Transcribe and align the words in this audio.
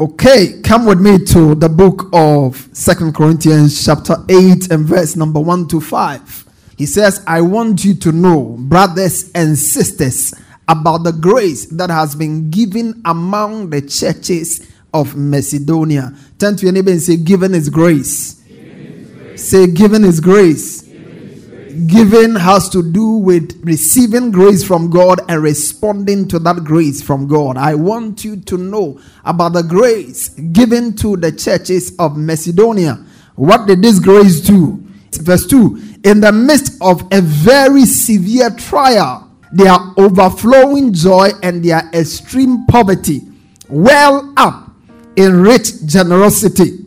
Okay, 0.00 0.62
come 0.62 0.86
with 0.86 0.98
me 0.98 1.18
to 1.26 1.54
the 1.54 1.68
book 1.68 2.08
of 2.14 2.70
Second 2.72 3.14
Corinthians, 3.14 3.84
chapter 3.84 4.16
8, 4.30 4.72
and 4.72 4.86
verse 4.86 5.14
number 5.14 5.38
1 5.38 5.68
to 5.68 5.78
5. 5.78 6.46
He 6.78 6.86
says, 6.86 7.22
I 7.26 7.42
want 7.42 7.84
you 7.84 7.92
to 7.96 8.10
know, 8.10 8.56
brothers 8.58 9.30
and 9.34 9.58
sisters, 9.58 10.32
about 10.66 11.04
the 11.04 11.12
grace 11.12 11.66
that 11.66 11.90
has 11.90 12.14
been 12.14 12.48
given 12.48 13.02
among 13.04 13.68
the 13.68 13.82
churches 13.82 14.66
of 14.94 15.16
Macedonia. 15.16 16.14
Turn 16.38 16.56
to 16.56 16.64
your 16.64 16.72
neighbor 16.72 16.92
and 16.92 17.02
say, 17.02 17.18
Given 17.18 17.52
is 17.54 17.68
grace. 17.68 18.36
Given 18.36 18.80
is 18.80 19.10
grace. 19.10 19.50
Say, 19.50 19.66
Given 19.66 20.04
is 20.04 20.18
grace. 20.18 20.89
Giving 21.86 22.34
has 22.34 22.68
to 22.70 22.82
do 22.82 23.12
with 23.12 23.60
receiving 23.64 24.30
grace 24.30 24.64
from 24.64 24.90
God 24.90 25.20
and 25.28 25.42
responding 25.42 26.26
to 26.28 26.38
that 26.40 26.64
grace 26.64 27.00
from 27.00 27.28
God. 27.28 27.56
I 27.56 27.74
want 27.74 28.24
you 28.24 28.36
to 28.36 28.56
know 28.58 29.00
about 29.24 29.52
the 29.52 29.62
grace 29.62 30.30
given 30.30 30.96
to 30.96 31.16
the 31.16 31.32
churches 31.32 31.94
of 31.98 32.16
Macedonia. 32.16 33.04
What 33.36 33.66
did 33.66 33.82
this 33.82 33.98
grace 34.00 34.40
do? 34.40 34.82
Verse 35.12 35.46
2 35.46 35.98
In 36.04 36.20
the 36.20 36.32
midst 36.32 36.80
of 36.82 37.02
a 37.12 37.20
very 37.20 37.84
severe 37.84 38.50
trial, 38.50 39.30
their 39.52 39.76
overflowing 39.96 40.92
joy 40.92 41.30
and 41.42 41.64
their 41.64 41.88
extreme 41.92 42.66
poverty 42.66 43.22
well 43.68 44.32
up 44.36 44.70
in 45.16 45.40
rich 45.40 45.86
generosity. 45.86 46.78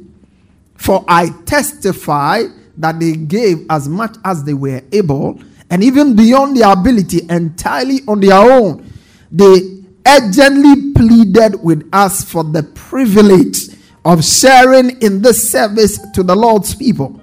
For 0.76 1.06
I 1.08 1.30
testify 1.46 2.44
that 2.78 3.00
they 3.00 3.14
gave 3.14 3.66
as 3.70 3.88
much 3.88 4.16
as 4.26 4.44
they 4.44 4.54
were 4.54 4.82
able, 4.92 5.40
and 5.70 5.84
even 5.84 6.16
beyond 6.16 6.58
their 6.58 6.72
ability, 6.72 7.22
entirely 7.30 8.02
on 8.08 8.20
their 8.20 8.36
own. 8.36 8.92
They 9.32 9.84
urgently 10.06 10.94
pleaded 10.94 11.64
with 11.64 11.88
us 11.94 12.24
for 12.24 12.44
the 12.44 12.64
privilege 12.64 13.70
of 14.06 14.24
sharing 14.24 15.02
in 15.02 15.22
this 15.22 15.52
service 15.52 16.00
to 16.14 16.24
the 16.24 16.36
Lord's 16.36 16.76
people. 16.76 17.22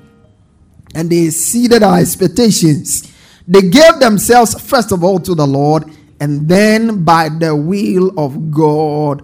And 0.94 1.10
they 1.10 1.26
exceeded 1.26 1.82
our 1.82 1.98
expectations. 1.98 3.12
They 3.46 3.62
gave 3.62 4.00
themselves, 4.00 4.60
first 4.60 4.92
of 4.92 5.04
all, 5.04 5.20
to 5.20 5.34
the 5.34 5.46
Lord, 5.46 5.84
and 6.20 6.48
then 6.48 7.04
by 7.04 7.28
the 7.28 7.54
will 7.54 8.18
of 8.18 8.50
God, 8.50 9.22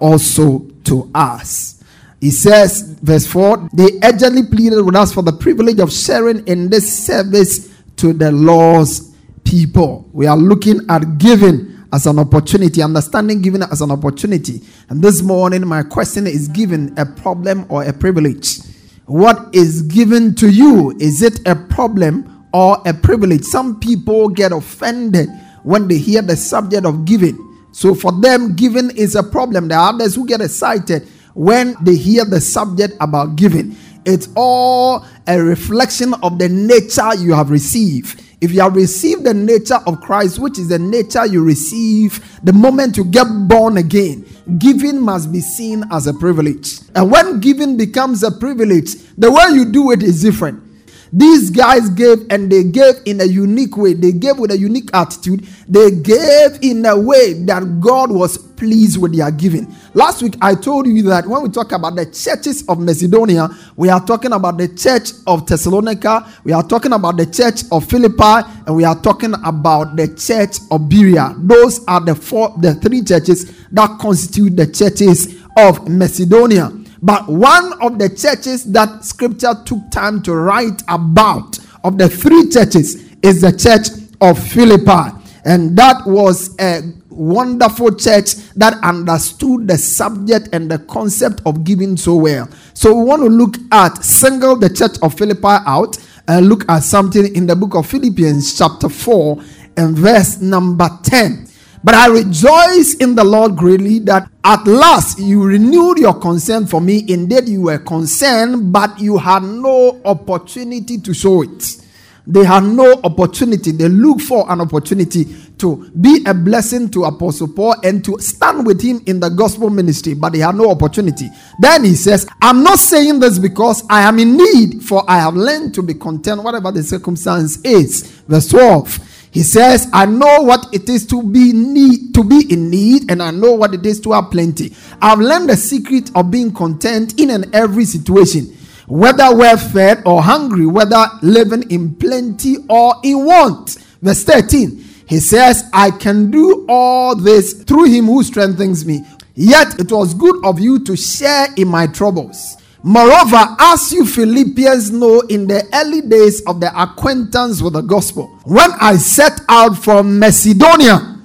also 0.00 0.66
to 0.84 1.10
us. 1.14 1.77
He 2.20 2.30
says, 2.30 2.82
verse 3.02 3.26
4 3.26 3.70
They 3.72 3.98
urgently 4.02 4.44
pleaded 4.44 4.84
with 4.84 4.96
us 4.96 5.12
for 5.12 5.22
the 5.22 5.32
privilege 5.32 5.78
of 5.78 5.92
sharing 5.92 6.46
in 6.46 6.68
this 6.68 7.06
service 7.06 7.72
to 7.96 8.12
the 8.12 8.32
Lord's 8.32 9.14
people. 9.44 10.08
We 10.12 10.26
are 10.26 10.36
looking 10.36 10.80
at 10.88 11.18
giving 11.18 11.78
as 11.92 12.06
an 12.06 12.18
opportunity, 12.18 12.82
understanding 12.82 13.40
giving 13.40 13.62
as 13.62 13.80
an 13.80 13.90
opportunity. 13.90 14.60
And 14.88 15.02
this 15.02 15.22
morning, 15.22 15.66
my 15.66 15.82
question 15.82 16.26
is 16.26 16.48
given 16.48 16.94
a 16.98 17.06
problem 17.06 17.66
or 17.68 17.84
a 17.84 17.92
privilege? 17.92 18.58
What 19.06 19.54
is 19.54 19.82
given 19.82 20.34
to 20.36 20.50
you? 20.50 20.94
Is 21.00 21.22
it 21.22 21.40
a 21.46 21.56
problem 21.56 22.46
or 22.52 22.78
a 22.84 22.92
privilege? 22.92 23.44
Some 23.44 23.80
people 23.80 24.28
get 24.28 24.52
offended 24.52 25.30
when 25.62 25.88
they 25.88 25.98
hear 25.98 26.20
the 26.20 26.36
subject 26.36 26.84
of 26.84 27.04
giving. 27.04 27.44
So 27.72 27.94
for 27.94 28.12
them, 28.12 28.54
giving 28.54 28.90
is 28.96 29.14
a 29.14 29.22
problem. 29.22 29.68
There 29.68 29.78
are 29.78 29.94
others 29.94 30.14
who 30.14 30.26
get 30.26 30.40
excited 30.40 31.08
when 31.38 31.76
they 31.80 31.94
hear 31.94 32.24
the 32.24 32.40
subject 32.40 32.94
about 33.00 33.36
giving. 33.36 33.76
It's 34.04 34.28
all 34.34 35.06
a 35.28 35.40
reflection 35.40 36.12
of 36.14 36.40
the 36.40 36.48
nature 36.48 37.14
you 37.14 37.32
have 37.32 37.50
received. 37.50 38.24
If 38.40 38.50
you 38.50 38.60
have 38.60 38.74
received 38.74 39.22
the 39.22 39.34
nature 39.34 39.78
of 39.86 40.00
Christ, 40.00 40.40
which 40.40 40.58
is 40.58 40.68
the 40.68 40.80
nature 40.80 41.26
you 41.26 41.44
receive 41.44 42.40
the 42.42 42.52
moment 42.52 42.96
you 42.96 43.04
get 43.04 43.26
born 43.46 43.76
again, 43.76 44.26
giving 44.58 45.00
must 45.00 45.30
be 45.30 45.40
seen 45.40 45.84
as 45.92 46.08
a 46.08 46.14
privilege. 46.14 46.80
And 46.96 47.08
when 47.08 47.38
giving 47.38 47.76
becomes 47.76 48.24
a 48.24 48.32
privilege, 48.32 48.94
the 49.16 49.30
way 49.30 49.44
you 49.52 49.64
do 49.64 49.92
it 49.92 50.02
is 50.02 50.20
different. 50.20 50.67
These 51.12 51.50
guys 51.50 51.88
gave 51.90 52.26
and 52.30 52.50
they 52.50 52.64
gave 52.64 52.94
in 53.06 53.20
a 53.20 53.24
unique 53.24 53.76
way. 53.76 53.94
They 53.94 54.12
gave 54.12 54.38
with 54.38 54.50
a 54.50 54.58
unique 54.58 54.90
attitude. 54.92 55.46
They 55.66 55.90
gave 55.90 56.58
in 56.62 56.84
a 56.84 56.98
way 56.98 57.32
that 57.44 57.80
God 57.80 58.10
was 58.10 58.36
pleased 58.38 59.00
with 59.00 59.16
their 59.16 59.30
giving. 59.30 59.72
Last 59.94 60.22
week, 60.22 60.34
I 60.42 60.54
told 60.54 60.86
you 60.86 61.02
that 61.04 61.26
when 61.26 61.42
we 61.42 61.48
talk 61.48 61.72
about 61.72 61.94
the 61.96 62.06
churches 62.06 62.64
of 62.68 62.80
Macedonia, 62.80 63.48
we 63.76 63.88
are 63.88 64.04
talking 64.04 64.32
about 64.32 64.58
the 64.58 64.68
church 64.68 65.12
of 65.26 65.46
Thessalonica, 65.46 66.26
we 66.44 66.52
are 66.52 66.62
talking 66.62 66.92
about 66.92 67.16
the 67.16 67.26
church 67.26 67.62
of 67.70 67.88
Philippi, 67.88 68.48
and 68.66 68.76
we 68.76 68.84
are 68.84 69.00
talking 69.00 69.34
about 69.44 69.96
the 69.96 70.08
church 70.14 70.58
of 70.70 70.88
Berea. 70.88 71.34
Those 71.38 71.84
are 71.86 72.00
the 72.00 72.14
four, 72.14 72.54
the 72.58 72.74
three 72.74 73.02
churches 73.02 73.52
that 73.70 73.98
constitute 73.98 74.56
the 74.56 74.66
churches 74.66 75.36
of 75.56 75.88
Macedonia. 75.88 76.72
But 77.02 77.28
one 77.28 77.80
of 77.80 77.98
the 77.98 78.08
churches 78.08 78.64
that 78.72 79.04
scripture 79.04 79.54
took 79.64 79.90
time 79.90 80.22
to 80.24 80.34
write 80.34 80.82
about 80.88 81.58
of 81.84 81.98
the 81.98 82.08
three 82.08 82.48
churches 82.48 83.08
is 83.22 83.40
the 83.40 83.52
church 83.52 83.88
of 84.20 84.38
Philippi. 84.38 85.16
And 85.44 85.76
that 85.76 86.06
was 86.06 86.58
a 86.60 86.82
wonderful 87.08 87.94
church 87.94 88.34
that 88.56 88.74
understood 88.82 89.66
the 89.66 89.78
subject 89.78 90.48
and 90.52 90.70
the 90.70 90.78
concept 90.80 91.40
of 91.46 91.64
giving 91.64 91.96
so 91.96 92.16
well. 92.16 92.48
So 92.74 92.94
we 92.94 93.04
want 93.04 93.22
to 93.22 93.28
look 93.28 93.56
at 93.72 94.02
single 94.04 94.56
the 94.56 94.68
church 94.68 94.98
of 95.02 95.14
Philippi 95.14 95.64
out 95.66 95.96
and 96.26 96.48
look 96.48 96.68
at 96.68 96.80
something 96.80 97.34
in 97.34 97.46
the 97.46 97.56
book 97.56 97.74
of 97.74 97.86
Philippians 97.86 98.56
chapter 98.56 98.88
4 98.88 99.42
and 99.76 99.96
verse 99.96 100.40
number 100.40 100.88
10. 101.02 101.47
But 101.88 101.94
I 101.94 102.08
rejoice 102.08 102.96
in 102.96 103.14
the 103.14 103.24
Lord 103.24 103.56
greatly 103.56 103.98
that 104.00 104.28
at 104.44 104.66
last 104.66 105.18
you 105.18 105.42
renewed 105.42 105.96
your 105.96 106.12
concern 106.12 106.66
for 106.66 106.82
me. 106.82 107.02
Indeed, 107.08 107.48
you 107.48 107.62
were 107.62 107.78
concerned, 107.78 108.70
but 108.70 109.00
you 109.00 109.16
had 109.16 109.42
no 109.42 109.98
opportunity 110.04 110.98
to 110.98 111.14
show 111.14 111.40
it. 111.44 111.78
They 112.26 112.44
had 112.44 112.64
no 112.64 113.00
opportunity. 113.04 113.70
They 113.72 113.88
looked 113.88 114.20
for 114.20 114.44
an 114.52 114.60
opportunity 114.60 115.24
to 115.56 115.88
be 115.98 116.22
a 116.26 116.34
blessing 116.34 116.90
to 116.90 117.04
Apostle 117.04 117.48
Paul 117.48 117.76
and 117.82 118.04
to 118.04 118.18
stand 118.18 118.66
with 118.66 118.82
him 118.82 119.02
in 119.06 119.18
the 119.18 119.30
gospel 119.30 119.70
ministry, 119.70 120.12
but 120.12 120.34
they 120.34 120.40
had 120.40 120.56
no 120.56 120.70
opportunity. 120.70 121.30
Then 121.58 121.84
he 121.84 121.94
says, 121.94 122.28
I'm 122.42 122.62
not 122.62 122.80
saying 122.80 123.20
this 123.20 123.38
because 123.38 123.82
I 123.88 124.02
am 124.02 124.18
in 124.18 124.36
need, 124.36 124.82
for 124.82 125.10
I 125.10 125.20
have 125.20 125.36
learned 125.36 125.72
to 125.76 125.82
be 125.82 125.94
content, 125.94 126.42
whatever 126.42 126.70
the 126.70 126.82
circumstance 126.82 127.62
is. 127.62 128.02
Verse 128.28 128.48
12. 128.48 129.07
He 129.30 129.42
says, 129.42 129.88
I 129.92 130.06
know 130.06 130.42
what 130.42 130.66
it 130.72 130.88
is 130.88 131.06
to 131.08 131.22
be 131.22 131.52
need 131.52 132.14
to 132.14 132.24
be 132.24 132.52
in 132.52 132.70
need, 132.70 133.10
and 133.10 133.22
I 133.22 133.30
know 133.30 133.52
what 133.52 133.74
it 133.74 133.84
is 133.84 134.00
to 134.00 134.12
have 134.12 134.30
plenty. 134.30 134.74
I've 135.00 135.18
learned 135.18 135.50
the 135.50 135.56
secret 135.56 136.10
of 136.14 136.30
being 136.30 136.52
content 136.52 137.20
in 137.20 137.30
and 137.30 137.54
every 137.54 137.84
situation, 137.84 138.46
whether 138.86 139.34
well 139.36 139.56
fed 139.56 140.02
or 140.06 140.22
hungry, 140.22 140.66
whether 140.66 141.06
living 141.22 141.70
in 141.70 141.94
plenty 141.94 142.56
or 142.68 142.94
in 143.04 143.24
want. 143.24 143.76
Verse 144.00 144.24
13. 144.24 144.84
He 145.08 145.20
says, 145.20 145.64
I 145.72 145.90
can 145.90 146.30
do 146.30 146.66
all 146.68 147.16
this 147.16 147.62
through 147.64 147.84
him 147.84 148.06
who 148.06 148.22
strengthens 148.22 148.84
me. 148.84 149.06
Yet 149.34 149.80
it 149.80 149.90
was 149.90 150.12
good 150.12 150.44
of 150.44 150.60
you 150.60 150.84
to 150.84 150.96
share 150.96 151.48
in 151.56 151.68
my 151.68 151.86
troubles. 151.86 152.57
Moreover, 152.82 153.56
as 153.58 153.92
you 153.92 154.06
Philippians 154.06 154.90
know, 154.90 155.20
in 155.28 155.46
the 155.46 155.66
early 155.74 156.00
days 156.00 156.42
of 156.46 156.60
the 156.60 156.70
acquaintance 156.80 157.60
with 157.60 157.72
the 157.72 157.80
gospel, 157.82 158.28
when 158.44 158.70
I 158.80 158.96
set 158.96 159.40
out 159.48 159.76
from 159.76 160.18
Macedonia, 160.18 161.18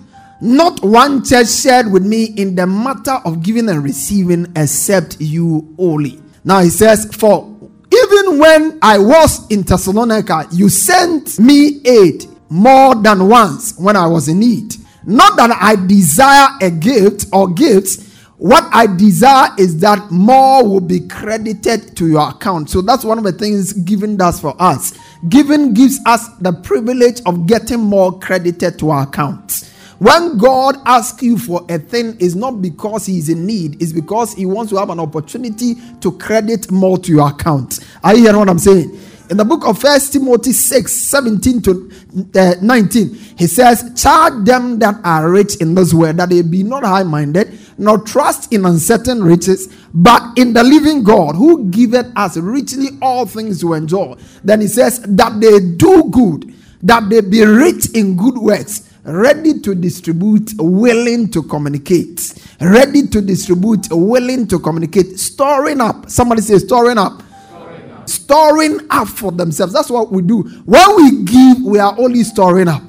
Not 0.43 0.83
one 0.83 1.23
church 1.23 1.47
shared 1.49 1.89
with 1.89 2.05
me 2.05 2.25
in 2.35 2.53
the 2.53 2.67
matter 2.67 3.17
of 3.23 3.41
giving 3.41 3.69
and 3.69 3.81
receiving 3.81 4.51
except 4.57 5.21
you 5.21 5.73
only. 5.77 6.19
Now 6.43 6.59
he 6.59 6.69
says, 6.69 7.05
For 7.15 7.47
even 7.89 8.39
when 8.39 8.77
I 8.81 8.97
was 8.97 9.47
in 9.49 9.61
Thessalonica, 9.61 10.49
you 10.51 10.67
sent 10.67 11.39
me 11.39 11.79
aid 11.85 12.25
more 12.49 12.93
than 12.93 13.29
once 13.29 13.79
when 13.79 13.95
I 13.95 14.05
was 14.07 14.27
in 14.27 14.39
need. 14.39 14.75
Not 15.05 15.37
that 15.37 15.51
I 15.61 15.77
desire 15.77 16.49
a 16.61 16.69
gift 16.69 17.27
or 17.31 17.47
gifts. 17.47 18.12
What 18.43 18.67
I 18.73 18.87
desire 18.87 19.51
is 19.57 19.79
that 19.79 20.11
more 20.11 20.67
will 20.67 20.81
be 20.81 20.99
credited 21.07 21.95
to 21.95 22.07
your 22.09 22.27
account. 22.27 22.69
So 22.69 22.81
that's 22.81 23.05
one 23.05 23.17
of 23.17 23.23
the 23.23 23.31
things 23.31 23.71
giving 23.71 24.17
does 24.17 24.41
for 24.41 24.53
us. 24.61 24.99
Giving 25.29 25.73
gives 25.73 26.01
us 26.05 26.27
the 26.41 26.51
privilege 26.51 27.21
of 27.25 27.47
getting 27.47 27.79
more 27.79 28.19
credited 28.19 28.77
to 28.79 28.89
our 28.89 29.03
account. 29.03 29.71
When 29.99 30.37
God 30.37 30.75
asks 30.85 31.23
you 31.23 31.37
for 31.37 31.65
a 31.69 31.79
thing, 31.79 32.17
it's 32.19 32.35
not 32.35 32.61
because 32.61 33.05
He 33.05 33.17
is 33.17 33.29
in 33.29 33.45
need, 33.45 33.81
it's 33.81 33.93
because 33.93 34.33
He 34.33 34.45
wants 34.45 34.71
to 34.73 34.77
have 34.77 34.89
an 34.89 34.99
opportunity 34.99 35.75
to 36.01 36.11
credit 36.11 36.69
more 36.69 36.97
to 36.97 37.11
your 37.13 37.29
account. 37.29 37.79
Are 38.03 38.13
you 38.13 38.23
hearing 38.23 38.39
what 38.39 38.49
I'm 38.49 38.59
saying? 38.59 38.99
In 39.29 39.37
the 39.37 39.45
book 39.45 39.65
of 39.65 39.79
First 39.79 40.11
Timothy 40.11 40.51
6 40.51 40.91
17 40.91 41.61
to 41.61 41.91
uh, 42.35 42.55
19, 42.61 43.13
he 43.37 43.47
says, 43.47 43.91
Charge 43.95 44.43
them 44.45 44.79
that 44.79 44.99
are 45.03 45.29
rich 45.29 45.55
in 45.57 45.75
this 45.75 45.93
world 45.93 46.17
that 46.17 46.29
they 46.29 46.41
be 46.41 46.61
not 46.61 46.83
high 46.83 47.03
minded, 47.03 47.57
nor 47.77 47.99
trust 47.99 48.51
in 48.51 48.65
uncertain 48.65 49.23
riches, 49.23 49.73
but 49.93 50.37
in 50.37 50.53
the 50.53 50.63
living 50.63 51.03
God 51.03 51.35
who 51.35 51.69
giveth 51.69 52.11
us 52.17 52.35
richly 52.37 52.89
all 53.01 53.25
things 53.25 53.61
to 53.61 53.73
enjoy. 53.73 54.15
Then 54.43 54.61
he 54.61 54.67
says, 54.67 54.99
That 55.01 55.39
they 55.39 55.59
do 55.77 56.09
good, 56.11 56.53
that 56.81 57.09
they 57.09 57.21
be 57.21 57.45
rich 57.45 57.91
in 57.91 58.17
good 58.17 58.37
works 58.37 58.89
ready 59.05 59.59
to 59.59 59.75
distribute, 59.75 60.51
willing 60.57 61.29
to 61.29 61.43
communicate. 61.43 62.33
Ready 62.61 63.07
to 63.07 63.21
distribute, 63.21 63.87
willing 63.91 64.47
to 64.47 64.59
communicate. 64.59 65.19
Storing 65.19 65.81
up. 65.81 66.09
Somebody 66.09 66.41
say, 66.41 66.57
storing 66.59 66.97
up. 66.97 67.21
Storing 68.05 68.79
up, 68.89 69.07
for 69.07 69.31
themselves. 69.31 69.73
That's 69.73 69.89
what 69.89 70.11
we 70.11 70.21
do. 70.21 70.43
When 70.65 70.95
we 70.95 71.23
give, 71.23 71.61
we 71.63 71.79
are 71.79 71.95
only 71.99 72.23
storing 72.23 72.67
up. 72.67 72.83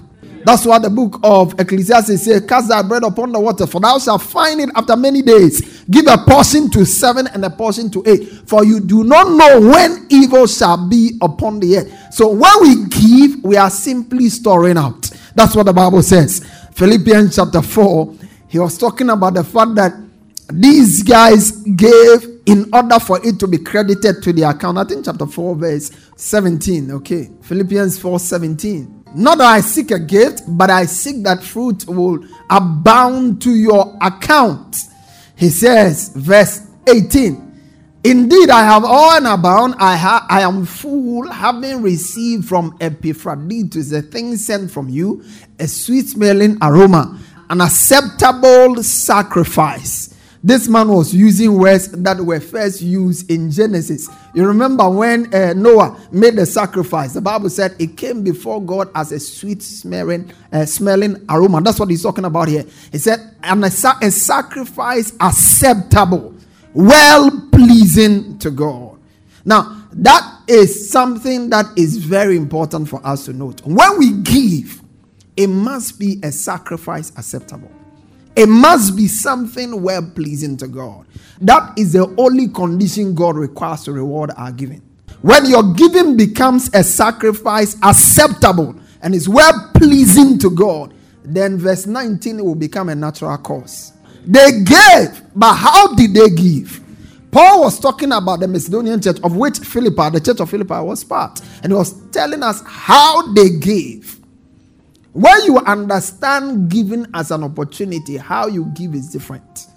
That's 0.44 0.66
what 0.66 0.82
the 0.82 0.90
book 0.90 1.18
of 1.22 1.58
Ecclesiastes 1.58 2.22
says 2.22 2.44
Cast 2.46 2.68
thy 2.68 2.82
bread 2.82 3.02
upon 3.02 3.32
the 3.32 3.40
water, 3.40 3.66
for 3.66 3.80
thou 3.80 3.98
shalt 3.98 4.22
find 4.22 4.60
it 4.60 4.68
after 4.74 4.94
many 4.94 5.22
days. 5.22 5.84
Give 5.84 6.06
a 6.06 6.18
portion 6.18 6.70
to 6.72 6.84
seven 6.84 7.26
and 7.28 7.44
a 7.44 7.50
portion 7.50 7.90
to 7.90 8.02
eight, 8.06 8.28
for 8.46 8.64
you 8.64 8.80
do 8.80 9.04
not 9.04 9.30
know 9.30 9.70
when 9.70 10.06
evil 10.10 10.46
shall 10.46 10.88
be 10.88 11.18
upon 11.22 11.60
the 11.60 11.78
earth. 11.78 12.12
So 12.12 12.28
when 12.28 12.52
we 12.60 12.84
give, 12.86 13.42
we 13.42 13.56
are 13.56 13.70
simply 13.70 14.28
storing 14.28 14.76
out. 14.76 15.10
That's 15.34 15.56
what 15.56 15.64
the 15.64 15.72
Bible 15.72 16.02
says. 16.02 16.44
Philippians 16.72 17.36
chapter 17.36 17.62
4, 17.62 18.14
he 18.48 18.58
was 18.58 18.76
talking 18.76 19.08
about 19.08 19.34
the 19.34 19.44
fact 19.44 19.74
that 19.76 19.92
these 20.52 21.02
guys 21.02 21.52
gave 21.52 22.28
in 22.46 22.68
order 22.72 23.00
for 23.00 23.24
it 23.26 23.38
to 23.40 23.46
be 23.46 23.58
credited 23.58 24.22
to 24.22 24.32
the 24.32 24.42
account. 24.42 24.78
I 24.78 24.84
think 24.84 25.04
chapter 25.04 25.26
4, 25.26 25.56
verse 25.56 25.90
17. 26.16 26.90
Okay. 26.92 27.30
Philippians 27.42 27.98
4 27.98 28.18
17. 28.18 29.04
Not 29.14 29.38
that 29.38 29.46
I 29.46 29.60
seek 29.60 29.90
a 29.92 29.98
gift, 29.98 30.42
but 30.48 30.70
I 30.70 30.86
seek 30.86 31.22
that 31.22 31.42
fruit 31.42 31.86
will 31.86 32.26
abound 32.50 33.40
to 33.42 33.50
your 33.54 33.96
account. 34.02 34.76
He 35.36 35.50
says, 35.50 36.10
verse 36.16 36.66
18. 36.88 37.44
Indeed, 38.04 38.50
I 38.50 38.64
have 38.64 38.84
all 38.84 39.12
and 39.12 39.26
abound. 39.26 39.76
I, 39.78 39.96
ha- 39.96 40.26
I 40.28 40.42
am 40.42 40.66
full, 40.66 41.30
having 41.30 41.80
received 41.82 42.46
from 42.46 42.76
Epaphroditus 42.80 43.92
a 43.92 44.02
thing 44.02 44.36
sent 44.36 44.70
from 44.70 44.88
you, 44.90 45.24
a 45.58 45.66
sweet 45.66 46.08
smelling 46.08 46.58
aroma, 46.60 47.18
an 47.48 47.62
acceptable 47.62 48.82
sacrifice. 48.82 50.13
This 50.44 50.68
man 50.68 50.88
was 50.88 51.14
using 51.14 51.54
words 51.58 51.88
that 51.88 52.20
were 52.20 52.38
first 52.38 52.82
used 52.82 53.30
in 53.30 53.50
Genesis. 53.50 54.10
You 54.34 54.46
remember 54.46 54.90
when 54.90 55.34
uh, 55.34 55.54
Noah 55.54 55.98
made 56.12 56.36
the 56.36 56.44
sacrifice, 56.44 57.14
the 57.14 57.22
Bible 57.22 57.48
said 57.48 57.74
it 57.78 57.96
came 57.96 58.22
before 58.22 58.60
God 58.62 58.90
as 58.94 59.10
a 59.10 59.18
sweet 59.18 59.62
smelling, 59.62 60.30
uh, 60.52 60.66
smelling 60.66 61.24
aroma. 61.30 61.62
That's 61.62 61.80
what 61.80 61.88
he's 61.88 62.02
talking 62.02 62.26
about 62.26 62.48
here. 62.48 62.66
He 62.92 62.98
said, 62.98 63.36
and 63.42 63.64
a, 63.64 63.68
a 63.68 64.10
sacrifice 64.10 65.14
acceptable 65.18 66.34
well 66.74 67.48
pleasing 67.50 68.36
to 68.40 68.50
God. 68.50 68.98
Now, 69.46 69.86
that 69.92 70.42
is 70.46 70.90
something 70.90 71.48
that 71.48 71.66
is 71.74 71.96
very 71.96 72.36
important 72.36 72.90
for 72.90 73.00
us 73.06 73.24
to 73.24 73.32
note. 73.32 73.62
When 73.64 73.98
we 73.98 74.12
give, 74.20 74.82
it 75.38 75.46
must 75.46 75.98
be 75.98 76.20
a 76.22 76.30
sacrifice 76.30 77.12
acceptable. 77.16 77.70
It 78.36 78.48
must 78.48 78.96
be 78.96 79.06
something 79.06 79.82
well 79.82 80.02
pleasing 80.14 80.56
to 80.58 80.68
God. 80.68 81.06
That 81.40 81.78
is 81.78 81.92
the 81.92 82.12
only 82.18 82.48
condition 82.48 83.14
God 83.14 83.36
requires 83.36 83.84
to 83.84 83.92
reward 83.92 84.32
our 84.36 84.50
giving. 84.50 84.82
When 85.22 85.46
your 85.46 85.72
giving 85.74 86.16
becomes 86.16 86.68
a 86.74 86.84
sacrifice 86.84 87.76
acceptable 87.82 88.74
and 89.02 89.14
is 89.14 89.28
well 89.28 89.70
pleasing 89.74 90.38
to 90.40 90.50
God, 90.50 90.94
then 91.24 91.58
verse 91.58 91.86
19 91.86 92.44
will 92.44 92.54
become 92.54 92.88
a 92.88 92.94
natural 92.94 93.36
course. 93.38 93.92
They 94.26 94.62
gave, 94.62 95.22
but 95.34 95.54
how 95.54 95.94
did 95.94 96.14
they 96.14 96.30
give? 96.30 96.80
Paul 97.30 97.62
was 97.62 97.80
talking 97.80 98.12
about 98.12 98.40
the 98.40 98.48
Macedonian 98.48 99.00
church, 99.00 99.18
of 99.24 99.34
which 99.34 99.58
Philippi, 99.58 100.10
the 100.10 100.20
church 100.20 100.40
of 100.40 100.50
Philippi, 100.50 100.80
was 100.80 101.02
part. 101.02 101.40
And 101.62 101.72
he 101.72 101.76
was 101.76 101.92
telling 102.10 102.42
us 102.42 102.62
how 102.64 103.32
they 103.32 103.50
gave. 103.50 104.20
When 105.14 105.44
you 105.44 105.58
understand 105.58 106.68
giving 106.68 107.06
as 107.14 107.30
an 107.30 107.44
opportunity, 107.44 108.16
how 108.16 108.48
you 108.48 108.64
give 108.74 108.96
is 108.96 109.12
different. 109.12 109.68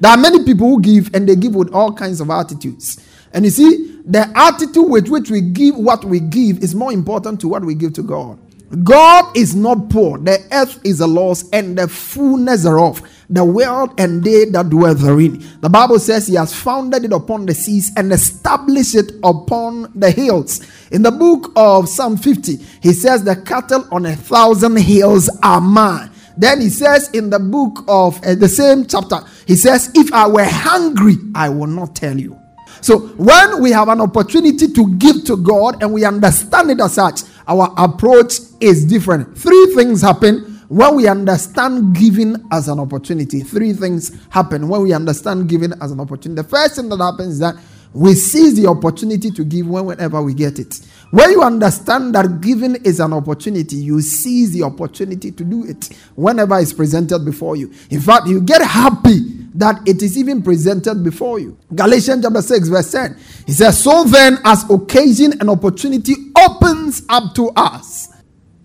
There 0.00 0.10
are 0.10 0.16
many 0.16 0.42
people 0.42 0.68
who 0.68 0.80
give 0.80 1.14
and 1.14 1.28
they 1.28 1.36
give 1.36 1.54
with 1.54 1.70
all 1.74 1.92
kinds 1.92 2.22
of 2.22 2.30
attitudes. 2.30 3.04
And 3.34 3.44
you 3.44 3.50
see, 3.50 4.00
the 4.06 4.26
attitude 4.34 4.88
with 4.88 5.08
which 5.08 5.30
we 5.30 5.42
give 5.42 5.76
what 5.76 6.02
we 6.06 6.18
give 6.18 6.62
is 6.64 6.74
more 6.74 6.94
important 6.94 7.42
to 7.42 7.48
what 7.48 7.62
we 7.62 7.74
give 7.74 7.92
to 7.92 8.02
God. 8.02 8.38
God 8.84 9.36
is 9.36 9.54
not 9.54 9.90
poor, 9.90 10.16
the 10.16 10.38
earth 10.50 10.80
is 10.82 11.00
a 11.00 11.06
loss 11.06 11.46
and 11.50 11.76
the 11.76 11.88
fullness 11.88 12.62
thereof 12.62 13.02
the 13.28 13.44
world 13.44 13.98
and 13.98 14.22
they 14.22 14.44
that 14.46 14.70
dwell 14.70 14.94
therein. 14.94 15.44
The 15.60 15.68
Bible 15.68 15.98
says 15.98 16.26
he 16.26 16.34
has 16.34 16.54
founded 16.54 17.04
it 17.04 17.12
upon 17.12 17.46
the 17.46 17.54
seas 17.54 17.92
and 17.96 18.12
established 18.12 18.94
it 18.94 19.12
upon 19.24 19.92
the 19.94 20.10
hills. 20.10 20.60
In 20.90 21.02
the 21.02 21.10
book 21.10 21.52
of 21.56 21.88
Psalm 21.88 22.16
50, 22.16 22.56
he 22.82 22.92
says, 22.92 23.24
The 23.24 23.36
cattle 23.36 23.86
on 23.90 24.06
a 24.06 24.16
thousand 24.16 24.76
hills 24.78 25.28
are 25.42 25.60
mine. 25.60 26.10
Then 26.36 26.60
he 26.60 26.68
says 26.68 27.10
in 27.10 27.30
the 27.30 27.38
book 27.38 27.84
of 27.88 28.22
uh, 28.22 28.34
the 28.34 28.48
same 28.48 28.86
chapter, 28.86 29.20
he 29.46 29.56
says, 29.56 29.90
If 29.94 30.12
I 30.12 30.26
were 30.28 30.44
hungry, 30.44 31.16
I 31.34 31.48
will 31.48 31.66
not 31.66 31.96
tell 31.96 32.18
you. 32.18 32.38
So 32.82 32.98
when 33.16 33.62
we 33.62 33.70
have 33.72 33.88
an 33.88 34.00
opportunity 34.00 34.68
to 34.68 34.94
give 34.96 35.24
to 35.24 35.36
God 35.36 35.82
and 35.82 35.92
we 35.92 36.04
understand 36.04 36.70
it 36.70 36.80
as 36.80 36.94
such, 36.94 37.22
our 37.48 37.72
approach 37.76 38.34
is 38.60 38.84
different. 38.84 39.36
Three 39.36 39.72
things 39.74 40.02
happen 40.02 40.55
when 40.68 40.96
we 40.96 41.08
understand 41.08 41.94
giving 41.94 42.36
as 42.52 42.68
an 42.68 42.80
opportunity, 42.80 43.40
three 43.40 43.72
things 43.72 44.16
happen 44.30 44.68
when 44.68 44.82
we 44.82 44.92
understand 44.92 45.48
giving 45.48 45.72
as 45.80 45.92
an 45.92 46.00
opportunity. 46.00 46.42
The 46.42 46.48
first 46.48 46.76
thing 46.76 46.88
that 46.88 46.98
happens 46.98 47.34
is 47.34 47.38
that 47.40 47.56
we 47.92 48.14
seize 48.14 48.54
the 48.54 48.66
opportunity 48.66 49.30
to 49.30 49.44
give 49.44 49.66
whenever 49.68 50.20
we 50.22 50.34
get 50.34 50.58
it. 50.58 50.80
When 51.12 51.30
you 51.30 51.42
understand 51.42 52.14
that 52.14 52.40
giving 52.42 52.74
is 52.84 53.00
an 53.00 53.12
opportunity, 53.12 53.76
you 53.76 54.02
seize 54.02 54.52
the 54.52 54.64
opportunity 54.64 55.30
to 55.32 55.44
do 55.44 55.64
it 55.64 55.88
whenever 56.14 56.58
it's 56.58 56.74
presented 56.74 57.20
before 57.24 57.56
you. 57.56 57.72
In 57.90 58.00
fact, 58.00 58.26
you 58.26 58.40
get 58.42 58.60
happy 58.60 59.20
that 59.54 59.80
it 59.88 60.02
is 60.02 60.18
even 60.18 60.42
presented 60.42 61.02
before 61.02 61.38
you. 61.38 61.56
Galatians 61.74 62.22
chapter 62.22 62.42
6, 62.42 62.68
verse 62.68 62.92
10. 62.92 63.18
He 63.46 63.52
says, 63.52 63.82
So 63.82 64.04
then, 64.04 64.38
as 64.44 64.68
occasion 64.68 65.32
and 65.40 65.48
opportunity 65.48 66.14
opens 66.38 67.02
up 67.08 67.34
to 67.36 67.48
us, 67.56 68.08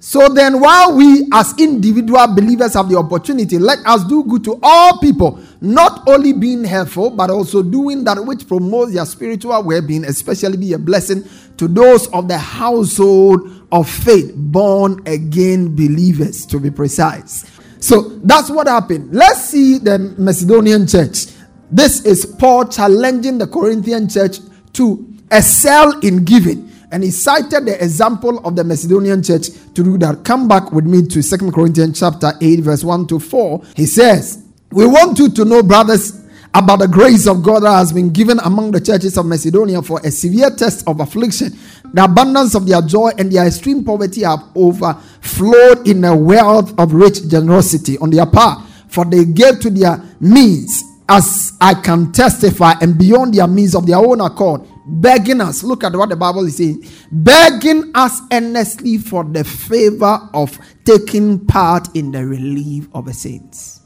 so 0.04 0.28
then, 0.30 0.60
while 0.60 0.96
we 0.96 1.28
as 1.32 1.54
individual 1.60 2.26
believers 2.34 2.74
have 2.74 2.90
the 2.90 2.98
opportunity, 2.98 3.60
let 3.60 3.78
us 3.86 4.04
do 4.06 4.24
good 4.24 4.44
to 4.46 4.60
all 4.64 4.98
people, 4.98 5.40
not 5.62 6.02
only 6.08 6.34
being 6.34 6.64
helpful, 6.64 7.12
but 7.12 7.30
also 7.30 7.62
doing 7.62 8.04
that 8.06 8.18
which 8.26 8.48
promotes 8.48 8.96
their 8.96 9.06
spiritual 9.06 9.62
well 9.62 9.80
being, 9.80 10.04
especially 10.06 10.58
be 10.58 10.74
a 10.74 10.80
blessing 10.80 11.24
to 11.58 11.68
those 11.68 12.08
of 12.14 12.28
the 12.28 12.38
household 12.40 13.68
of 13.72 13.88
faith, 13.88 14.34
born 14.36 15.04
again 15.06 15.76
believers, 15.76 16.48
to 16.48 16.60
be 16.60 16.72
precise. 16.72 17.46
So 17.80 18.02
that's 18.24 18.50
what 18.50 18.66
happened. 18.66 19.14
Let's 19.14 19.46
see 19.46 19.78
the 19.78 20.00
Macedonian 20.18 20.88
church. 20.88 21.28
This 21.70 22.06
is 22.06 22.26
Paul 22.26 22.66
challenging 22.66 23.38
the 23.38 23.46
Corinthian 23.46 24.10
church 24.10 24.40
to 24.74 25.08
excel 25.32 26.00
in 26.00 26.26
giving. 26.26 26.71
And 26.92 27.04
he 27.04 27.12
cited 27.12 27.66
the 27.66 27.82
example 27.84 28.46
of 28.46 28.56
the 28.56 28.64
Macedonian 28.64 29.24
church 29.24 29.48
to 29.74 29.84
do 29.84 29.98
that. 30.00 30.24
Come 30.26 30.48
back 30.48 30.72
with 30.72 30.86
me 30.86 31.06
to 31.08 31.22
Second 31.22 31.54
Corinthians 31.54 32.00
chapter 32.00 32.34
8, 32.42 32.60
verse 32.60 32.84
1 32.84 33.08
to 33.08 33.20
4. 33.20 33.64
He 33.76 33.86
says, 33.86 34.44
We 34.72 34.86
want 34.86 35.18
you 35.20 35.30
to 35.30 35.46
know, 35.46 35.64
brothers, 35.64 36.20
about 36.54 36.80
the 36.80 36.88
grace 36.88 37.28
of 37.28 37.44
God 37.44 37.64
that 37.64 37.72
has 37.72 37.94
been 37.94 38.10
given 38.10 38.40
among 38.40 38.72
the 38.72 38.82
churches 38.82 39.18
of 39.18 39.26
Macedonia 39.26 39.82
for 39.82 40.02
a 40.04 40.12
severe 40.12 40.50
test 40.50 40.86
of 40.86 41.00
affliction 41.00 41.58
the 41.94 42.04
abundance 42.06 42.56
of 42.56 42.68
their 42.68 42.82
joy 42.82 43.12
and 43.18 43.32
their 43.32 43.46
extreme 43.46 43.84
poverty 43.84 44.24
have 44.24 44.44
overflowed 44.56 45.88
in 45.88 46.04
a 46.06 46.16
wealth 46.16 46.78
of 46.80 46.94
rich 46.94 47.28
generosity 47.28 47.98
on 47.98 48.10
their 48.10 48.26
part. 48.26 48.66
For 48.88 49.06
they 49.06 49.26
gave 49.26 49.60
to 49.62 49.70
their 49.70 50.02
means, 50.20 50.84
as 51.08 51.54
I 51.60 51.74
can 51.74 52.12
testify, 52.12 52.74
and 52.82 52.98
beyond 52.98 53.34
their 53.34 53.48
means 53.48 53.76
of 53.76 53.86
their 53.86 53.98
own 53.98 54.22
accord, 54.22 54.62
begging 54.86 55.42
us. 55.42 55.64
Look 55.64 55.84
at 55.84 55.94
what 55.94 56.10
the 56.10 56.16
Bible 56.16 56.46
is 56.46 56.58
saying 56.58 56.84
begging 57.12 57.92
us 57.96 58.22
earnestly 58.32 58.98
for 58.98 59.24
the 59.24 59.44
favor 59.44 60.30
of 60.34 60.58
taking 60.84 61.46
part 61.46 61.96
in 61.96 62.12
the 62.12 62.26
relief 62.26 62.88
of 62.94 63.06
the 63.06 63.14
saints. 63.14 63.82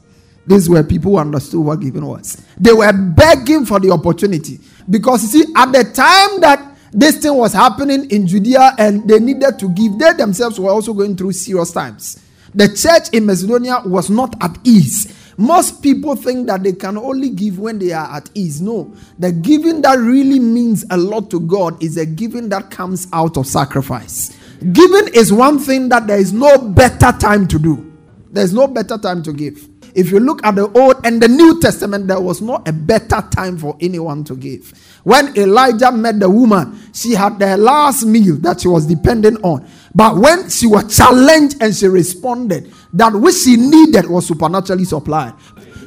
These 0.46 0.68
were 0.68 0.82
people 0.84 1.12
who 1.12 1.18
understood 1.18 1.60
what 1.60 1.80
giving 1.80 2.06
was. 2.06 2.40
They 2.56 2.72
were 2.72 2.92
begging 2.92 3.66
for 3.66 3.80
the 3.80 3.90
opportunity. 3.90 4.60
Because 4.88 5.22
you 5.24 5.42
see, 5.42 5.52
at 5.56 5.72
the 5.72 5.82
time 5.82 6.40
that 6.40 6.76
this 6.92 7.18
thing 7.18 7.34
was 7.34 7.52
happening 7.52 8.08
in 8.10 8.26
Judea 8.28 8.74
and 8.78 9.08
they 9.08 9.18
needed 9.18 9.58
to 9.58 9.68
give, 9.70 9.98
they 9.98 10.12
themselves 10.12 10.60
were 10.60 10.70
also 10.70 10.94
going 10.94 11.16
through 11.16 11.32
serious 11.32 11.72
times. 11.72 12.22
The 12.54 12.68
church 12.68 13.10
in 13.12 13.26
Macedonia 13.26 13.82
was 13.84 14.08
not 14.08 14.34
at 14.40 14.56
ease. 14.64 15.12
Most 15.36 15.82
people 15.82 16.16
think 16.16 16.46
that 16.46 16.62
they 16.62 16.72
can 16.72 16.96
only 16.96 17.28
give 17.30 17.58
when 17.58 17.78
they 17.78 17.92
are 17.92 18.16
at 18.16 18.30
ease. 18.34 18.60
No, 18.60 18.94
the 19.18 19.32
giving 19.32 19.82
that 19.82 19.98
really 19.98 20.38
means 20.38 20.84
a 20.90 20.96
lot 20.96 21.30
to 21.30 21.40
God 21.40 21.82
is 21.82 21.96
a 21.96 22.06
giving 22.06 22.48
that 22.48 22.70
comes 22.70 23.06
out 23.12 23.36
of 23.36 23.46
sacrifice. 23.46 24.36
Giving 24.72 25.08
is 25.14 25.32
one 25.32 25.58
thing 25.58 25.90
that 25.90 26.06
there 26.06 26.18
is 26.18 26.32
no 26.32 26.56
better 26.56 27.12
time 27.18 27.46
to 27.48 27.58
do. 27.58 27.92
There's 28.30 28.54
no 28.54 28.66
better 28.66 28.96
time 28.96 29.22
to 29.24 29.32
give. 29.32 29.68
If 29.96 30.10
you 30.10 30.20
look 30.20 30.44
at 30.44 30.54
the 30.56 30.70
Old 30.78 31.06
and 31.06 31.22
the 31.22 31.26
New 31.26 31.58
Testament, 31.58 32.06
there 32.06 32.20
was 32.20 32.42
not 32.42 32.68
a 32.68 32.72
better 32.72 33.26
time 33.34 33.56
for 33.56 33.78
anyone 33.80 34.24
to 34.24 34.36
give. 34.36 34.70
When 35.04 35.34
Elijah 35.38 35.90
met 35.90 36.20
the 36.20 36.28
woman, 36.28 36.78
she 36.92 37.12
had 37.12 37.38
the 37.38 37.56
last 37.56 38.04
meal 38.04 38.36
that 38.40 38.60
she 38.60 38.68
was 38.68 38.84
dependent 38.84 39.42
on. 39.42 39.66
But 39.94 40.18
when 40.18 40.50
she 40.50 40.66
was 40.66 40.94
challenged 40.94 41.62
and 41.62 41.74
she 41.74 41.86
responded, 41.86 42.70
that 42.92 43.14
which 43.14 43.36
she 43.36 43.56
needed 43.56 44.06
was 44.06 44.26
supernaturally 44.26 44.84
supplied. 44.84 45.32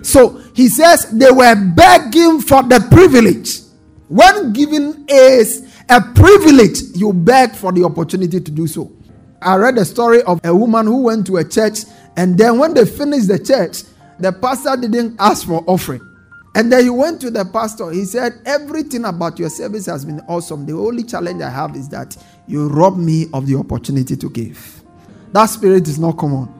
So 0.01 0.41
he 0.55 0.69
says 0.69 1.11
they 1.11 1.29
were 1.29 1.55
begging 1.75 2.41
for 2.41 2.63
the 2.63 2.83
privilege. 2.89 3.59
When 4.07 4.53
giving 4.53 5.05
is 5.07 5.71
a 5.87 6.01
privilege, 6.01 6.81
you 6.95 7.13
beg 7.13 7.51
for 7.51 7.71
the 7.71 7.83
opportunity 7.83 8.41
to 8.41 8.51
do 8.51 8.65
so. 8.65 8.91
I 9.39 9.55
read 9.57 9.77
a 9.77 9.85
story 9.85 10.23
of 10.23 10.39
a 10.43 10.55
woman 10.55 10.87
who 10.87 11.03
went 11.03 11.27
to 11.27 11.37
a 11.37 11.47
church, 11.47 11.81
and 12.17 12.35
then 12.35 12.57
when 12.57 12.73
they 12.73 12.85
finished 12.85 13.27
the 13.27 13.37
church, 13.37 13.83
the 14.19 14.31
pastor 14.31 14.75
didn't 14.77 15.15
ask 15.19 15.47
for 15.47 15.63
offering. 15.67 16.01
And 16.55 16.71
then 16.71 16.83
he 16.83 16.89
went 16.89 17.21
to 17.21 17.31
the 17.31 17.45
pastor. 17.45 17.91
He 17.91 18.05
said, 18.05 18.41
Everything 18.45 19.05
about 19.05 19.39
your 19.39 19.49
service 19.49 19.85
has 19.85 20.03
been 20.03 20.19
awesome. 20.27 20.65
The 20.65 20.73
only 20.73 21.03
challenge 21.03 21.41
I 21.41 21.49
have 21.49 21.75
is 21.75 21.87
that 21.89 22.17
you 22.47 22.67
rob 22.67 22.97
me 22.97 23.27
of 23.33 23.45
the 23.45 23.55
opportunity 23.55 24.17
to 24.17 24.29
give. 24.29 24.83
That 25.31 25.45
spirit 25.45 25.87
is 25.87 25.99
not 25.99 26.17
common. 26.17 26.53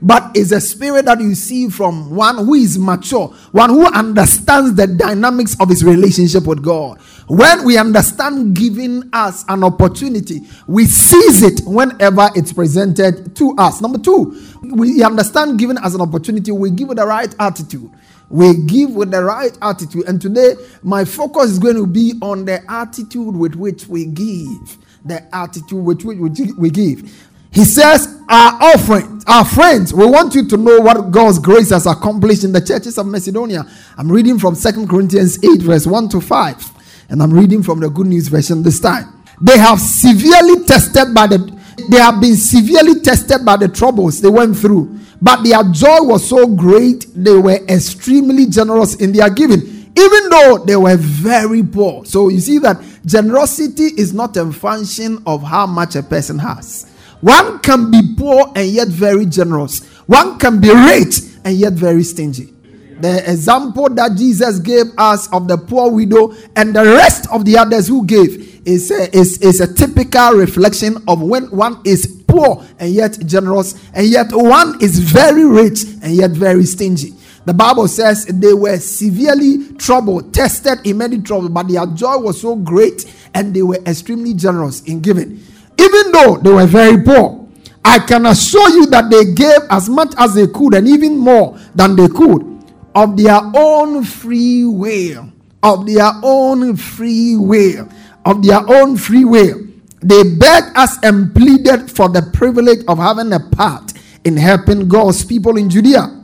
But 0.00 0.30
it's 0.34 0.52
a 0.52 0.60
spirit 0.60 1.06
that 1.06 1.20
you 1.20 1.34
see 1.34 1.68
from 1.68 2.14
one 2.14 2.38
who 2.38 2.54
is 2.54 2.78
mature, 2.78 3.28
one 3.50 3.70
who 3.70 3.84
understands 3.86 4.74
the 4.74 4.86
dynamics 4.86 5.56
of 5.60 5.68
his 5.68 5.84
relationship 5.84 6.44
with 6.46 6.62
God. 6.62 7.00
When 7.28 7.66
we 7.66 7.76
understand 7.76 8.56
giving 8.56 9.10
us 9.12 9.44
an 9.48 9.62
opportunity, 9.62 10.40
we 10.66 10.86
seize 10.86 11.42
it 11.42 11.60
whenever 11.66 12.30
it's 12.34 12.54
presented 12.54 13.36
to 13.36 13.54
us. 13.58 13.82
Number 13.82 13.98
two, 13.98 14.34
we 14.62 15.02
understand 15.02 15.58
giving 15.58 15.76
as 15.82 15.94
an 15.94 16.00
opportunity, 16.00 16.50
we 16.52 16.70
give 16.70 16.88
with 16.88 16.96
the 16.96 17.06
right 17.06 17.34
attitude. 17.38 17.90
We 18.30 18.54
give 18.54 18.94
with 18.94 19.10
the 19.10 19.22
right 19.22 19.56
attitude. 19.60 20.08
And 20.08 20.20
today, 20.20 20.54
my 20.82 21.04
focus 21.04 21.50
is 21.50 21.58
going 21.58 21.76
to 21.76 21.86
be 21.86 22.14
on 22.22 22.46
the 22.46 22.62
attitude 22.70 23.36
with 23.36 23.54
which 23.54 23.86
we 23.86 24.06
give. 24.06 24.78
The 25.04 25.22
attitude 25.34 25.84
with 25.84 26.02
which 26.04 26.18
we 26.56 26.70
give. 26.70 27.28
He 27.50 27.64
says, 27.64 28.06
Our 28.28 28.74
offering, 28.74 29.22
our 29.26 29.44
friends, 29.44 29.92
we 29.92 30.06
want 30.06 30.34
you 30.34 30.46
to 30.48 30.56
know 30.56 30.80
what 30.80 31.10
God's 31.10 31.38
grace 31.38 31.70
has 31.70 31.86
accomplished 31.86 32.44
in 32.44 32.52
the 32.52 32.60
churches 32.60 32.96
of 32.98 33.06
Macedonia. 33.06 33.64
I'm 33.98 34.10
reading 34.10 34.38
from 34.38 34.54
Second 34.54 34.88
Corinthians 34.88 35.42
8, 35.44 35.60
verse 35.62 35.86
1 35.86 36.08
to 36.10 36.20
5. 36.20 36.77
And 37.08 37.22
I'm 37.22 37.32
reading 37.32 37.62
from 37.62 37.80
the 37.80 37.88
Good 37.88 38.06
News 38.06 38.28
version 38.28 38.62
this 38.62 38.80
time. 38.80 39.24
They 39.40 39.56
have 39.58 39.80
severely 39.80 40.64
tested 40.64 41.14
by 41.14 41.26
the 41.26 41.58
they 41.90 41.98
have 41.98 42.20
been 42.20 42.34
severely 42.36 43.00
tested 43.00 43.44
by 43.44 43.56
the 43.56 43.68
troubles 43.68 44.20
they 44.20 44.28
went 44.28 44.56
through, 44.56 44.98
but 45.22 45.44
their 45.44 45.62
joy 45.72 46.02
was 46.02 46.28
so 46.28 46.46
great 46.46 47.06
they 47.14 47.34
were 47.34 47.60
extremely 47.68 48.46
generous 48.46 48.96
in 48.96 49.12
their 49.12 49.30
giving, 49.30 49.60
even 49.96 50.28
though 50.28 50.64
they 50.66 50.76
were 50.76 50.96
very 50.96 51.62
poor. 51.62 52.04
So 52.04 52.30
you 52.30 52.40
see 52.40 52.58
that 52.58 52.82
generosity 53.06 53.84
is 53.96 54.12
not 54.12 54.36
a 54.36 54.52
function 54.52 55.22
of 55.24 55.44
how 55.44 55.66
much 55.66 55.94
a 55.94 56.02
person 56.02 56.38
has. 56.40 56.90
One 57.20 57.60
can 57.60 57.90
be 57.92 58.14
poor 58.16 58.52
and 58.56 58.68
yet 58.68 58.88
very 58.88 59.26
generous. 59.26 59.84
One 60.06 60.38
can 60.38 60.60
be 60.60 60.70
rich 60.74 61.20
and 61.44 61.56
yet 61.56 61.74
very 61.74 62.02
stingy. 62.02 62.54
The 63.00 63.30
example 63.30 63.88
that 63.90 64.16
Jesus 64.16 64.58
gave 64.58 64.86
us 64.98 65.32
of 65.32 65.46
the 65.46 65.56
poor 65.56 65.90
widow 65.90 66.34
and 66.56 66.74
the 66.74 66.82
rest 66.82 67.30
of 67.30 67.44
the 67.44 67.56
others 67.56 67.86
who 67.86 68.04
gave 68.04 68.66
is 68.66 68.90
a, 68.90 69.16
is, 69.16 69.38
is 69.38 69.60
a 69.60 69.72
typical 69.72 70.32
reflection 70.32 70.96
of 71.06 71.22
when 71.22 71.44
one 71.44 71.80
is 71.84 72.22
poor 72.26 72.64
and 72.80 72.90
yet 72.90 73.16
generous, 73.24 73.80
and 73.94 74.06
yet 74.06 74.26
one 74.32 74.82
is 74.82 74.98
very 74.98 75.44
rich 75.44 75.84
and 76.02 76.16
yet 76.16 76.32
very 76.32 76.64
stingy. 76.64 77.14
The 77.44 77.54
Bible 77.54 77.86
says 77.86 78.26
they 78.26 78.52
were 78.52 78.78
severely 78.78 79.72
troubled, 79.74 80.34
tested 80.34 80.80
in 80.84 80.98
many 80.98 81.22
troubles, 81.22 81.50
but 81.50 81.68
their 81.68 81.86
joy 81.86 82.18
was 82.18 82.40
so 82.40 82.56
great 82.56 83.04
and 83.32 83.54
they 83.54 83.62
were 83.62 83.78
extremely 83.86 84.34
generous 84.34 84.82
in 84.82 85.00
giving. 85.00 85.40
Even 85.78 86.12
though 86.12 86.36
they 86.36 86.50
were 86.50 86.66
very 86.66 87.02
poor, 87.02 87.48
I 87.84 88.00
can 88.00 88.26
assure 88.26 88.68
you 88.70 88.86
that 88.86 89.08
they 89.08 89.32
gave 89.32 89.60
as 89.70 89.88
much 89.88 90.12
as 90.18 90.34
they 90.34 90.48
could 90.48 90.74
and 90.74 90.88
even 90.88 91.16
more 91.16 91.58
than 91.74 91.94
they 91.94 92.08
could 92.08 92.57
of 92.94 93.16
their 93.16 93.40
own 93.54 94.04
free 94.04 94.64
will, 94.64 95.32
of 95.62 95.86
their 95.86 96.10
own 96.22 96.76
free 96.76 97.36
will, 97.36 97.88
of 98.24 98.42
their 98.42 98.60
own 98.68 98.96
free 98.96 99.24
will. 99.24 99.66
They 100.00 100.22
begged 100.22 100.76
us 100.76 100.96
and 101.02 101.34
pleaded 101.34 101.90
for 101.90 102.08
the 102.08 102.22
privilege 102.32 102.84
of 102.86 102.98
having 102.98 103.32
a 103.32 103.40
part 103.40 103.92
in 104.24 104.36
helping 104.36 104.88
God's 104.88 105.24
people 105.24 105.56
in 105.56 105.68
Judea. 105.68 106.14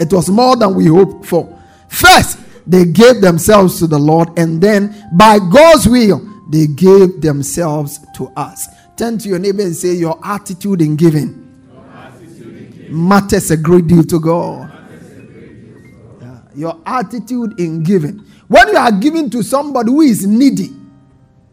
It 0.00 0.12
was 0.12 0.28
more 0.28 0.56
than 0.56 0.74
we 0.74 0.86
hoped 0.86 1.26
for. 1.26 1.58
First, 1.88 2.38
they 2.66 2.84
gave 2.84 3.20
themselves 3.20 3.78
to 3.78 3.86
the 3.86 3.98
Lord, 3.98 4.28
and 4.38 4.60
then 4.60 4.94
by 5.12 5.38
God's 5.38 5.88
will, 5.88 6.28
they 6.50 6.66
gave 6.66 7.20
themselves 7.20 7.98
to 8.16 8.28
us. 8.36 8.66
Turn 8.96 9.18
to 9.18 9.28
your 9.28 9.38
neighbor 9.38 9.62
and 9.62 9.74
say, 9.74 9.94
Your 9.94 10.18
attitude 10.24 10.82
in 10.82 10.96
giving, 10.96 11.70
attitude 11.94 12.56
in 12.56 12.70
giving. 12.70 13.08
matters 13.08 13.50
a 13.50 13.56
great 13.56 13.86
deal 13.86 14.04
to 14.04 14.20
God 14.20 14.71
your 16.54 16.78
attitude 16.86 17.58
in 17.58 17.82
giving. 17.82 18.18
When 18.48 18.68
you 18.68 18.76
are 18.76 18.92
giving 18.92 19.30
to 19.30 19.42
somebody 19.42 19.90
who 19.90 20.02
is 20.02 20.26
needy, 20.26 20.70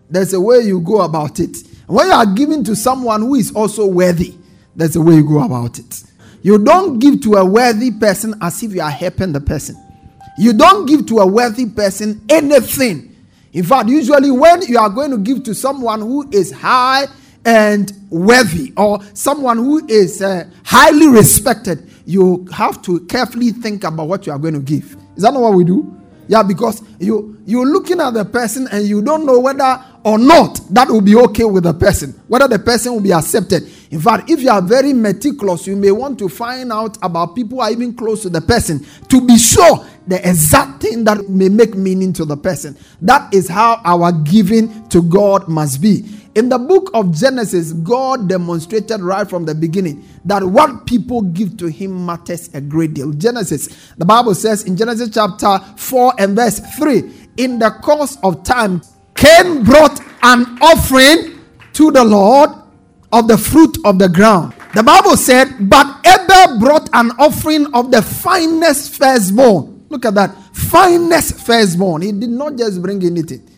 there's 0.09 0.33
a 0.33 0.41
way 0.41 0.59
you 0.61 0.79
go 0.81 1.01
about 1.01 1.39
it. 1.39 1.57
When 1.87 2.07
you 2.07 2.13
are 2.13 2.25
giving 2.25 2.63
to 2.65 2.75
someone 2.75 3.21
who 3.21 3.35
is 3.35 3.51
also 3.51 3.85
worthy, 3.85 4.35
there's 4.75 4.95
a 4.95 5.01
way 5.01 5.15
you 5.15 5.27
go 5.27 5.43
about 5.43 5.79
it. 5.79 6.03
You 6.41 6.57
don't 6.57 6.99
give 6.99 7.21
to 7.21 7.35
a 7.35 7.45
worthy 7.45 7.91
person 7.91 8.35
as 8.41 8.61
if 8.63 8.73
you 8.73 8.81
are 8.81 8.89
helping 8.89 9.33
the 9.33 9.41
person. 9.41 9.75
You 10.37 10.53
don't 10.53 10.85
give 10.85 11.05
to 11.07 11.19
a 11.19 11.27
worthy 11.27 11.65
person 11.65 12.21
anything. 12.29 13.15
In 13.51 13.63
fact, 13.63 13.89
usually 13.89 14.31
when 14.31 14.61
you 14.61 14.77
are 14.77 14.89
going 14.89 15.11
to 15.11 15.17
give 15.17 15.43
to 15.43 15.55
someone 15.55 15.99
who 16.01 16.29
is 16.31 16.51
high 16.51 17.07
and 17.45 17.91
worthy 18.09 18.71
or 18.77 18.99
someone 19.13 19.57
who 19.57 19.85
is 19.87 20.21
uh, 20.21 20.45
highly 20.63 21.07
respected, 21.07 21.89
you 22.09 22.47
have 22.51 22.81
to 22.81 23.01
carefully 23.01 23.51
think 23.51 23.83
about 23.83 24.07
what 24.07 24.25
you 24.25 24.31
are 24.31 24.39
going 24.39 24.55
to 24.55 24.59
give. 24.59 24.97
Is 25.15 25.21
that 25.21 25.31
not 25.31 25.41
what 25.41 25.53
we 25.53 25.63
do? 25.63 25.95
Yeah, 26.27 26.41
because 26.41 26.81
you 26.99 27.37
you're 27.45 27.67
looking 27.67 27.99
at 28.01 28.15
the 28.15 28.25
person 28.25 28.67
and 28.71 28.87
you 28.87 29.01
don't 29.03 29.27
know 29.27 29.39
whether 29.39 29.83
or 30.03 30.17
not 30.17 30.59
that 30.71 30.87
will 30.87 31.01
be 31.01 31.15
okay 31.15 31.43
with 31.43 31.63
the 31.63 31.73
person, 31.73 32.19
whether 32.27 32.47
the 32.47 32.57
person 32.57 32.93
will 32.93 33.01
be 33.01 33.11
accepted. 33.13 33.63
In 33.91 33.99
fact, 34.01 34.29
if 34.29 34.41
you 34.41 34.49
are 34.49 34.61
very 34.61 34.91
meticulous, 34.93 35.67
you 35.67 35.75
may 35.75 35.91
want 35.91 36.17
to 36.19 36.29
find 36.29 36.71
out 36.71 36.97
about 37.03 37.35
people 37.35 37.57
who 37.59 37.61
are 37.61 37.71
even 37.71 37.93
close 37.93 38.23
to 38.23 38.29
the 38.29 38.41
person 38.41 38.85
to 39.09 39.25
be 39.25 39.37
sure 39.37 39.85
the 40.07 40.27
exact 40.27 40.81
thing 40.81 41.03
that 41.03 41.29
may 41.29 41.49
make 41.49 41.75
meaning 41.75 42.11
to 42.13 42.25
the 42.25 42.37
person. 42.37 42.75
That 43.01 43.31
is 43.33 43.47
how 43.47 43.81
our 43.85 44.11
giving 44.11 44.87
to 44.89 45.03
God 45.03 45.47
must 45.47 45.79
be. 45.81 46.05
In 46.35 46.47
the 46.47 46.59
book 46.59 46.91
of 46.93 47.13
Genesis, 47.13 47.73
God 47.73 48.29
demonstrated 48.29 49.01
right 49.01 49.27
from 49.27 49.45
the 49.45 49.55
beginning 49.55 50.07
that 50.25 50.43
what 50.43 50.85
people 50.85 51.21
give 51.21 51.57
to 51.57 51.67
Him 51.67 52.05
matters 52.05 52.49
a 52.53 52.61
great 52.61 52.93
deal. 52.93 53.11
Genesis, 53.11 53.93
the 53.97 54.05
Bible 54.05 54.35
says 54.35 54.63
in 54.63 54.77
Genesis 54.77 55.09
chapter 55.11 55.59
4 55.77 56.13
and 56.19 56.35
verse 56.35 56.59
3 56.77 57.11
in 57.37 57.57
the 57.57 57.71
course 57.71 58.17
of 58.21 58.43
time, 58.43 58.81
Cain 59.15 59.63
brought 59.63 59.99
an 60.21 60.57
offering 60.61 61.39
to 61.73 61.91
the 61.91 62.03
Lord 62.03 62.49
of 63.11 63.27
the 63.27 63.37
fruit 63.37 63.77
of 63.85 63.97
the 63.97 64.09
ground. 64.09 64.53
The 64.75 64.83
Bible 64.83 65.17
said, 65.17 65.47
But 65.69 66.05
Abel 66.05 66.59
brought 66.59 66.89
an 66.93 67.11
offering 67.17 67.73
of 67.73 67.91
the 67.91 68.01
finest 68.01 68.95
firstborn. 68.95 69.85
Look 69.89 70.05
at 70.05 70.13
that. 70.15 70.35
Finest 70.53 71.39
firstborn. 71.45 72.03
He 72.03 72.11
did 72.11 72.29
not 72.29 72.55
just 72.55 72.81
bring 72.81 73.03
anything. 73.03 73.49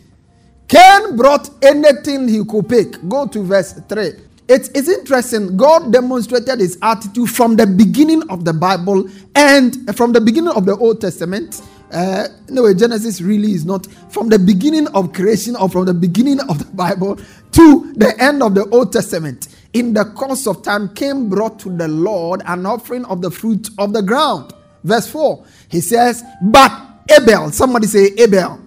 Cain 0.72 1.16
brought 1.16 1.50
anything 1.62 2.26
he 2.28 2.42
could 2.46 2.66
pick. 2.66 3.06
Go 3.06 3.26
to 3.26 3.42
verse 3.42 3.74
3. 3.90 4.12
It's, 4.48 4.70
it's 4.70 4.88
interesting. 4.88 5.54
God 5.58 5.92
demonstrated 5.92 6.60
his 6.60 6.78
attitude 6.80 7.28
from 7.28 7.56
the 7.56 7.66
beginning 7.66 8.22
of 8.30 8.46
the 8.46 8.54
Bible 8.54 9.06
and 9.34 9.94
from 9.94 10.12
the 10.14 10.20
beginning 10.22 10.54
of 10.54 10.64
the 10.64 10.74
Old 10.78 11.02
Testament. 11.02 11.60
Uh, 11.92 12.26
no, 12.48 12.72
Genesis 12.72 13.20
really 13.20 13.52
is 13.52 13.66
not 13.66 13.86
from 14.08 14.30
the 14.30 14.38
beginning 14.38 14.88
of 14.94 15.12
creation 15.12 15.56
or 15.56 15.68
from 15.68 15.84
the 15.84 15.92
beginning 15.92 16.40
of 16.48 16.58
the 16.58 16.64
Bible 16.74 17.16
to 17.52 17.92
the 17.96 18.14
end 18.18 18.42
of 18.42 18.54
the 18.54 18.66
Old 18.70 18.94
Testament. 18.94 19.48
In 19.74 19.92
the 19.92 20.06
course 20.06 20.46
of 20.46 20.62
time, 20.62 20.94
Cain 20.94 21.28
brought 21.28 21.58
to 21.60 21.68
the 21.76 21.88
Lord 21.88 22.40
an 22.46 22.64
offering 22.64 23.04
of 23.04 23.20
the 23.20 23.30
fruit 23.30 23.68
of 23.76 23.92
the 23.92 24.00
ground. 24.00 24.54
Verse 24.84 25.06
4, 25.06 25.44
he 25.68 25.82
says, 25.82 26.24
But 26.40 26.72
Abel, 27.10 27.50
somebody 27.52 27.86
say 27.88 28.06
Abel, 28.16 28.58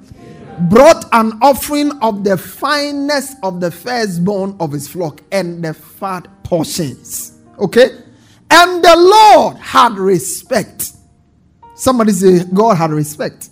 brought 0.70 1.06
an 1.12 1.34
offering 1.42 1.92
of 2.02 2.24
the 2.24 2.38
finest 2.38 3.38
of 3.44 3.60
the 3.60 3.72
firstborn 3.72 4.56
of 4.60 4.72
his 4.72 4.88
flock 4.88 5.22
and 5.32 5.64
the 5.64 5.74
fat 5.74 6.28
portions. 6.44 7.38
Okay? 7.60 7.90
And 8.50 8.84
the 8.84 8.96
Lord 8.96 9.58
had 9.58 9.94
respect. 9.94 10.92
Somebody 11.76 12.12
say, 12.14 12.44
God 12.54 12.78
had 12.78 12.92
respect. 12.92 13.50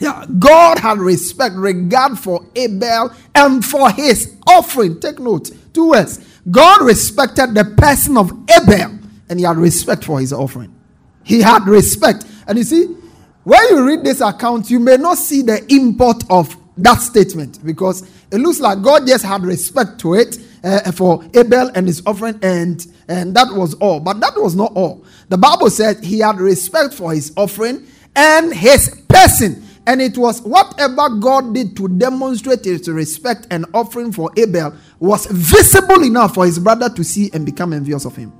Yeah, 0.00 0.26
God 0.38 0.78
had 0.78 0.98
respect, 0.98 1.54
regard 1.54 2.18
for 2.18 2.44
Abel 2.56 3.12
and 3.34 3.64
for 3.64 3.90
his 3.90 4.36
offering. 4.46 5.00
Take 5.00 5.18
note, 5.20 5.50
two 5.72 5.90
words. 5.90 6.18
God 6.50 6.82
respected 6.82 7.54
the 7.54 7.64
person 7.64 8.16
of 8.16 8.32
Abel 8.50 8.98
and 9.28 9.38
he 9.38 9.44
had 9.44 9.56
respect 9.56 10.04
for 10.04 10.20
his 10.20 10.32
offering. 10.32 10.74
He 11.22 11.40
had 11.40 11.66
respect. 11.66 12.24
And 12.46 12.58
you 12.58 12.64
see, 12.64 12.96
when 13.44 13.62
you 13.70 13.86
read 13.86 14.04
this 14.04 14.20
account, 14.20 14.70
you 14.70 14.80
may 14.80 14.96
not 14.96 15.18
see 15.18 15.42
the 15.42 15.64
import 15.72 16.24
of 16.30 16.56
that 16.76 17.00
statement 17.00 17.64
because 17.64 18.02
it 18.30 18.38
looks 18.38 18.58
like 18.58 18.82
God 18.82 19.06
just 19.06 19.24
had 19.24 19.42
respect 19.42 20.00
to 20.00 20.14
it 20.14 20.38
uh, 20.64 20.90
for 20.92 21.22
Abel 21.34 21.70
and 21.74 21.86
his 21.86 22.02
offering, 22.06 22.38
and, 22.42 22.84
and 23.06 23.34
that 23.36 23.52
was 23.52 23.74
all. 23.74 24.00
But 24.00 24.20
that 24.20 24.32
was 24.36 24.56
not 24.56 24.72
all. 24.74 25.04
The 25.28 25.38
Bible 25.38 25.70
said 25.70 26.02
he 26.02 26.20
had 26.20 26.38
respect 26.38 26.94
for 26.94 27.12
his 27.12 27.32
offering 27.36 27.86
and 28.16 28.52
his 28.54 29.02
person. 29.08 29.62
And 29.86 30.00
it 30.00 30.16
was 30.16 30.40
whatever 30.40 31.10
God 31.10 31.54
did 31.54 31.76
to 31.76 31.88
demonstrate 31.88 32.64
his 32.64 32.88
respect 32.88 33.46
and 33.50 33.66
offering 33.74 34.12
for 34.12 34.30
Abel 34.38 34.74
was 34.98 35.26
visible 35.26 36.02
enough 36.02 36.34
for 36.34 36.46
his 36.46 36.58
brother 36.58 36.88
to 36.88 37.04
see 37.04 37.30
and 37.34 37.44
become 37.44 37.74
envious 37.74 38.06
of 38.06 38.16
him. 38.16 38.32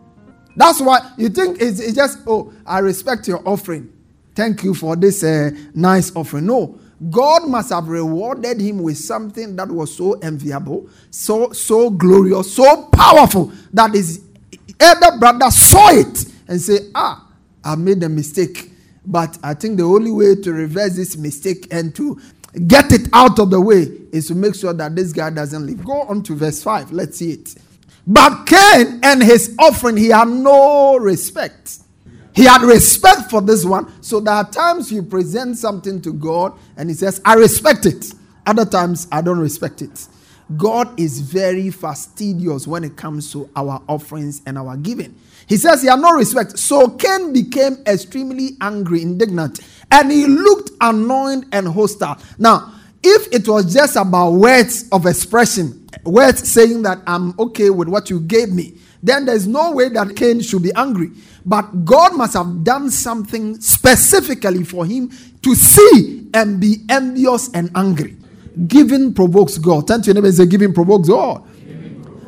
That's 0.57 0.81
why 0.81 1.11
you 1.19 1.29
think 1.29 1.61
it's, 1.61 1.81
it's 1.81 1.95
just, 1.95 2.21
oh, 2.27 2.53
I 2.65 2.79
respect 2.79 3.29
your 3.29 3.47
offering. 3.47 3.93
Thank 4.35 4.65
you 4.65 4.75
for 4.75 4.97
this 4.97 5.23
uh, 5.23 5.51
nice 5.75 6.15
offering. 6.17 6.47
No, 6.47 6.79
God 7.11 7.49
must 7.49 7.71
have 7.71 7.89
rewarded 7.89 8.61
him 8.61 8.83
with 8.83 8.99
something 8.99 9.57
that 9.57 9.69
was 9.69 9.95
so 9.97 10.15
enviable, 10.15 10.89
so 11.11 11.53
so 11.53 11.91
glorious, 11.91 12.55
so 12.55 12.87
powerful 12.93 13.53
that 13.73 13.95
his 13.95 14.23
elder 14.81 15.19
brother 15.19 15.51
saw 15.51 15.91
it 15.91 16.25
and 16.49 16.61
say, 16.61 16.79
"Ah, 16.95 17.29
I 17.63 17.75
made 17.77 18.03
a 18.03 18.09
mistake." 18.09 18.73
But 19.07 19.39
I 19.43 19.55
think 19.55 19.77
the 19.77 19.85
only 19.85 20.11
way 20.11 20.35
to 20.37 20.53
reverse 20.53 20.97
this 20.97 21.17
mistake 21.17 21.69
and 21.71 21.95
to 21.95 22.19
get 22.67 22.91
it 22.93 23.09
out 23.13 23.39
of 23.39 23.51
the 23.51 23.61
way 23.61 23.87
is 24.13 24.29
to 24.29 24.35
make 24.35 24.55
sure 24.55 24.73
that 24.73 24.97
this 24.97 25.13
guy 25.13 25.31
doesn't 25.31 25.67
leave. 25.67 25.85
Go 25.85 26.03
on 26.03 26.23
to 26.23 26.35
verse 26.35 26.63
5. 26.63 26.93
Let's 26.93 27.19
see 27.19 27.33
it. 27.33 27.55
But 28.07 28.47
Cain 28.47 29.01
and 29.03 29.23
his 29.23 29.55
offering, 29.59 29.97
he 29.97 30.09
had 30.09 30.29
no 30.29 30.97
respect. 30.97 31.79
He 32.35 32.45
had 32.45 32.63
respect 32.63 33.31
for 33.31 33.41
this 33.41 33.65
one. 33.65 34.03
So 34.03 34.21
there 34.21 34.35
are 34.35 34.51
times 34.51 34.91
you 34.91 35.03
present 35.03 35.57
something 35.57 36.03
to 36.03 36.13
God 36.13 36.59
and 36.77 36.89
he 36.89 36.95
says, 36.95 37.21
I 37.25 37.35
respect 37.35 37.87
it. 37.87 38.13
Other 38.47 38.65
times, 38.65 39.09
I 39.11 39.23
don't 39.23 39.39
respect 39.39 39.83
it. 39.83 40.09
God 40.57 41.01
is 41.01 41.21
very 41.21 41.71
fastidious 41.71 42.67
when 42.67 42.85
it 42.85 42.97
comes 42.97 43.33
to 43.33 43.49
our 43.57 43.81
offerings 43.89 44.43
and 44.47 44.59
our 44.59 44.77
giving. 44.77 45.15
He 45.47 45.57
says 45.57 45.83
he 45.83 45.89
had 45.89 46.01
no 46.01 46.13
respect. 46.13 46.59
So 46.59 46.91
Cain 46.91 47.33
became 47.33 47.79
extremely 47.87 48.57
angry, 48.61 49.03
indignant, 49.03 49.61
and 49.91 50.11
he 50.11 50.27
looked 50.27 50.71
annoyed 50.81 51.47
and 51.53 51.69
hostile. 51.69 52.19
Now, 52.39 52.75
if 53.03 53.33
it 53.33 53.49
was 53.49 53.73
just 53.73 53.97
about 53.97 54.33
words 54.33 54.89
of 54.91 55.07
expression, 55.07 55.87
words 56.05 56.51
saying 56.51 56.83
that 56.83 56.99
I'm 57.07 57.39
okay 57.39 57.71
with 57.71 57.89
what 57.89 58.11
you 58.11 58.21
gave 58.21 58.51
me, 58.51 58.79
then 59.05 59.27
there's 59.27 59.47
no 59.47 59.73
way 59.73 59.91
that 59.91 60.17
Cain 60.17 60.41
should 60.41 60.63
be 60.63 60.73
angry. 60.75 61.11
But 61.45 61.85
God 61.85 62.17
must 62.17 62.33
have 62.33 62.65
done 62.65 62.91
something 62.91 63.61
specifically 63.61 64.65
for 64.65 64.87
him 64.87 65.11
to 65.43 65.55
see 65.55 66.27
and 66.33 66.59
be 66.59 66.79
envious 66.89 67.51
and 67.53 67.71
angry. 67.75 68.17
Giving 68.67 69.13
provokes 69.13 69.59
God. 69.59 69.87
Turn 69.87 70.01
to 70.01 70.07
your 70.07 70.15
neighbor 70.15 70.29
and 70.29 70.37
say, 70.37 70.47
Giving 70.47 70.73
provokes 70.73 71.09
God. 71.09 71.45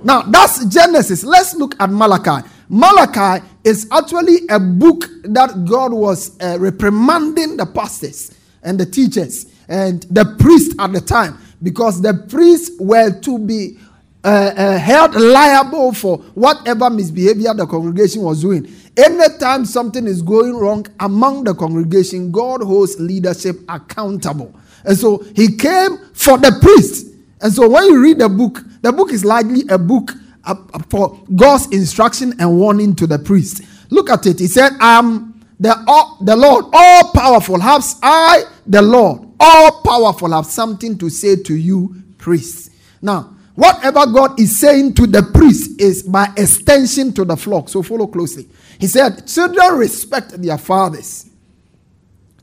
Now, 0.05 0.21
that's 0.23 0.67
Genesis. 0.67 1.25
Let's 1.25 1.55
look 1.55 1.75
at 1.81 1.89
Malachi. 1.89 2.47
Malachi 2.69 3.43
is 3.65 3.89
actually 3.91 4.41
a 4.51 4.61
book 4.61 5.07
that 5.25 5.65
God 5.65 5.95
was 5.95 6.39
uh, 6.43 6.59
reprimanding 6.61 7.57
the 7.57 7.65
pastors 7.65 8.37
and 8.63 8.79
the 8.79 8.85
teachers 8.85 9.47
and 9.69 10.03
the 10.11 10.37
priests 10.39 10.75
at 10.79 10.93
the 10.93 11.01
time 11.01 11.39
because 11.63 12.03
the 12.03 12.13
priests 12.29 12.77
were 12.79 13.19
to 13.21 13.39
be 13.39 13.79
uh, 14.27 14.53
uh, 14.57 14.79
held 14.79 15.15
liable 15.15 15.93
for 15.93 16.19
whatever 16.35 16.91
misbehavior 16.91 17.55
the 17.55 17.65
congregation 17.65 18.23
was 18.23 18.41
doing. 18.41 18.69
Anytime 18.97 19.65
something 19.65 20.05
is 20.05 20.21
going 20.21 20.57
wrong 20.57 20.85
among 20.99 21.45
the 21.45 21.55
congregation, 21.55 22.33
God 22.33 22.61
holds 22.61 22.99
leadership 22.99 23.61
accountable. 23.69 24.53
And 24.85 24.99
so 24.99 25.19
he 25.37 25.57
came 25.57 25.99
for 26.13 26.39
the 26.39 26.59
priest. 26.61 27.07
And 27.41 27.53
so 27.53 27.69
when 27.69 27.85
you 27.85 28.03
read 28.03 28.19
the 28.19 28.29
book, 28.29 28.63
the 28.83 28.93
book 28.93 29.13
is 29.13 29.25
likely 29.25 29.63
a 29.69 29.79
book 29.79 30.11
uh, 30.45 30.57
uh, 30.75 30.81
for 30.91 31.23
God's 31.37 31.69
instruction 31.69 32.35
and 32.41 32.59
warning 32.59 32.97
to 32.97 33.07
the 33.07 33.21
priest. 33.21 33.63
Look 33.91 34.11
at 34.11 34.27
it. 34.27 34.41
He 34.41 34.49
said, 34.49 34.73
I 34.81 34.99
am 34.99 35.45
the, 35.61 35.71
uh, 35.71 36.25
the 36.25 36.35
Lord, 36.35 36.65
all 36.73 37.13
powerful. 37.13 37.61
Have 37.61 37.85
I, 38.03 38.43
the 38.67 38.83
Lord, 38.83 39.29
all 39.39 39.83
powerful, 39.83 40.33
have 40.33 40.47
something 40.47 40.99
to 40.99 41.11
say 41.11 41.37
to 41.37 41.55
you, 41.55 41.95
priests. 42.19 42.71
Now, 43.01 43.36
whatever 43.57 44.07
God 44.07 44.39
is 44.39 44.61
saying 44.61 44.95
to 44.95 45.07
the 45.07 45.23
priest 45.23 45.81
is 45.81 46.05
by 46.05 46.33
extension 46.37 47.13
to 47.15 47.25
the 47.25 47.37
flock. 47.37 47.69
So 47.69 47.83
follow 47.83 48.07
closely. 48.07 48.49
He 48.79 48.87
said, 48.87 49.27
Children 49.27 49.77
respect 49.77 50.41
their 50.41 50.59
fathers. 50.59 51.29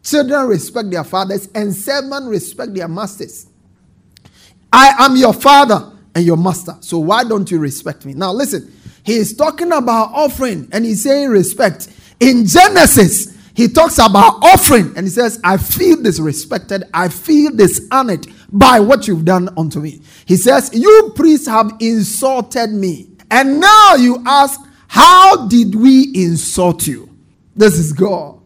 Children 0.03 0.47
respect 0.47 0.91
their 0.91 1.05
fathers, 1.05 1.47
and 1.55 1.73
servants 1.73 2.27
respect 2.27 2.73
their 2.73 2.89
masters. 2.89 3.47
I 4.71 5.05
am 5.05 5.15
your 5.15 5.33
father 5.33 5.93
and 6.15 6.25
your 6.25 6.37
master. 6.37 6.75
So 6.81 6.97
why 6.97 7.23
don't 7.23 7.49
you 7.49 7.59
respect 7.59 8.05
me? 8.05 8.13
Now 8.13 8.33
listen, 8.33 8.71
he 9.03 9.13
is 9.13 9.35
talking 9.35 9.71
about 9.71 10.11
offering 10.13 10.67
and 10.71 10.83
he's 10.83 11.03
saying 11.03 11.29
respect. 11.29 11.89
In 12.19 12.45
Genesis, 12.45 13.37
he 13.55 13.67
talks 13.67 13.97
about 13.97 14.43
offering 14.43 14.93
and 14.97 15.05
he 15.05 15.09
says, 15.09 15.39
I 15.43 15.57
feel 15.57 15.97
disrespected, 15.97 16.89
I 16.93 17.09
feel 17.09 17.51
dishonored 17.51 18.27
by 18.53 18.79
what 18.79 19.07
you've 19.07 19.25
done 19.25 19.49
unto 19.57 19.79
me. 19.81 19.99
He 20.25 20.37
says, 20.37 20.69
You 20.73 21.11
priests 21.15 21.47
have 21.47 21.73
insulted 21.79 22.69
me. 22.69 23.09
And 23.29 23.59
now 23.59 23.95
you 23.95 24.21
ask, 24.25 24.61
How 24.87 25.47
did 25.47 25.75
we 25.75 26.11
insult 26.13 26.87
you? 26.87 27.09
This 27.55 27.77
is 27.77 27.91
God. 27.91 28.39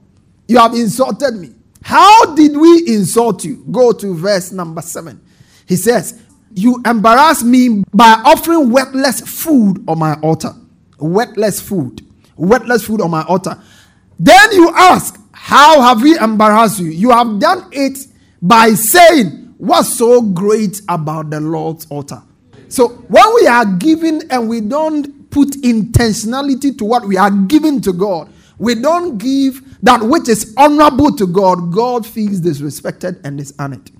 You 0.48 0.58
have 0.58 0.74
insulted 0.74 1.36
me. 1.36 1.54
How 1.84 2.34
did 2.36 2.56
we 2.56 2.88
insult 2.88 3.44
you? 3.44 3.66
Go 3.70 3.92
to 3.92 4.16
verse 4.16 4.52
number 4.52 4.82
seven. 4.82 5.22
He 5.66 5.76
says, 5.76 6.22
You 6.54 6.82
embarrass 6.86 7.44
me 7.44 7.84
by 7.94 8.22
offering 8.26 8.72
worthless 8.72 9.22
food 9.22 9.84
on 9.88 10.00
my 10.00 10.14
altar. 10.22 10.54
Worthless 11.00 11.60
food. 11.62 12.02
Worthless 12.38 12.86
food 12.86 13.02
on 13.02 13.12
my 13.12 13.24
altar. 13.24 13.62
Then 14.18 14.52
you 14.54 14.72
ask, 14.74 15.20
How 15.34 15.82
have 15.82 16.02
we 16.02 16.18
embarrassed 16.18 16.80
you? 16.80 16.88
You 16.88 17.12
have 17.12 17.40
done 17.40 17.68
it 17.74 18.00
by 18.42 18.70
saying, 18.70 19.47
What's 19.58 19.98
so 19.98 20.22
great 20.22 20.82
about 20.88 21.30
the 21.30 21.40
Lord's 21.40 21.88
altar? 21.90 22.22
So 22.70 22.90
when 22.90 23.26
we 23.36 23.48
are 23.48 23.66
giving 23.66 24.22
and 24.30 24.50
we 24.50 24.62
don't 24.62 25.30
put 25.32 25.50
intentionality 25.62 26.78
to 26.78 26.86
what 26.86 27.06
we 27.08 27.18
are 27.18 27.32
giving 27.32 27.82
to 27.82 27.94
God, 27.94 28.32
we 28.58 28.76
don't 28.76 29.18
give 29.18 29.62
that 29.84 30.02
which 30.02 30.28
is 30.28 30.54
honorable 30.58 31.16
to 31.16 31.28
God, 31.28 31.72
God 31.72 32.06
feels 32.06 32.42
disrespected 32.42 33.20
and 33.24 33.38
dishonored. 33.38 33.92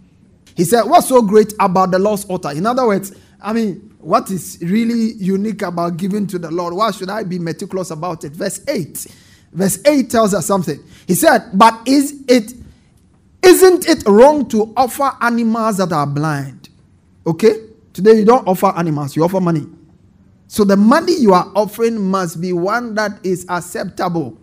He 0.56 0.64
said, 0.64 0.84
What's 0.84 1.08
so 1.08 1.22
great 1.22 1.54
about 1.60 1.92
the 1.92 2.00
Lord's 2.00 2.26
altar? 2.26 2.52
In 2.52 2.66
other 2.66 2.86
words, 2.86 3.14
I 3.42 3.54
mean, 3.54 3.96
what 4.00 4.32
is 4.32 4.58
really 4.62 5.14
unique 5.14 5.62
about 5.62 5.98
giving 5.98 6.28
to 6.28 6.40
the 6.40 6.50
Lord? 6.50 6.74
Why 6.74 6.92
should 6.92 7.10
I 7.10 7.24
be 7.24 7.40
meticulous 7.40 7.92
about 7.92 8.24
it? 8.24 8.32
Verse 8.32 8.62
8. 8.68 9.08
Verse 9.54 9.80
8 9.86 10.10
tells 10.10 10.34
us 10.34 10.46
something. 10.46 10.80
He 11.08 11.14
said, 11.14 11.52
But 11.54 11.88
is 11.88 12.24
it 12.28 12.54
isn't 13.44 13.88
it 13.88 14.04
wrong 14.08 14.48
to 14.50 14.74
offer 14.76 15.12
animals 15.22 15.78
that 15.78 15.92
are 15.92 16.08
blind? 16.08 16.70
Okay? 17.26 17.54
Today 17.94 18.14
you 18.20 18.26
don't 18.26 18.48
offer 18.48 18.68
animals, 18.76 19.16
you 19.16 19.24
offer 19.24 19.40
money. 19.42 19.66
So 20.48 20.64
the 20.64 20.78
money 20.78 21.14
you 21.14 21.34
are 21.34 21.52
offering 21.56 22.00
must 22.00 22.40
be 22.40 22.54
one 22.54 22.96
that 22.96 23.20
is 23.24 23.46
acceptable, 23.50 24.38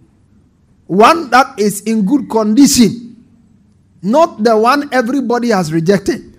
one 0.86 1.30
that 1.30 1.58
is 1.58 1.80
in 1.82 2.04
good 2.04 2.28
condition, 2.28 3.24
not 4.02 4.42
the 4.42 4.56
one 4.56 4.92
everybody 4.92 5.48
has 5.48 5.72
rejected. 5.72 6.38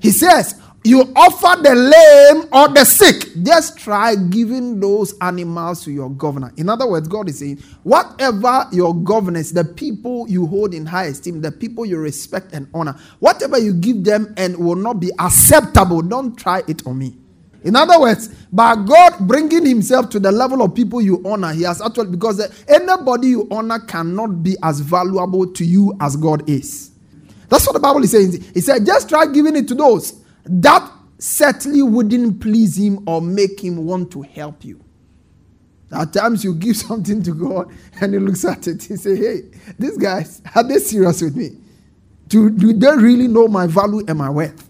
He 0.00 0.10
says, 0.10 0.60
you 0.84 1.00
offer 1.16 1.60
the 1.60 1.74
lame 1.74 2.48
or 2.52 2.68
the 2.68 2.84
sick. 2.84 3.42
Just 3.42 3.78
try 3.78 4.14
giving 4.14 4.80
those 4.80 5.14
animals 5.20 5.84
to 5.84 5.90
your 5.90 6.08
governor. 6.10 6.52
In 6.56 6.68
other 6.68 6.88
words, 6.88 7.08
God 7.08 7.28
is 7.28 7.40
saying, 7.40 7.58
whatever 7.82 8.66
your 8.72 8.94
governors, 8.94 9.52
the 9.52 9.64
people 9.64 10.28
you 10.28 10.46
hold 10.46 10.74
in 10.74 10.86
high 10.86 11.06
esteem, 11.06 11.40
the 11.40 11.52
people 11.52 11.84
you 11.84 11.98
respect 11.98 12.52
and 12.52 12.68
honor, 12.72 12.96
whatever 13.18 13.58
you 13.58 13.74
give 13.74 14.04
them 14.04 14.32
and 14.36 14.56
will 14.56 14.76
not 14.76 15.00
be 15.00 15.10
acceptable, 15.18 16.00
don't 16.00 16.36
try 16.36 16.62
it 16.68 16.86
on 16.86 16.98
me. 16.98 17.16
In 17.64 17.74
other 17.74 18.00
words, 18.00 18.28
by 18.52 18.76
God 18.76 19.26
bringing 19.26 19.66
Himself 19.66 20.08
to 20.10 20.20
the 20.20 20.30
level 20.30 20.62
of 20.62 20.76
people 20.76 21.00
you 21.00 21.20
honor, 21.26 21.52
He 21.52 21.64
has 21.64 21.82
actually, 21.82 22.12
because 22.12 22.40
anybody 22.68 23.28
you 23.28 23.48
honor 23.50 23.80
cannot 23.80 24.44
be 24.44 24.56
as 24.62 24.78
valuable 24.78 25.52
to 25.54 25.64
you 25.64 25.96
as 26.00 26.16
God 26.16 26.48
is. 26.48 26.92
That's 27.48 27.66
what 27.66 27.72
the 27.72 27.80
Bible 27.80 28.04
is 28.04 28.12
saying. 28.12 28.44
He 28.54 28.60
said, 28.60 28.86
just 28.86 29.08
try 29.08 29.26
giving 29.26 29.56
it 29.56 29.66
to 29.68 29.74
those 29.74 30.22
that 30.48 30.90
certainly 31.18 31.82
wouldn't 31.82 32.40
please 32.40 32.76
Him 32.78 33.08
or 33.08 33.20
make 33.22 33.60
Him 33.62 33.84
want 33.84 34.10
to 34.12 34.22
help 34.22 34.64
you. 34.64 34.80
At 35.92 36.12
times 36.12 36.44
you 36.44 36.54
give 36.54 36.76
something 36.88 37.22
to 37.24 37.32
God 37.34 37.72
and 38.00 38.14
He 38.14 38.20
looks 38.20 38.44
at 38.44 38.66
it. 38.66 38.82
He 38.82 38.96
say, 38.96 39.16
Hey, 39.16 39.42
these 39.78 39.96
guys, 39.98 40.42
are 40.54 40.64
they 40.64 40.78
serious 40.78 41.22
with 41.22 41.36
me? 41.36 41.50
Do, 42.28 42.50
do 42.50 42.72
they 42.72 42.90
really 42.96 43.28
know 43.28 43.48
my 43.48 43.66
value 43.66 44.04
and 44.06 44.18
my 44.18 44.30
worth? 44.30 44.68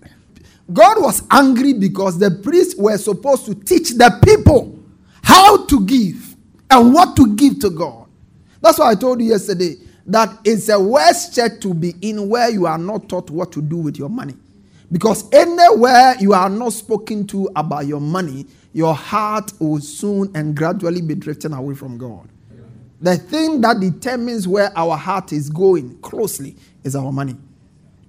God 0.73 1.01
was 1.03 1.23
angry 1.31 1.73
because 1.73 2.19
the 2.19 2.31
priests 2.31 2.77
were 2.79 2.97
supposed 2.99 3.47
to 3.47 3.55
teach 3.55 3.91
the 3.93 4.19
people 4.25 4.79
how 5.23 5.65
to 5.67 5.85
give 5.87 6.37
and 6.71 6.93
what 6.95 7.17
to 7.17 7.35
give 7.37 7.59
to 7.61 7.71
God. 7.71 8.07
That's 8.61 8.79
why 8.79 8.91
I 8.91 8.95
told 8.95 9.21
you 9.23 9.29
yesterday 9.29 9.77
that 10.07 10.39
it's 10.45 10.69
a 10.69 10.79
worse 10.81 11.35
church 11.35 11.61
to 11.63 11.75
be 11.75 11.95
in 12.03 12.29
where 12.29 12.51
you 12.51 12.67
are 12.67 12.79
not 12.79 13.09
taught 13.09 13.31
what 13.31 13.53
to 13.53 13.63
do 13.63 13.77
with 13.79 13.99
your 13.99 14.09
money. 14.11 14.35
Because 14.91 15.29
anywhere 15.33 16.15
you 16.19 16.33
are 16.33 16.49
not 16.49 16.73
spoken 16.73 17.27
to 17.29 17.51
about 17.55 17.87
your 17.87 18.01
money, 18.01 18.47
your 18.73 18.95
heart 18.95 19.53
will 19.61 19.81
soon 19.81 20.31
and 20.35 20.57
gradually 20.57 21.03
be 21.03 21.15
drifting 21.15 21.53
away 21.53 21.75
from 21.75 21.99
God. 21.99 22.29
The 23.01 23.17
thing 23.17 23.61
that 23.61 23.81
determines 23.81 24.49
where 24.49 24.77
our 24.77 24.97
heart 24.97 25.33
is 25.33 25.51
going 25.51 25.99
closely 26.01 26.57
is 26.83 26.97
our 26.97 27.13
money. 27.13 27.37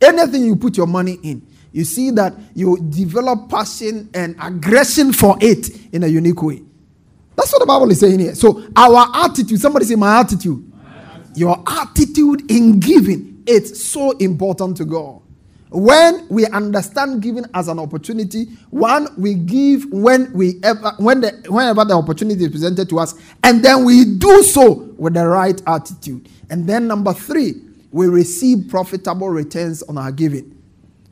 Anything 0.01 0.45
you 0.45 0.55
put 0.55 0.77
your 0.77 0.87
money 0.87 1.19
in, 1.21 1.45
you 1.71 1.83
see 1.83 2.09
that 2.11 2.33
you 2.55 2.77
develop 2.89 3.49
passion 3.49 4.09
and 4.13 4.35
aggression 4.41 5.13
for 5.13 5.37
it 5.41 5.69
in 5.93 6.03
a 6.03 6.07
unique 6.07 6.41
way. 6.41 6.63
That's 7.35 7.51
what 7.53 7.59
the 7.59 7.65
Bible 7.65 7.91
is 7.91 7.99
saying 7.99 8.19
here. 8.19 8.35
So, 8.35 8.63
our 8.75 9.07
attitude, 9.13 9.59
somebody 9.61 9.85
say, 9.85 9.95
My 9.95 10.19
attitude. 10.19 10.71
My 10.73 10.97
attitude. 10.97 11.37
Your 11.37 11.63
attitude 11.67 12.51
in 12.51 12.79
giving, 12.79 13.43
it's 13.45 13.81
so 13.83 14.11
important 14.11 14.77
to 14.77 14.85
God. 14.85 15.21
When 15.71 16.27
we 16.29 16.47
understand 16.47 17.21
giving 17.21 17.45
as 17.53 17.67
an 17.67 17.77
opportunity, 17.77 18.45
one, 18.71 19.07
we 19.17 19.35
give 19.35 19.85
when 19.91 20.33
we 20.33 20.59
ever, 20.63 20.93
when 20.97 21.21
the, 21.21 21.31
whenever 21.47 21.85
the 21.85 21.93
opportunity 21.93 22.43
is 22.45 22.49
presented 22.49 22.89
to 22.89 22.99
us, 22.99 23.13
and 23.43 23.63
then 23.63 23.85
we 23.85 24.03
do 24.03 24.41
so 24.41 24.71
with 24.97 25.13
the 25.13 25.27
right 25.27 25.61
attitude. 25.67 26.27
And 26.49 26.67
then 26.67 26.87
number 26.87 27.13
three, 27.13 27.61
we 27.91 28.07
receive 28.07 28.67
profitable 28.67 29.29
returns 29.29 29.83
on 29.83 29.99
our 29.99 30.11
giving. 30.11 30.57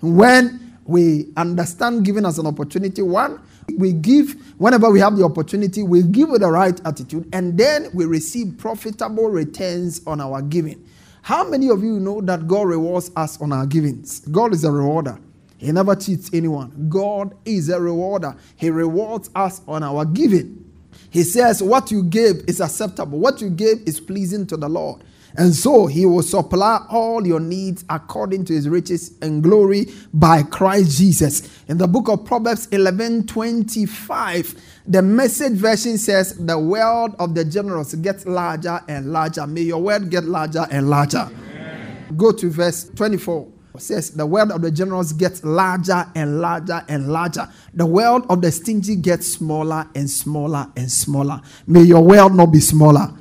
When 0.01 0.79
we 0.85 1.27
understand 1.37 2.03
giving 2.03 2.25
as 2.25 2.39
an 2.39 2.47
opportunity, 2.47 3.03
one, 3.03 3.39
we 3.77 3.93
give 3.93 4.33
whenever 4.57 4.89
we 4.89 4.99
have 5.01 5.17
the 5.17 5.23
opportunity, 5.23 5.83
we 5.83 6.01
give 6.01 6.29
with 6.29 6.41
the 6.41 6.49
right 6.49 6.79
attitude, 6.83 7.29
and 7.31 7.55
then 7.57 7.89
we 7.93 8.05
receive 8.05 8.55
profitable 8.57 9.29
returns 9.29 10.01
on 10.07 10.19
our 10.19 10.41
giving. 10.41 10.83
How 11.27 11.43
many 11.43 11.67
of 11.69 11.83
you 11.83 11.99
know 11.99 12.21
that 12.21 12.47
God 12.47 12.67
rewards 12.69 13.11
us 13.17 13.41
on 13.41 13.51
our 13.51 13.65
givings? 13.65 14.21
God 14.21 14.53
is 14.53 14.63
a 14.63 14.71
rewarder. 14.71 15.19
He 15.57 15.69
never 15.73 15.93
cheats 15.93 16.29
anyone. 16.31 16.87
God 16.87 17.35
is 17.43 17.67
a 17.67 17.81
rewarder. 17.81 18.33
He 18.55 18.69
rewards 18.69 19.29
us 19.35 19.59
on 19.67 19.83
our 19.83 20.05
giving. 20.05 20.63
He 21.09 21.23
says, 21.23 21.61
What 21.61 21.91
you 21.91 22.03
gave 22.03 22.45
is 22.47 22.61
acceptable. 22.61 23.19
What 23.19 23.41
you 23.41 23.49
gave 23.49 23.85
is 23.85 23.99
pleasing 23.99 24.47
to 24.47 24.55
the 24.55 24.69
Lord. 24.69 25.03
And 25.37 25.55
so 25.55 25.85
he 25.85 26.05
will 26.07 26.23
supply 26.23 26.83
all 26.89 27.25
your 27.25 27.39
needs 27.39 27.85
according 27.89 28.45
to 28.45 28.53
his 28.53 28.67
riches 28.67 29.13
and 29.21 29.43
glory 29.43 29.85
by 30.11 30.41
Christ 30.41 30.97
Jesus. 30.97 31.63
In 31.67 31.77
the 31.77 31.87
book 31.87 32.09
of 32.09 32.25
Proverbs 32.25 32.67
11 32.71 33.27
25, 33.27 34.55
the 34.87 35.01
message 35.03 35.53
version 35.53 35.99
says, 35.99 36.33
The 36.43 36.57
world 36.57 37.15
of 37.19 37.35
the 37.35 37.45
generous 37.45 37.93
gets 37.93 38.25
larger 38.25 38.81
and 38.87 39.11
larger. 39.13 39.45
May 39.45 39.61
your 39.61 39.81
word 39.81 40.09
get 40.09 40.23
larger 40.23 40.65
and 40.71 40.89
larger. 40.89 41.29
Amen. 41.29 42.07
Go 42.17 42.31
to 42.31 42.49
verse 42.49 42.89
24 42.95 43.53
says 43.77 44.09
the 44.09 44.25
world 44.25 44.51
of 44.51 44.63
the 44.63 44.71
generous 44.71 45.13
gets 45.13 45.43
larger 45.43 46.03
and 46.15 46.41
larger 46.41 46.83
and 46.89 47.09
larger. 47.09 47.47
The 47.75 47.85
world 47.85 48.25
of 48.27 48.41
the 48.41 48.51
stingy 48.51 48.95
gets 48.95 49.33
smaller 49.33 49.87
and 49.93 50.09
smaller 50.09 50.65
and 50.75 50.91
smaller. 50.91 51.39
May 51.67 51.83
your 51.83 52.01
world 52.01 52.33
not 52.33 52.47
be 52.47 52.59
smaller 52.59 53.13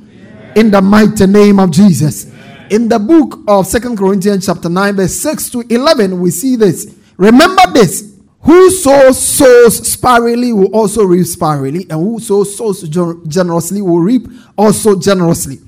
in 0.57 0.71
the 0.71 0.83
mighty 0.83 1.27
name 1.27 1.61
of 1.61 1.71
Jesus. 1.71 2.33
In 2.71 2.89
the 2.89 2.99
book 2.99 3.39
of 3.47 3.67
Second 3.67 3.97
Corinthians, 3.97 4.47
chapter 4.47 4.69
9, 4.69 4.97
verse 4.97 5.15
6 5.15 5.51
to 5.51 5.61
11, 5.71 6.19
we 6.19 6.33
see 6.33 6.57
this. 6.57 6.97
Remember 7.17 7.63
this 7.73 8.17
Whoso 8.41 9.11
sows 9.11 9.91
sparingly 9.91 10.53
will 10.53 10.73
also 10.75 11.05
reap 11.05 11.27
sparingly, 11.27 11.83
and 11.91 12.01
whoso 12.01 12.45
sows 12.45 12.89
generously 13.27 13.83
will 13.83 13.99
reap 14.01 14.29
also 14.57 14.99
generously. 14.99 15.59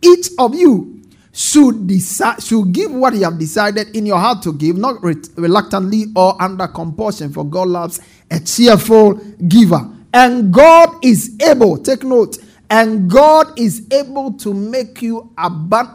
Each 0.00 0.28
of 0.38 0.54
you 0.54 1.02
should 1.32 1.88
decide 1.88 2.40
should 2.40 2.72
give 2.72 2.92
what 2.92 3.14
you 3.14 3.24
have 3.24 3.38
decided 3.40 3.94
in 3.96 4.06
your 4.06 4.18
heart 4.18 4.42
to 4.42 4.52
give, 4.52 4.76
not 4.76 5.02
reluctantly 5.02 6.06
or 6.14 6.40
under 6.40 6.68
compulsion, 6.68 7.32
for 7.32 7.44
God 7.44 7.68
loves 7.68 8.00
a 8.30 8.38
cheerful 8.38 9.14
giver. 9.48 9.90
And 10.14 10.52
God 10.52 11.04
is 11.04 11.36
able, 11.42 11.76
take 11.78 12.04
note, 12.04 12.38
and 12.70 13.08
God 13.10 13.58
is 13.58 13.86
able 13.90 14.32
to 14.34 14.52
make 14.52 15.00
you 15.00 15.32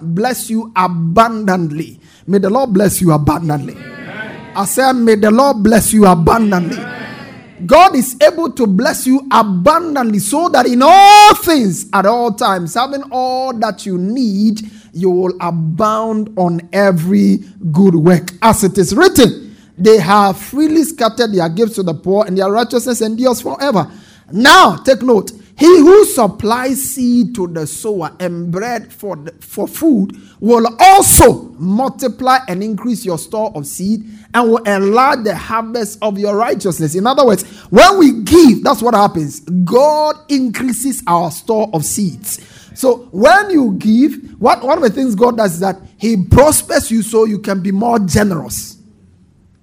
bless 0.02 0.50
you 0.50 0.72
abundantly. 0.76 2.00
May 2.26 2.40
the 2.40 2.50
Lord 2.50 2.74
bless 2.74 3.02
you 3.02 3.12
abundantly. 3.12 3.76
Amen. 3.76 4.54
I 4.56 4.66
said, 4.66 4.94
May 4.94 5.16
the 5.16 5.30
Lord 5.30 5.62
bless 5.62 5.94
you 5.94 6.06
abundantly. 6.06 6.78
Amen. 6.78 7.66
God 7.66 7.96
is 7.96 8.18
able 8.22 8.52
to 8.54 8.68
bless 8.68 9.06
you 9.06 9.28
abundantly 9.32 10.20
so 10.20 10.50
that 10.50 10.66
in 10.66 10.82
all 10.84 11.36
things, 11.36 11.90
at 11.94 12.06
all 12.06 12.34
times, 12.34 12.74
having 12.74 13.04
all 13.12 13.54
that 13.54 13.86
you 13.86 13.98
need, 13.98 14.62
you 14.94 15.10
will 15.10 15.34
abound 15.40 16.34
on 16.38 16.68
every 16.74 17.38
good 17.72 17.96
work. 17.96 18.32
As 18.42 18.64
it 18.64 18.78
is 18.78 18.96
written, 18.96 19.56
they 19.78 19.98
have 19.98 20.38
freely 20.38 20.84
scattered 20.84 21.34
their 21.34 21.50
gifts 21.50 21.76
to 21.76 21.84
the 21.84 21.94
poor, 21.94 22.26
and 22.26 22.38
their 22.38 22.52
righteousness 22.52 23.02
endures 23.02 23.42
forever. 23.42 23.90
Now, 24.32 24.76
take 24.78 25.02
note 25.02 25.32
he 25.58 25.68
who 25.68 26.06
supplies 26.06 26.82
seed 26.82 27.36
to 27.36 27.48
the 27.48 27.68
sower 27.68 28.16
and 28.20 28.52
bread 28.52 28.92
for, 28.92 29.16
the, 29.16 29.32
for 29.34 29.68
food 29.68 30.20
will 30.39 30.68
also 30.80 31.44
multiply 31.60 32.39
and 32.48 32.63
increase 32.63 33.06
your 33.06 33.20
store 33.20 33.52
of 33.54 33.68
seed 33.68 34.04
and 34.34 34.50
will 34.50 34.63
enlarge 34.63 35.24
the 35.24 35.36
harvest 35.36 36.00
of 36.02 36.18
your 36.18 36.36
righteousness. 36.36 36.96
In 36.96 37.06
other 37.06 37.26
words, 37.26 37.44
when 37.70 38.00
we 38.00 38.24
give, 38.24 38.63
that's 38.63 38.82
what 38.82 38.96
happens. 38.96 39.42
God 39.42 40.16
increases 40.30 41.04
our 41.06 41.30
store 41.30 41.70
of 41.72 41.86
seeds. 41.86 42.39
So 42.74 43.10
when 43.12 43.52
you 43.52 43.74
give, 43.78 44.42
what 44.42 44.63
one 44.63 44.78
of 44.78 44.84
the 44.84 44.89
things 44.89 45.13
God 45.13 45.38
does 45.38 45.54
is 45.54 45.60
that 45.60 45.80
He 45.98 46.18
prospers 46.26 46.89
you 46.89 47.04
so 47.04 47.26
you 47.26 47.38
can 47.38 47.62
be 47.62 47.72
more 47.72 48.00
generous. 48.00 48.78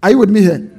Are 0.03 0.11
you 0.11 0.19
with 0.19 0.31
me 0.31 0.43
here? 0.43 0.71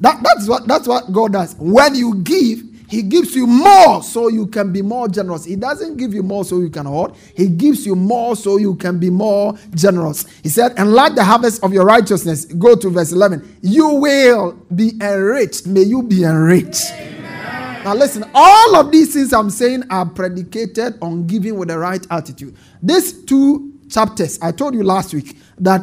That, 0.00 0.22
that's 0.22 0.46
what 0.46 0.68
that's 0.68 0.86
what 0.86 1.12
God 1.12 1.32
does. 1.32 1.56
When 1.56 1.94
you 1.94 2.16
give, 2.22 2.62
he 2.88 3.02
gives 3.02 3.36
you 3.36 3.46
more 3.46 4.02
so 4.02 4.28
you 4.28 4.46
can 4.46 4.72
be 4.72 4.80
more 4.80 5.08
generous. 5.08 5.44
He 5.44 5.56
doesn't 5.56 5.98
give 5.98 6.14
you 6.14 6.22
more 6.22 6.44
so 6.44 6.60
you 6.60 6.70
can 6.70 6.86
hoard. 6.86 7.12
He 7.36 7.48
gives 7.48 7.84
you 7.84 7.94
more 7.94 8.34
so 8.34 8.56
you 8.56 8.74
can 8.76 8.98
be 8.98 9.10
more 9.10 9.56
generous. 9.74 10.26
He 10.42 10.48
said, 10.48 10.72
And 10.78 10.94
like 10.94 11.14
the 11.14 11.22
harvest 11.22 11.62
of 11.62 11.72
your 11.74 11.84
righteousness, 11.84 12.46
go 12.46 12.74
to 12.76 12.88
verse 12.88 13.12
11, 13.12 13.58
you 13.62 13.88
will 13.88 14.52
be 14.74 14.92
enriched. 15.02 15.66
May 15.66 15.82
you 15.82 16.02
be 16.02 16.24
enriched. 16.24 16.90
Amen. 16.92 17.84
Now, 17.84 17.94
listen, 17.94 18.24
all 18.34 18.76
of 18.76 18.90
these 18.90 19.12
things 19.12 19.34
I'm 19.34 19.50
saying 19.50 19.84
are 19.90 20.06
predicated 20.06 20.98
on 21.02 21.26
giving 21.26 21.56
with 21.58 21.68
the 21.68 21.78
right 21.78 22.04
attitude. 22.10 22.56
These 22.82 23.24
two 23.24 23.74
chapters, 23.90 24.38
I 24.40 24.52
told 24.52 24.74
you 24.74 24.82
last 24.82 25.12
week 25.12 25.36
that 25.58 25.82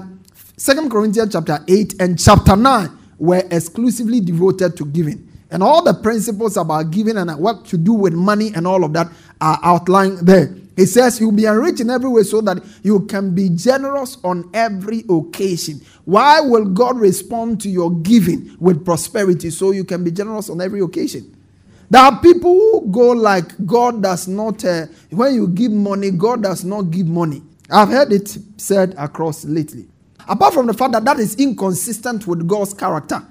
Second 0.57 0.89
Corinthians 0.89 1.33
chapter 1.33 1.63
8 1.67 2.01
and 2.01 2.17
chapter 2.17 2.55
9 2.55 2.89
were 3.19 3.43
exclusively 3.51 4.21
devoted 4.21 4.75
to 4.77 4.85
giving. 4.85 5.24
And 5.51 5.61
all 5.61 5.83
the 5.83 5.93
principles 5.93 6.57
about 6.57 6.91
giving 6.91 7.17
and 7.17 7.37
what 7.39 7.65
to 7.65 7.77
do 7.77 7.93
with 7.93 8.13
money 8.13 8.51
and 8.55 8.65
all 8.65 8.83
of 8.83 8.93
that 8.93 9.11
are 9.39 9.59
outlined 9.63 10.19
there. 10.19 10.55
He 10.75 10.85
says 10.85 11.19
you'll 11.19 11.31
be 11.31 11.45
enriched 11.45 11.79
in 11.79 11.89
every 11.89 12.09
way 12.09 12.23
so 12.23 12.41
that 12.41 12.61
you 12.83 13.01
can 13.01 13.33
be 13.33 13.49
generous 13.49 14.17
on 14.23 14.49
every 14.53 15.03
occasion. 15.09 15.81
Why 16.03 16.41
will 16.41 16.65
God 16.65 16.99
respond 16.99 17.61
to 17.61 17.69
your 17.69 17.91
giving 17.91 18.55
with 18.59 18.83
prosperity 18.83 19.51
so 19.51 19.71
you 19.71 19.85
can 19.85 20.03
be 20.03 20.11
generous 20.11 20.49
on 20.49 20.59
every 20.59 20.81
occasion? 20.81 21.31
There 21.89 22.01
are 22.01 22.19
people 22.19 22.51
who 22.51 22.89
go 22.91 23.11
like 23.11 23.65
God 23.65 24.01
does 24.01 24.27
not, 24.27 24.65
uh, 24.65 24.87
when 25.11 25.35
you 25.35 25.47
give 25.47 25.71
money, 25.71 26.11
God 26.11 26.43
does 26.43 26.65
not 26.65 26.83
give 26.91 27.07
money. 27.07 27.41
I've 27.69 27.89
heard 27.89 28.11
it 28.11 28.37
said 28.57 28.95
across 28.97 29.45
lately. 29.45 29.87
Apart 30.27 30.55
from 30.55 30.67
the 30.67 30.73
fact 30.73 30.93
that 30.93 31.05
that 31.05 31.19
is 31.19 31.35
inconsistent 31.35 32.25
with 32.27 32.47
God's 32.47 32.73
character. 32.73 33.25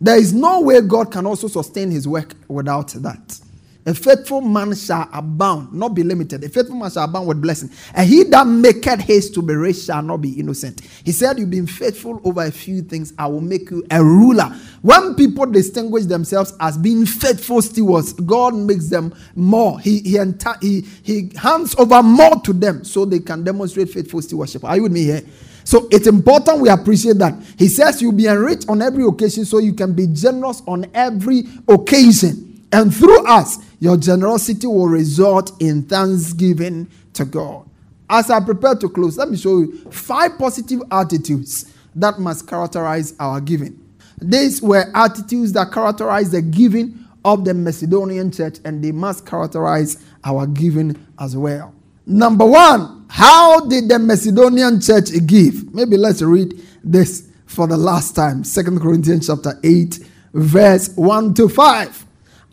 There 0.00 0.18
is 0.18 0.32
no 0.32 0.62
way 0.62 0.80
God 0.82 1.12
can 1.12 1.26
also 1.26 1.48
sustain 1.48 1.90
his 1.90 2.08
work 2.08 2.34
without 2.48 2.88
that. 3.02 3.40
A 3.86 3.94
faithful 3.94 4.42
man 4.42 4.76
shall 4.76 5.08
abound, 5.12 5.72
not 5.72 5.90
be 5.94 6.04
limited. 6.04 6.44
A 6.44 6.50
faithful 6.50 6.76
man 6.76 6.90
shall 6.90 7.04
abound 7.04 7.26
with 7.28 7.42
blessing. 7.42 7.70
And 7.94 8.08
he 8.08 8.24
that 8.24 8.46
maketh 8.46 9.00
haste 9.00 9.34
to 9.34 9.42
be 9.42 9.54
rich 9.54 9.78
shall 9.78 10.02
not 10.02 10.18
be 10.18 10.38
innocent. 10.38 10.82
He 11.04 11.12
said, 11.12 11.38
You've 11.40 11.50
been 11.50 11.66
faithful 11.66 12.20
over 12.24 12.44
a 12.44 12.52
few 12.52 12.82
things, 12.82 13.14
I 13.18 13.26
will 13.28 13.40
make 13.40 13.70
you 13.70 13.84
a 13.90 14.04
ruler. 14.04 14.54
When 14.82 15.16
people 15.16 15.46
distinguish 15.46 16.04
themselves 16.04 16.54
as 16.60 16.78
being 16.78 17.06
faithful 17.06 17.62
stewards, 17.62 18.12
God 18.12 18.54
makes 18.54 18.88
them 18.90 19.14
more. 19.36 19.80
He, 19.80 20.00
he, 20.00 20.14
enti- 20.16 20.62
he, 20.62 20.82
he 21.02 21.32
hands 21.38 21.74
over 21.76 22.02
more 22.04 22.40
to 22.42 22.52
them 22.52 22.84
so 22.84 23.06
they 23.06 23.20
can 23.20 23.44
demonstrate 23.44 23.90
faithful 23.90 24.22
stewardship. 24.22 24.64
Are 24.64 24.76
you 24.76 24.84
with 24.84 24.92
me 24.92 25.04
here? 25.04 25.22
So 25.70 25.86
it's 25.92 26.08
important 26.08 26.58
we 26.58 26.68
appreciate 26.68 27.18
that. 27.18 27.40
He 27.56 27.68
says 27.68 28.02
you'll 28.02 28.10
be 28.10 28.26
enriched 28.26 28.68
on 28.68 28.82
every 28.82 29.06
occasion 29.06 29.44
so 29.44 29.58
you 29.58 29.72
can 29.72 29.92
be 29.92 30.08
generous 30.08 30.62
on 30.66 30.90
every 30.94 31.44
occasion. 31.68 32.66
And 32.72 32.92
through 32.92 33.24
us, 33.24 33.58
your 33.78 33.96
generosity 33.96 34.66
will 34.66 34.88
result 34.88 35.52
in 35.62 35.84
thanksgiving 35.84 36.90
to 37.12 37.24
God. 37.24 37.70
As 38.08 38.30
I 38.30 38.40
prepare 38.40 38.74
to 38.74 38.88
close, 38.88 39.16
let 39.16 39.30
me 39.30 39.36
show 39.36 39.60
you 39.60 39.88
five 39.92 40.36
positive 40.38 40.82
attitudes 40.90 41.72
that 41.94 42.18
must 42.18 42.48
characterize 42.48 43.14
our 43.20 43.40
giving. 43.40 43.78
These 44.20 44.60
were 44.60 44.90
attitudes 44.92 45.52
that 45.52 45.70
characterize 45.70 46.32
the 46.32 46.42
giving 46.42 46.98
of 47.24 47.44
the 47.44 47.54
Macedonian 47.54 48.32
church, 48.32 48.58
and 48.64 48.82
they 48.82 48.90
must 48.90 49.24
characterize 49.24 50.04
our 50.24 50.48
giving 50.48 51.06
as 51.20 51.36
well. 51.36 51.72
Number 52.10 52.44
one, 52.44 53.04
how 53.08 53.60
did 53.60 53.88
the 53.88 53.96
Macedonian 54.00 54.80
church 54.80 55.10
give? 55.26 55.72
Maybe 55.72 55.96
let's 55.96 56.22
read 56.22 56.60
this 56.82 57.28
for 57.46 57.68
the 57.68 57.76
last 57.76 58.16
time. 58.16 58.42
Second 58.42 58.80
Corinthians 58.80 59.28
chapter 59.28 59.56
8, 59.62 60.00
verse 60.34 60.88
1 60.96 61.34
to 61.34 61.48
5. 61.48 62.06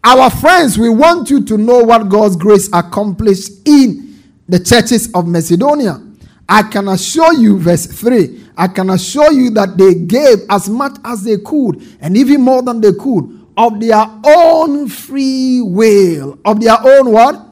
Our 0.03 0.29
friends, 0.29 0.77
we 0.77 0.89
want 0.89 1.31
you 1.31 1.43
to 1.43 1.57
know 1.57 1.79
what 1.83 2.07
God's 2.07 2.35
grace 2.35 2.69
accomplished 2.71 3.67
in 3.67 4.23
the 4.47 4.59
churches 4.59 5.11
of 5.15 5.27
Macedonia. 5.27 6.03
I 6.47 6.61
can 6.61 6.87
assure 6.89 7.33
you, 7.33 7.57
verse 7.57 7.87
3, 7.87 8.49
I 8.55 8.67
can 8.67 8.91
assure 8.91 9.31
you 9.31 9.49
that 9.51 9.75
they 9.75 9.95
gave 9.95 10.37
as 10.51 10.69
much 10.69 10.97
as 11.03 11.23
they 11.23 11.37
could, 11.39 11.81
and 11.99 12.15
even 12.15 12.41
more 12.41 12.61
than 12.61 12.79
they 12.79 12.93
could, 12.93 13.47
of 13.57 13.79
their 13.79 14.05
own 14.23 14.87
free 14.87 15.61
will. 15.63 16.37
Of 16.45 16.61
their 16.61 16.77
own 16.79 17.11
what? 17.11 17.46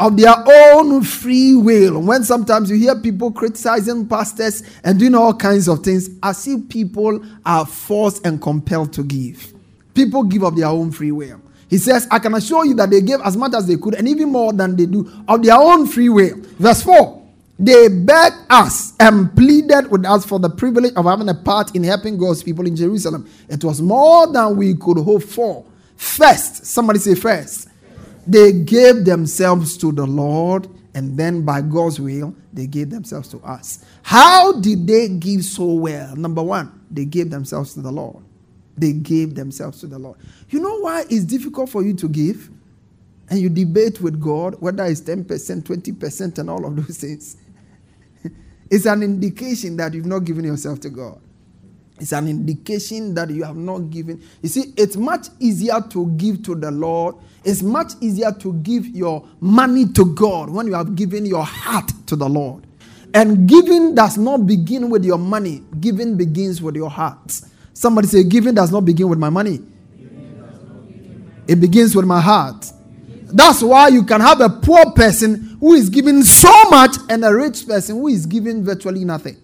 Of 0.00 0.16
their 0.16 0.34
own 0.34 1.02
free 1.02 1.54
will. 1.54 2.00
When 2.00 2.24
sometimes 2.24 2.70
you 2.70 2.76
hear 2.76 2.98
people 2.98 3.30
criticizing 3.30 4.08
pastors 4.08 4.62
and 4.82 4.98
doing 4.98 5.14
all 5.14 5.34
kinds 5.34 5.68
of 5.68 5.84
things, 5.84 6.08
as 6.22 6.48
if 6.48 6.68
people 6.70 7.22
are 7.44 7.66
forced 7.66 8.26
and 8.26 8.40
compelled 8.40 8.94
to 8.94 9.04
give. 9.04 9.52
People 9.94 10.24
give 10.24 10.42
of 10.42 10.56
their 10.56 10.68
own 10.68 10.90
free 10.90 11.12
will. 11.12 11.42
He 11.68 11.78
says, 11.78 12.08
I 12.10 12.18
can 12.18 12.34
assure 12.34 12.64
you 12.64 12.74
that 12.74 12.90
they 12.90 13.00
gave 13.00 13.20
as 13.20 13.36
much 13.36 13.54
as 13.54 13.66
they 13.66 13.76
could 13.76 13.94
and 13.94 14.08
even 14.08 14.30
more 14.30 14.52
than 14.52 14.74
they 14.74 14.86
do 14.86 15.08
of 15.28 15.42
their 15.42 15.54
own 15.54 15.86
free 15.86 16.08
will. 16.08 16.34
Verse 16.58 16.82
4 16.82 17.22
They 17.60 17.88
begged 17.88 18.36
us 18.50 18.94
and 18.98 19.34
pleaded 19.36 19.88
with 19.88 20.04
us 20.04 20.24
for 20.24 20.40
the 20.40 20.50
privilege 20.50 20.94
of 20.94 21.04
having 21.04 21.28
a 21.28 21.34
part 21.34 21.76
in 21.76 21.84
helping 21.84 22.18
God's 22.18 22.42
people 22.42 22.66
in 22.66 22.74
Jerusalem. 22.74 23.28
It 23.48 23.62
was 23.62 23.80
more 23.80 24.32
than 24.32 24.56
we 24.56 24.74
could 24.74 24.98
hope 24.98 25.22
for. 25.22 25.64
First, 25.94 26.66
somebody 26.66 26.98
say, 26.98 27.14
first, 27.14 27.68
they 28.26 28.52
gave 28.52 29.04
themselves 29.04 29.76
to 29.78 29.92
the 29.92 30.06
Lord 30.06 30.68
and 30.94 31.16
then 31.16 31.44
by 31.44 31.60
God's 31.60 32.00
will, 32.00 32.34
they 32.52 32.66
gave 32.66 32.90
themselves 32.90 33.28
to 33.28 33.38
us. 33.38 33.84
How 34.02 34.52
did 34.60 34.86
they 34.86 35.08
give 35.08 35.44
so 35.44 35.64
well? 35.64 36.16
Number 36.16 36.42
one, 36.42 36.80
they 36.90 37.04
gave 37.04 37.30
themselves 37.30 37.74
to 37.74 37.80
the 37.80 37.92
Lord. 37.92 38.24
They 38.76 38.92
gave 38.92 39.34
themselves 39.34 39.80
to 39.80 39.86
the 39.86 39.98
Lord. 39.98 40.18
You 40.48 40.60
know 40.60 40.80
why 40.80 41.04
it's 41.08 41.24
difficult 41.24 41.70
for 41.70 41.82
you 41.82 41.94
to 41.94 42.08
give? 42.08 42.50
And 43.28 43.38
you 43.38 43.48
debate 43.48 44.00
with 44.00 44.20
God 44.20 44.56
whether 44.60 44.84
it's 44.84 45.02
10%, 45.02 45.24
20%, 45.62 46.38
and 46.38 46.50
all 46.50 46.66
of 46.66 46.74
those 46.74 46.98
things. 46.98 47.36
it's 48.70 48.86
an 48.86 49.02
indication 49.02 49.76
that 49.76 49.94
you've 49.94 50.06
not 50.06 50.20
given 50.20 50.44
yourself 50.44 50.80
to 50.80 50.90
God. 50.90 51.20
It's 52.00 52.12
an 52.12 52.26
indication 52.26 53.14
that 53.14 53.30
you 53.30 53.44
have 53.44 53.56
not 53.56 53.90
given. 53.90 54.22
You 54.42 54.48
see, 54.48 54.72
it's 54.76 54.96
much 54.96 55.28
easier 55.38 55.80
to 55.90 56.06
give 56.16 56.42
to 56.44 56.54
the 56.54 56.70
Lord. 56.70 57.16
It's 57.44 57.62
much 57.62 57.92
easier 58.00 58.32
to 58.32 58.52
give 58.54 58.86
your 58.86 59.26
money 59.40 59.86
to 59.92 60.14
God 60.14 60.50
when 60.50 60.66
you 60.66 60.74
have 60.74 60.94
given 60.94 61.24
your 61.24 61.44
heart 61.44 61.90
to 62.06 62.16
the 62.16 62.28
Lord. 62.28 62.66
And 63.14 63.48
giving 63.48 63.94
does 63.94 64.18
not 64.18 64.46
begin 64.46 64.90
with 64.90 65.04
your 65.04 65.18
money, 65.18 65.62
giving 65.80 66.16
begins 66.16 66.62
with 66.62 66.76
your 66.76 66.90
heart. 66.90 67.40
Somebody 67.72 68.08
say, 68.08 68.24
Giving 68.24 68.54
does 68.54 68.70
not 68.70 68.84
begin 68.84 69.08
with 69.08 69.18
my 69.18 69.30
money, 69.30 69.60
it 71.48 71.56
begins 71.56 71.96
with 71.96 72.04
my 72.04 72.20
heart. 72.20 72.66
That's 73.32 73.62
why 73.62 73.88
you 73.88 74.04
can 74.04 74.20
have 74.20 74.40
a 74.40 74.48
poor 74.48 74.90
person 74.92 75.56
who 75.60 75.74
is 75.74 75.88
giving 75.88 76.22
so 76.22 76.52
much 76.70 76.96
and 77.08 77.24
a 77.24 77.34
rich 77.34 77.66
person 77.66 77.96
who 77.96 78.08
is 78.08 78.26
giving 78.26 78.64
virtually 78.64 79.04
nothing 79.04 79.36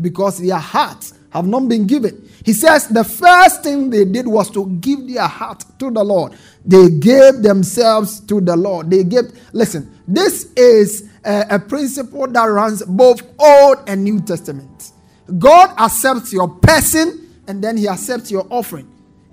because 0.00 0.38
their 0.38 0.58
hearts 0.58 1.14
have 1.32 1.46
not 1.46 1.66
been 1.66 1.86
given. 1.86 2.28
He 2.44 2.52
says 2.52 2.88
the 2.88 3.04
first 3.04 3.62
thing 3.62 3.88
they 3.88 4.04
did 4.04 4.26
was 4.26 4.50
to 4.50 4.66
give 4.80 5.08
their 5.08 5.26
heart 5.26 5.64
to 5.78 5.90
the 5.90 6.04
Lord. 6.04 6.34
They 6.64 6.90
gave 6.90 7.42
themselves 7.42 8.20
to 8.20 8.40
the 8.40 8.54
Lord. 8.54 8.90
They 8.90 9.02
gave, 9.02 9.24
listen, 9.52 9.98
this 10.06 10.52
is 10.56 11.08
a, 11.24 11.46
a 11.50 11.58
principle 11.58 12.26
that 12.26 12.44
runs 12.44 12.82
both 12.84 13.22
Old 13.38 13.78
and 13.86 14.04
New 14.04 14.20
Testament. 14.20 14.92
God 15.38 15.70
accepts 15.78 16.32
your 16.34 16.48
person 16.48 17.30
and 17.48 17.64
then 17.64 17.78
he 17.78 17.88
accepts 17.88 18.30
your 18.30 18.46
offering. 18.50 18.88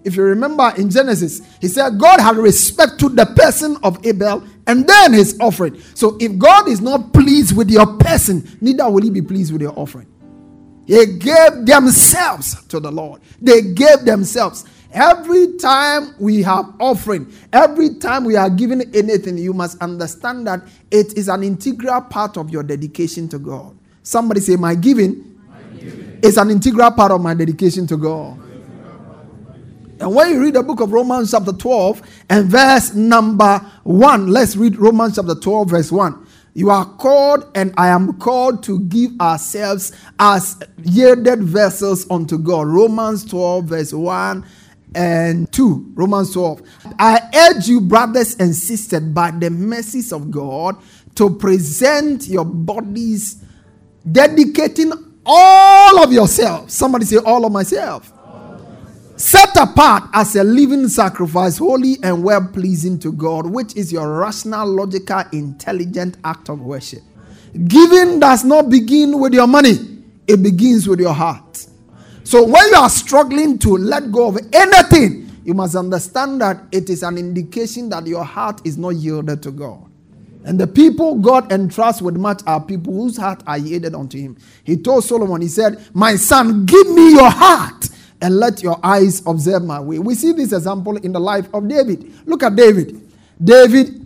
If 0.05 0.15
you 0.15 0.23
remember 0.23 0.71
in 0.77 0.89
Genesis, 0.89 1.41
he 1.59 1.67
said 1.67 1.99
God 1.99 2.21
had 2.21 2.37
respect 2.37 2.97
to 3.01 3.09
the 3.09 3.25
person 3.25 3.75
of 3.83 4.05
Abel 4.05 4.41
and 4.67 4.87
then 4.87 5.11
his 5.11 5.37
offering. 5.41 5.81
So 5.95 6.15
if 6.21 6.37
God 6.37 6.69
is 6.69 6.79
not 6.79 7.11
pleased 7.11 7.57
with 7.57 7.69
your 7.69 7.97
person, 7.97 8.57
neither 8.61 8.89
will 8.89 9.01
he 9.01 9.09
be 9.09 9.21
pleased 9.21 9.51
with 9.51 9.61
your 9.61 9.77
offering. 9.77 10.07
They 10.89 11.05
gave 11.05 11.67
themselves 11.67 12.65
to 12.65 12.79
the 12.79 12.91
Lord. 12.91 13.21
They 13.39 13.61
gave 13.61 14.05
themselves. 14.05 14.65
Every 14.91 15.55
time 15.57 16.15
we 16.17 16.41
have 16.41 16.65
offering, 16.79 17.31
every 17.53 17.93
time 17.93 18.23
we 18.23 18.35
are 18.35 18.49
giving 18.49 18.81
anything, 18.95 19.37
you 19.37 19.53
must 19.53 19.79
understand 19.83 20.47
that 20.47 20.67
it 20.89 21.15
is 21.15 21.27
an 21.27 21.43
integral 21.43 22.01
part 22.01 22.37
of 22.37 22.49
your 22.49 22.63
dedication 22.63 23.29
to 23.29 23.37
God. 23.37 23.77
Somebody 24.01 24.41
say, 24.41 24.55
My 24.55 24.73
giving 24.73 25.39
is 26.23 26.37
an 26.37 26.49
integral 26.49 26.89
part 26.89 27.11
of 27.11 27.21
my 27.21 27.35
dedication 27.35 27.85
to 27.85 27.95
God. 27.95 28.39
And 29.99 30.15
when 30.15 30.31
you 30.31 30.41
read 30.41 30.55
the 30.55 30.63
book 30.63 30.79
of 30.79 30.91
Romans, 30.91 31.29
chapter 31.29 31.53
12, 31.53 32.01
and 32.31 32.47
verse 32.47 32.95
number 32.95 33.59
1, 33.83 34.27
let's 34.27 34.55
read 34.55 34.75
Romans 34.77 35.17
chapter 35.17 35.35
12, 35.35 35.69
verse 35.69 35.91
1. 35.91 36.25
You 36.53 36.69
are 36.71 36.85
called, 36.85 37.49
and 37.55 37.73
I 37.77 37.89
am 37.89 38.13
called 38.19 38.63
to 38.63 38.79
give 38.81 39.11
ourselves 39.21 39.91
as 40.19 40.57
yielded 40.83 41.43
vessels 41.43 42.09
unto 42.09 42.37
God. 42.37 42.67
Romans 42.67 43.23
12, 43.25 43.65
verse 43.65 43.93
1 43.93 44.45
and 44.95 45.51
2. 45.51 45.91
Romans 45.95 46.33
12. 46.33 46.61
I 46.97 47.21
urge 47.51 47.67
you, 47.67 47.81
brothers 47.81 48.35
and 48.37 48.55
sisters, 48.55 49.01
by 49.01 49.31
the 49.31 49.49
mercies 49.49 50.11
of 50.11 50.31
God, 50.31 50.75
to 51.15 51.29
present 51.29 52.27
your 52.27 52.45
bodies, 52.45 53.43
dedicating 54.11 54.91
all 55.25 56.03
of 56.03 56.11
yourself. 56.11 56.71
Somebody 56.71 57.05
say, 57.05 57.17
All 57.17 57.45
of 57.45 57.51
myself. 57.51 58.11
Set 59.19 59.57
apart 59.57 60.03
as 60.13 60.37
a 60.37 60.45
living 60.45 60.87
sacrifice, 60.87 61.57
holy 61.57 61.97
and 62.03 62.23
well 62.23 62.47
pleasing 62.53 62.97
to 62.99 63.11
God, 63.11 63.45
which 63.47 63.75
is 63.75 63.91
your 63.91 64.17
rational, 64.17 64.65
logical, 64.65 65.23
intelligent 65.33 66.15
act 66.23 66.47
of 66.47 66.61
worship. 66.61 67.01
Giving 67.67 68.21
does 68.21 68.45
not 68.45 68.69
begin 68.69 69.19
with 69.19 69.33
your 69.33 69.45
money, 69.45 69.77
it 70.25 70.41
begins 70.41 70.87
with 70.87 71.01
your 71.01 71.11
heart. 71.13 71.67
So 72.23 72.45
when 72.45 72.65
you 72.69 72.75
are 72.75 72.89
struggling 72.89 73.59
to 73.59 73.75
let 73.75 74.09
go 74.09 74.29
of 74.29 74.37
anything, 74.53 75.29
you 75.43 75.53
must 75.53 75.75
understand 75.75 76.39
that 76.39 76.63
it 76.71 76.89
is 76.89 77.03
an 77.03 77.17
indication 77.17 77.89
that 77.89 78.07
your 78.07 78.23
heart 78.23 78.61
is 78.63 78.77
not 78.77 78.91
yielded 78.91 79.43
to 79.43 79.51
God. 79.51 79.85
And 80.45 80.57
the 80.57 80.67
people 80.67 81.15
God 81.15 81.51
entrusts 81.51 82.01
with 82.01 82.15
much 82.15 82.41
are 82.47 82.63
people 82.63 82.93
whose 82.93 83.17
heart 83.17 83.43
are 83.45 83.57
yielded 83.57 83.95
unto 83.95 84.17
him. 84.17 84.37
He 84.63 84.77
told 84.77 85.03
Solomon, 85.03 85.41
he 85.41 85.49
said, 85.49 85.85
My 85.93 86.15
son, 86.15 86.65
give 86.65 86.89
me 86.89 87.11
your 87.11 87.29
heart 87.29 87.78
and 88.21 88.37
let 88.37 88.61
your 88.61 88.79
eyes 88.83 89.21
observe 89.25 89.63
my 89.63 89.79
way. 89.79 89.99
We 89.99 90.15
see 90.15 90.31
this 90.31 90.51
example 90.51 90.97
in 90.97 91.11
the 91.11 91.19
life 91.19 91.47
of 91.53 91.67
David. 91.67 92.27
Look 92.27 92.43
at 92.43 92.55
David. 92.55 93.09
David 93.41 94.05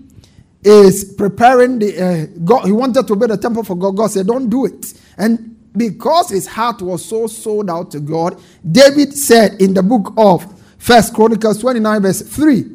is 0.63 1.13
preparing 1.17 1.79
the 1.79 1.99
uh, 1.99 2.39
God. 2.43 2.65
He 2.65 2.71
wanted 2.71 3.07
to 3.07 3.15
build 3.15 3.31
a 3.31 3.37
temple 3.37 3.63
for 3.63 3.75
God. 3.75 3.97
God 3.97 4.11
said, 4.11 4.27
Don't 4.27 4.49
do 4.49 4.65
it. 4.65 4.93
And 5.17 5.57
because 5.75 6.29
his 6.29 6.45
heart 6.45 6.81
was 6.81 7.03
so 7.03 7.27
sold 7.27 7.69
out 7.69 7.91
to 7.91 7.99
God, 7.99 8.39
David 8.69 9.13
said 9.13 9.59
in 9.61 9.73
the 9.73 9.83
book 9.83 10.13
of 10.17 10.45
First 10.77 11.13
Chronicles 11.13 11.59
29, 11.59 12.01
verse 12.01 12.21
3, 12.21 12.69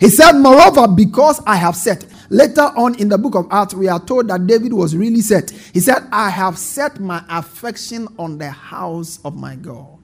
he 0.00 0.08
said, 0.08 0.32
Moreover, 0.32 0.88
because 0.88 1.42
I 1.46 1.56
have 1.56 1.76
set, 1.76 2.04
Later 2.30 2.72
on 2.76 2.98
in 2.98 3.08
the 3.08 3.18
book 3.18 3.34
of 3.34 3.46
Acts, 3.50 3.74
we 3.74 3.88
are 3.88 4.00
told 4.04 4.28
that 4.28 4.46
David 4.46 4.72
was 4.72 4.96
really 4.96 5.20
set. 5.20 5.50
He 5.50 5.80
said, 5.80 6.08
I 6.10 6.30
have 6.30 6.58
set 6.58 6.98
my 6.98 7.24
affection 7.28 8.08
on 8.18 8.38
the 8.38 8.50
house 8.50 9.20
of 9.24 9.36
my 9.36 9.54
God. 9.54 9.98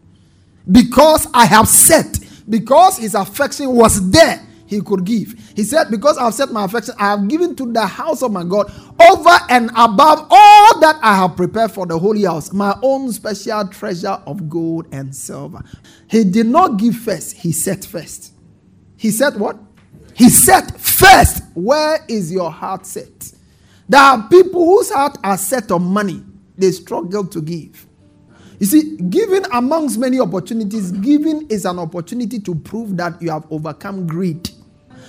Because 0.70 1.26
I 1.34 1.46
have 1.46 1.68
set, 1.68 2.18
because 2.48 2.98
his 2.98 3.14
affection 3.14 3.72
was 3.72 4.10
there, 4.10 4.40
he 4.72 4.80
could 4.80 5.04
give. 5.04 5.34
He 5.54 5.64
said, 5.64 5.90
Because 5.90 6.16
I 6.16 6.24
have 6.24 6.34
set 6.34 6.50
my 6.50 6.64
affection, 6.64 6.94
I 6.98 7.10
have 7.10 7.28
given 7.28 7.54
to 7.56 7.70
the 7.70 7.84
house 7.84 8.22
of 8.22 8.32
my 8.32 8.42
God 8.42 8.72
over 9.00 9.38
and 9.50 9.70
above 9.76 10.26
all 10.30 10.80
that 10.80 10.98
I 11.02 11.14
have 11.16 11.36
prepared 11.36 11.72
for 11.72 11.84
the 11.86 11.98
holy 11.98 12.24
house, 12.24 12.52
my 12.54 12.74
own 12.82 13.12
special 13.12 13.68
treasure 13.68 14.18
of 14.26 14.48
gold 14.48 14.86
and 14.90 15.14
silver. 15.14 15.62
He 16.08 16.24
did 16.24 16.46
not 16.46 16.78
give 16.78 16.96
first, 16.96 17.36
he 17.36 17.52
set 17.52 17.84
first. 17.84 18.32
He 18.96 19.10
said, 19.10 19.36
What? 19.38 19.58
He 20.14 20.30
set 20.30 20.80
first. 20.80 21.42
Where 21.54 21.98
is 22.08 22.32
your 22.32 22.50
heart 22.50 22.86
set? 22.86 23.32
There 23.88 24.00
are 24.00 24.26
people 24.28 24.64
whose 24.64 24.90
heart 24.90 25.18
are 25.22 25.36
set 25.36 25.70
on 25.70 25.82
money, 25.84 26.22
they 26.56 26.70
struggle 26.70 27.26
to 27.26 27.42
give. 27.42 27.86
You 28.62 28.68
see, 28.68 28.96
giving 28.96 29.44
amongst 29.50 29.98
many 29.98 30.20
opportunities, 30.20 30.92
giving 30.92 31.48
is 31.48 31.64
an 31.64 31.80
opportunity 31.80 32.38
to 32.38 32.54
prove 32.54 32.96
that 32.96 33.20
you 33.20 33.28
have 33.28 33.44
overcome 33.50 34.06
greed. 34.06 34.50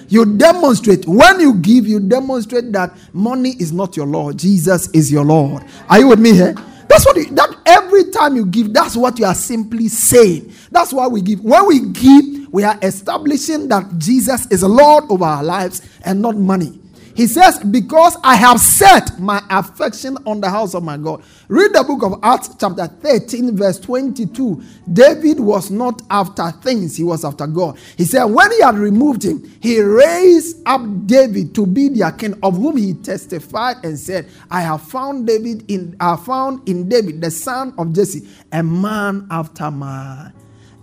You 0.07 0.25
demonstrate, 0.25 1.05
when 1.05 1.39
you 1.39 1.53
give, 1.53 1.85
you 1.85 1.99
demonstrate 1.99 2.71
that 2.71 2.97
money 3.13 3.51
is 3.59 3.71
not 3.71 3.95
your 3.95 4.07
Lord, 4.07 4.39
Jesus 4.39 4.89
is 4.89 5.11
your 5.11 5.23
Lord. 5.23 5.63
Are 5.87 5.99
you 5.99 6.07
with 6.07 6.19
me 6.19 6.33
here? 6.33 6.55
That's 6.89 7.05
what 7.05 7.15
you, 7.15 7.25
that 7.35 7.55
every 7.67 8.05
time 8.09 8.35
you 8.35 8.47
give, 8.47 8.73
that's 8.73 8.95
what 8.97 9.19
you 9.19 9.25
are 9.25 9.35
simply 9.35 9.87
saying. 9.87 10.51
That's 10.71 10.91
why 10.91 11.05
we 11.05 11.21
give. 11.21 11.41
When 11.41 11.67
we 11.67 11.79
give, 11.91 12.51
we 12.51 12.63
are 12.63 12.79
establishing 12.81 13.67
that 13.67 13.99
Jesus 13.99 14.47
is 14.47 14.63
Lord 14.63 15.03
over 15.11 15.25
our 15.25 15.43
lives 15.43 15.87
and 16.03 16.23
not 16.23 16.37
money. 16.37 16.79
He 17.15 17.27
says, 17.27 17.59
Because 17.59 18.17
I 18.23 18.35
have 18.35 18.59
set 18.59 19.19
my 19.19 19.41
affection 19.49 20.17
on 20.25 20.41
the 20.41 20.49
house 20.49 20.73
of 20.73 20.83
my 20.83 20.97
God. 20.97 21.23
Read 21.47 21.73
the 21.73 21.83
book 21.83 22.03
of 22.03 22.19
Acts, 22.23 22.49
chapter 22.59 22.87
13, 22.87 23.55
verse 23.55 23.79
22. 23.79 24.63
David 24.91 25.39
was 25.39 25.69
not 25.69 26.01
after 26.09 26.49
things, 26.51 26.97
he 26.97 27.03
was 27.03 27.23
after 27.23 27.45
God. 27.45 27.77
He 27.97 28.05
said, 28.05 28.25
When 28.25 28.51
he 28.51 28.61
had 28.61 28.75
removed 28.75 29.23
him, 29.23 29.43
he 29.61 29.79
raised 29.81 30.57
up 30.65 30.81
David 31.05 31.53
to 31.55 31.65
be 31.65 31.89
their 31.89 32.11
king, 32.11 32.37
of 32.41 32.57
whom 32.57 32.77
he 32.77 32.93
testified 32.95 33.77
and 33.83 33.97
said, 33.97 34.27
I 34.49 34.61
have 34.61 34.81
found 34.81 35.27
David 35.27 35.69
in 35.69 35.95
I 35.99 36.15
found 36.15 36.67
in 36.67 36.89
David, 36.89 37.21
the 37.21 37.31
son 37.31 37.73
of 37.77 37.93
Jesse, 37.93 38.27
a 38.51 38.63
man 38.63 39.27
after 39.29 39.69
my, 39.69 40.31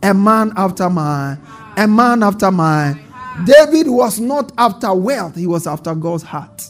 a 0.03 0.15
man 0.15 0.53
after 0.57 0.89
my, 0.89 1.37
a 1.77 1.89
man 1.89 2.23
after 2.23 2.51
my 2.51 2.99
David 3.45 3.89
was 3.89 4.21
not 4.21 4.53
after 4.59 4.93
wealth, 4.93 5.37
he 5.37 5.47
was 5.47 5.67
after 5.67 5.95
God's 5.95 6.23
heart. 6.23 6.63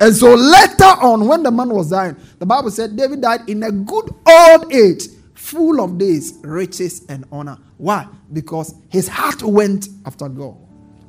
And 0.00 0.14
so 0.14 0.34
later 0.34 0.84
on, 0.84 1.26
when 1.26 1.42
the 1.42 1.50
man 1.50 1.68
was 1.70 1.90
dying, 1.90 2.16
the 2.38 2.46
Bible 2.46 2.70
said 2.70 2.96
David 2.96 3.20
died 3.20 3.48
in 3.48 3.62
a 3.62 3.70
good 3.70 4.10
old 4.26 4.72
age, 4.72 5.04
full 5.34 5.80
of 5.80 5.98
days, 5.98 6.34
riches, 6.42 7.04
and 7.08 7.24
honor. 7.30 7.58
Why? 7.76 8.06
Because 8.32 8.74
his 8.88 9.08
heart 9.08 9.42
went 9.42 9.88
after 10.04 10.28
God. 10.28 10.56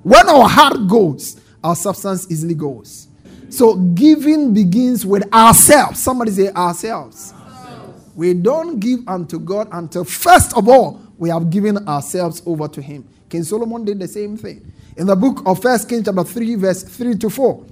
When 0.03 0.29
our 0.29 0.47
heart 0.47 0.87
goes, 0.87 1.39
our 1.63 1.75
substance 1.75 2.29
easily 2.31 2.53
goes. 2.53 3.07
So 3.49 3.75
giving 3.75 4.53
begins 4.53 5.05
with 5.05 5.31
ourselves. 5.33 6.01
Somebody 6.01 6.31
say 6.31 6.49
ourselves. 6.49 7.33
ourselves. 7.33 8.11
We 8.15 8.33
don't 8.33 8.79
give 8.79 9.07
unto 9.07 9.39
God 9.39 9.69
until 9.71 10.03
first 10.03 10.55
of 10.55 10.67
all 10.67 11.01
we 11.17 11.29
have 11.29 11.49
given 11.49 11.87
ourselves 11.87 12.41
over 12.45 12.67
to 12.67 12.81
Him. 12.81 13.07
King 13.29 13.43
Solomon 13.43 13.83
did 13.83 13.99
the 13.99 14.07
same 14.07 14.37
thing 14.37 14.71
in 14.97 15.07
the 15.07 15.15
book 15.15 15.41
of 15.45 15.61
First 15.61 15.89
Kings, 15.89 16.05
chapter 16.05 16.23
3, 16.23 16.55
verse 16.55 16.83
3 16.83 17.15
to 17.17 17.29
4. 17.29 17.65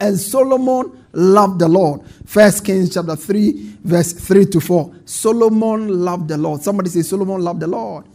And 0.00 0.18
Solomon 0.18 1.04
loved 1.12 1.60
the 1.60 1.68
Lord. 1.68 2.00
First 2.26 2.64
Kings 2.64 2.94
chapter 2.94 3.16
3, 3.16 3.76
verse 3.84 4.12
3 4.12 4.46
to 4.46 4.60
4. 4.60 4.94
Solomon 5.04 6.04
loved 6.04 6.28
the 6.28 6.36
Lord. 6.36 6.62
Somebody 6.62 6.90
say, 6.90 7.02
Solomon 7.02 7.40
loved 7.40 7.60
the 7.60 7.66
Lord. 7.66 8.06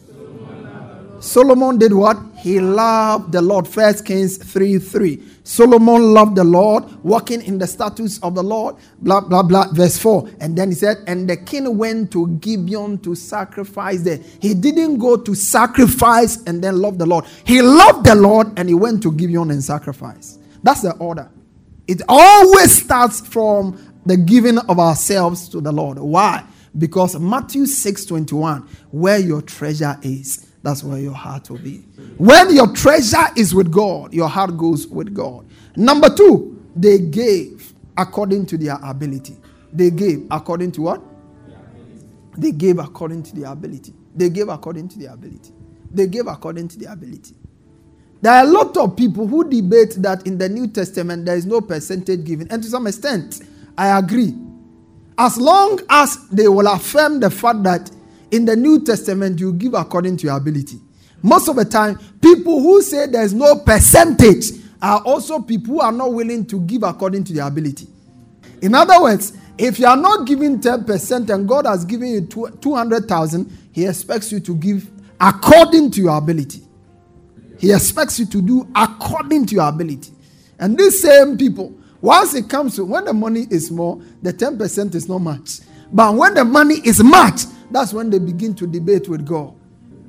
Solomon 1.20 1.78
did 1.78 1.94
what? 1.94 2.18
He 2.38 2.60
loved 2.60 3.32
the 3.32 3.42
Lord. 3.42 3.68
First 3.68 4.06
Kings 4.06 4.38
3 4.38 4.80
3. 4.80 5.16
Solomon 5.48 6.14
loved 6.14 6.36
the 6.36 6.44
Lord, 6.44 6.84
walking 7.06 7.42
in 7.42 7.58
the 7.58 7.68
statutes 7.68 8.20
of 8.20 8.36
the 8.36 8.44
Lord. 8.44 8.76
Blah, 9.00 9.22
blah, 9.22 9.42
blah. 9.42 9.72
Verse 9.72 9.98
4. 9.98 10.30
And 10.42 10.58
then 10.58 10.72
he 10.72 10.76
said, 10.76 10.98
And 11.08 11.30
the 11.30 11.38
king 11.38 11.78
went 11.78 12.12
to 12.12 12.28
Gibeon 12.40 12.98
to 13.00 13.16
sacrifice 13.16 14.02
there. 14.02 14.20
He 14.42 14.54
didn't 14.54 14.98
go 14.98 15.16
to 15.16 15.34
sacrifice 15.34 16.44
and 16.44 16.62
then 16.62 16.82
love 16.82 16.98
the 16.98 17.06
Lord. 17.06 17.24
He 17.46 17.62
loved 17.62 18.06
the 18.06 18.16
Lord 18.16 18.60
and 18.60 18.68
he 18.68 18.76
went 18.76 19.02
to 19.04 19.12
Gibeon 19.14 19.50
and 19.50 19.64
sacrifice. 19.64 20.38
That's 20.64 20.82
the 20.82 20.92
order. 20.98 21.32
It 21.88 22.02
always 22.10 22.84
starts 22.84 23.22
from 23.22 23.80
the 24.06 24.18
giving 24.18 24.58
of 24.58 24.80
ourselves 24.80 25.48
to 25.50 25.62
the 25.62 25.72
Lord. 25.72 25.98
Why? 25.98 26.44
Because 26.78 27.18
Matthew 27.18 27.68
6 27.68 28.04
21, 28.04 28.68
where 28.92 29.18
your 29.18 29.42
treasure 29.42 29.98
is 30.02 30.47
that's 30.68 30.84
where 30.84 31.00
your 31.00 31.14
heart 31.14 31.50
will 31.50 31.60
be. 31.60 31.78
When 32.18 32.54
your 32.54 32.68
treasure 32.74 33.26
is 33.38 33.56
with 33.56 33.72
God, 33.72 34.14
your 34.14 34.28
heart 34.28 34.58
goes 34.58 34.86
with 34.86 35.14
God. 35.14 35.46
Number 35.78 36.14
two, 36.14 36.62
they 36.76 37.00
gave 37.00 37.74
according 37.96 38.48
to 38.48 38.58
their 38.58 38.78
ability. 38.84 39.38
They 39.72 39.92
gave 39.92 40.28
according 40.30 40.74
to 40.74 40.82
what? 40.82 41.02
They 42.38 42.52
gave 42.52 42.80
according 42.80 43.24
to 43.24 43.36
their 43.36 43.50
ability. 43.50 43.94
They 44.14 44.30
gave 44.30 44.50
according 44.50 44.90
to 44.90 45.00
their 45.00 45.14
ability. 45.14 45.54
They 45.90 46.06
gave 46.08 46.28
according 46.28 46.68
to 46.68 46.78
their 46.80 46.92
ability. 46.92 47.36
There 48.22 48.34
are 48.34 48.44
a 48.44 48.48
lot 48.48 48.76
of 48.76 48.98
people 48.98 49.26
who 49.26 49.50
debate 49.50 49.96
that 50.00 50.28
in 50.28 50.38
the 50.38 50.50
New 50.50 50.68
Testament 50.68 51.26
there 51.26 51.38
is 51.38 51.46
no 51.46 51.62
percentage 51.62 52.26
given. 52.26 52.50
And 52.52 52.62
to 52.62 52.68
some 52.70 52.88
extent, 52.88 53.40
I 53.78 53.98
agree. 53.98 54.36
As 55.18 55.38
long 55.38 55.80
as 55.90 56.28
they 56.28 56.50
will 56.50 56.68
affirm 56.68 57.22
the 57.22 57.30
fact 57.30 57.64
that 57.64 57.90
in 58.32 58.46
the 58.46 58.56
New 58.56 58.84
Testament, 58.84 59.40
you 59.40 59.54
give 59.54 59.74
according 59.74 60.18
to 60.18 60.28
your 60.28 60.38
ability. 60.38 60.80
Most 61.22 61.48
of 61.48 61.56
the 61.56 61.66
time, 61.66 62.00
people 62.22 62.62
who 62.62 62.82
say 62.82 63.08
there's 63.08 63.34
no 63.34 63.56
percentage 63.56 64.46
are 64.82 65.02
also 65.02 65.40
people 65.42 65.76
who 65.76 65.82
are 65.82 65.92
not 65.92 66.14
willing 66.14 66.46
to 66.46 66.60
give 66.62 66.84
according 66.84 67.24
to 67.26 67.34
their 67.34 67.48
ability. 67.48 67.88
In 68.62 68.76
other 68.76 69.02
words, 69.02 69.34
if 69.58 69.80
you 69.80 69.88
are 69.88 69.98
not 69.98 70.28
giving 70.28 70.60
10% 70.60 71.30
and 71.30 71.48
God 71.48 71.66
has 71.66 71.84
given 71.86 72.10
you 72.10 72.22
200,000, 72.22 73.52
He 73.72 73.86
expects 73.86 74.32
you 74.32 74.40
to 74.42 74.56
give 74.56 74.90
according 75.20 75.92
to 75.92 76.02
your 76.02 76.18
ability. 76.18 76.62
He 77.60 77.72
expects 77.72 78.20
you 78.20 78.28
to 78.28 78.42
do 78.42 78.68
according 78.76 79.48
to 79.48 79.56
your 79.56 79.68
ability. 79.68 80.12
And 80.60 80.78
these 80.78 81.02
same 81.02 81.38
people, 81.38 81.76
once 82.02 82.36
it 82.36 82.50
comes 82.50 82.76
to 82.76 82.86
when 82.86 83.06
the 83.06 83.14
money 83.14 83.48
is 83.50 83.68
small, 83.68 84.02
the 84.22 84.32
10% 84.32 84.94
is 84.94 85.10
not 85.10 85.20
much. 85.20 85.60
But 85.92 86.14
when 86.14 86.36
the 86.36 86.46
money 86.46 86.76
is 86.84 87.04
much, 87.04 87.42
that's 87.72 87.94
when 87.94 88.10
they 88.10 88.20
begin 88.20 88.54
to 88.56 88.68
debate 88.68 89.08
with 89.10 89.26
God. 89.26 89.54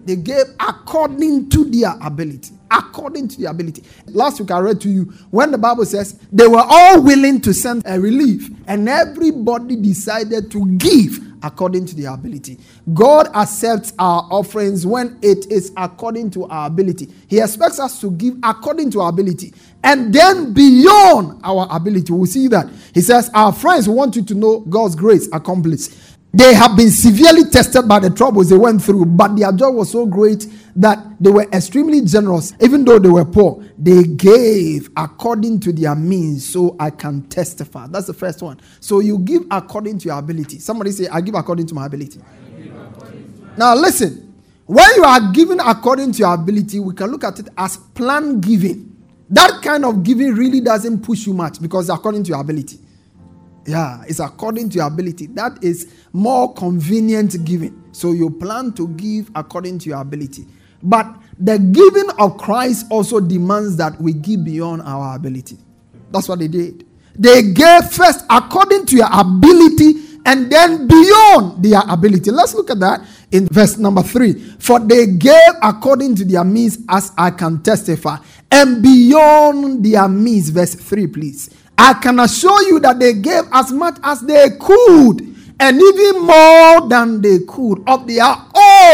They 0.04 0.16
gave 0.16 0.46
according 0.58 1.50
to 1.50 1.64
their 1.66 1.94
ability. 2.00 2.54
According 2.70 3.28
to 3.28 3.40
their 3.40 3.50
ability. 3.50 3.82
Last 4.06 4.40
week 4.40 4.50
I 4.50 4.58
read 4.60 4.80
to 4.82 4.88
you 4.88 5.04
when 5.30 5.50
the 5.50 5.58
Bible 5.58 5.84
says 5.84 6.18
they 6.32 6.46
were 6.46 6.64
all 6.66 7.02
willing 7.02 7.40
to 7.42 7.52
send 7.52 7.82
a 7.86 8.00
relief, 8.00 8.50
and 8.66 8.88
everybody 8.88 9.76
decided 9.76 10.50
to 10.52 10.66
give 10.78 11.18
according 11.42 11.86
to 11.86 11.94
their 11.94 12.12
ability. 12.14 12.58
God 12.94 13.28
accepts 13.34 13.92
our 13.98 14.26
offerings 14.30 14.86
when 14.86 15.18
it 15.22 15.50
is 15.50 15.72
according 15.76 16.30
to 16.32 16.46
our 16.46 16.66
ability. 16.66 17.08
He 17.28 17.40
expects 17.40 17.78
us 17.78 18.00
to 18.00 18.10
give 18.12 18.36
according 18.42 18.90
to 18.92 19.02
our 19.02 19.10
ability 19.10 19.52
and 19.84 20.12
then 20.12 20.52
beyond 20.52 21.40
our 21.44 21.68
ability. 21.70 22.12
We'll 22.12 22.26
see 22.26 22.48
that. 22.48 22.68
He 22.94 23.00
says, 23.00 23.30
Our 23.34 23.52
friends 23.52 23.88
want 23.88 24.16
you 24.16 24.22
to 24.24 24.34
know 24.34 24.60
God's 24.60 24.94
grace 24.96 25.28
accomplished 25.32 25.92
they 26.32 26.52
have 26.54 26.76
been 26.76 26.90
severely 26.90 27.44
tested 27.44 27.88
by 27.88 27.98
the 27.98 28.10
troubles 28.10 28.50
they 28.50 28.56
went 28.56 28.82
through, 28.82 29.06
but 29.06 29.34
their 29.36 29.50
joy 29.50 29.70
was 29.70 29.90
so 29.90 30.04
great 30.04 30.46
that 30.76 30.98
they 31.18 31.30
were 31.30 31.46
extremely 31.52 32.02
generous. 32.02 32.52
Even 32.60 32.84
though 32.84 32.98
they 32.98 33.08
were 33.08 33.24
poor, 33.24 33.64
they 33.78 34.02
gave 34.04 34.90
according 34.96 35.58
to 35.60 35.72
their 35.72 35.94
means, 35.94 36.46
so 36.46 36.76
I 36.78 36.90
can 36.90 37.22
testify. 37.28 37.86
That's 37.86 38.06
the 38.06 38.14
first 38.14 38.42
one. 38.42 38.60
So 38.80 39.00
you 39.00 39.18
give 39.18 39.44
according 39.50 39.98
to 40.00 40.08
your 40.08 40.18
ability. 40.18 40.58
Somebody 40.58 40.90
say, 40.92 41.08
I 41.08 41.22
give 41.22 41.34
according 41.34 41.66
to 41.68 41.74
my 41.74 41.86
ability. 41.86 42.20
Now, 43.56 43.74
listen, 43.74 44.34
when 44.66 44.86
you 44.96 45.04
are 45.04 45.32
giving 45.32 45.60
according 45.60 46.12
to 46.12 46.18
your 46.18 46.34
ability, 46.34 46.78
we 46.78 46.92
can 46.94 47.10
look 47.10 47.24
at 47.24 47.38
it 47.38 47.48
as 47.56 47.78
plan 47.78 48.38
giving. 48.38 48.94
That 49.30 49.62
kind 49.62 49.84
of 49.84 50.02
giving 50.02 50.34
really 50.34 50.60
doesn't 50.60 51.00
push 51.02 51.26
you 51.26 51.32
much 51.32 51.60
because 51.60 51.88
according 51.88 52.24
to 52.24 52.28
your 52.28 52.40
ability. 52.40 52.78
Yeah, 53.68 54.02
it's 54.08 54.18
according 54.18 54.70
to 54.70 54.76
your 54.76 54.86
ability. 54.86 55.26
That 55.26 55.62
is 55.62 55.92
more 56.14 56.54
convenient 56.54 57.44
giving. 57.44 57.84
So 57.92 58.12
you 58.12 58.30
plan 58.30 58.72
to 58.72 58.88
give 58.88 59.30
according 59.34 59.80
to 59.80 59.90
your 59.90 60.00
ability. 60.00 60.46
But 60.82 61.06
the 61.38 61.58
giving 61.58 62.08
of 62.18 62.38
Christ 62.38 62.86
also 62.90 63.20
demands 63.20 63.76
that 63.76 64.00
we 64.00 64.14
give 64.14 64.42
beyond 64.42 64.80
our 64.82 65.14
ability. 65.14 65.58
That's 66.10 66.30
what 66.30 66.38
they 66.38 66.48
did. 66.48 66.86
They 67.14 67.52
gave 67.52 67.90
first 67.90 68.24
according 68.30 68.86
to 68.86 68.96
your 68.96 69.08
ability 69.12 69.96
and 70.24 70.50
then 70.50 70.86
beyond 70.86 71.62
their 71.62 71.82
ability. 71.90 72.30
Let's 72.30 72.54
look 72.54 72.70
at 72.70 72.80
that 72.80 73.06
in 73.32 73.48
verse 73.48 73.76
number 73.76 74.02
three. 74.02 74.32
For 74.58 74.80
they 74.80 75.08
gave 75.08 75.52
according 75.62 76.14
to 76.16 76.24
their 76.24 76.44
means, 76.44 76.78
as 76.88 77.12
I 77.18 77.32
can 77.32 77.62
testify, 77.62 78.16
and 78.50 78.82
beyond 78.82 79.84
their 79.84 80.08
means. 80.08 80.48
Verse 80.48 80.74
three, 80.74 81.06
please. 81.06 81.50
I 81.80 81.94
can 81.94 82.18
assure 82.18 82.60
you 82.64 82.80
that 82.80 82.98
they 82.98 83.12
gave 83.14 83.44
as 83.52 83.70
much 83.70 83.98
as 84.02 84.20
they 84.22 84.50
could 84.58 85.34
and 85.60 85.80
even 85.80 86.22
more 86.26 86.88
than 86.88 87.20
they 87.22 87.38
could 87.46 87.82
of 87.88 88.06
their 88.06 88.34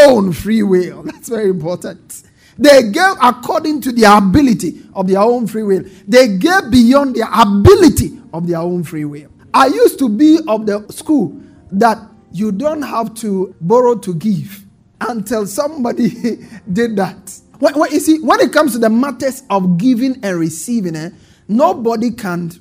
own 0.03 0.31
free 0.31 0.61
will. 0.61 1.01
That's 1.03 1.29
very 1.29 1.49
important. 1.49 2.23
They 2.57 2.83
gave 2.91 3.15
according 3.21 3.81
to 3.81 3.91
the 3.91 4.03
ability 4.15 4.83
of 4.93 5.07
their 5.07 5.19
own 5.19 5.47
free 5.47 5.63
will. 5.63 5.83
They 6.07 6.37
gave 6.37 6.69
beyond 6.71 7.15
their 7.15 7.27
ability 7.33 8.21
of 8.31 8.47
their 8.47 8.59
own 8.59 8.83
free 8.83 9.05
will. 9.05 9.29
I 9.53 9.67
used 9.67 9.97
to 9.99 10.07
be 10.09 10.39
of 10.47 10.65
the 10.67 10.85
school 10.91 11.41
that 11.71 11.97
you 12.31 12.51
don't 12.51 12.81
have 12.83 13.13
to 13.15 13.55
borrow 13.61 13.95
to 13.95 14.13
give 14.13 14.63
until 15.01 15.47
somebody 15.47 16.09
did 16.71 16.95
that. 16.97 17.33
When, 17.59 17.73
when, 17.79 17.91
you 17.91 17.99
see, 17.99 18.19
when 18.19 18.39
it 18.41 18.53
comes 18.53 18.73
to 18.73 18.77
the 18.79 18.89
matters 18.89 19.43
of 19.49 19.77
giving 19.77 20.19
and 20.23 20.37
receiving, 20.39 20.95
eh, 20.95 21.09
nobody 21.47 22.11
can 22.11 22.51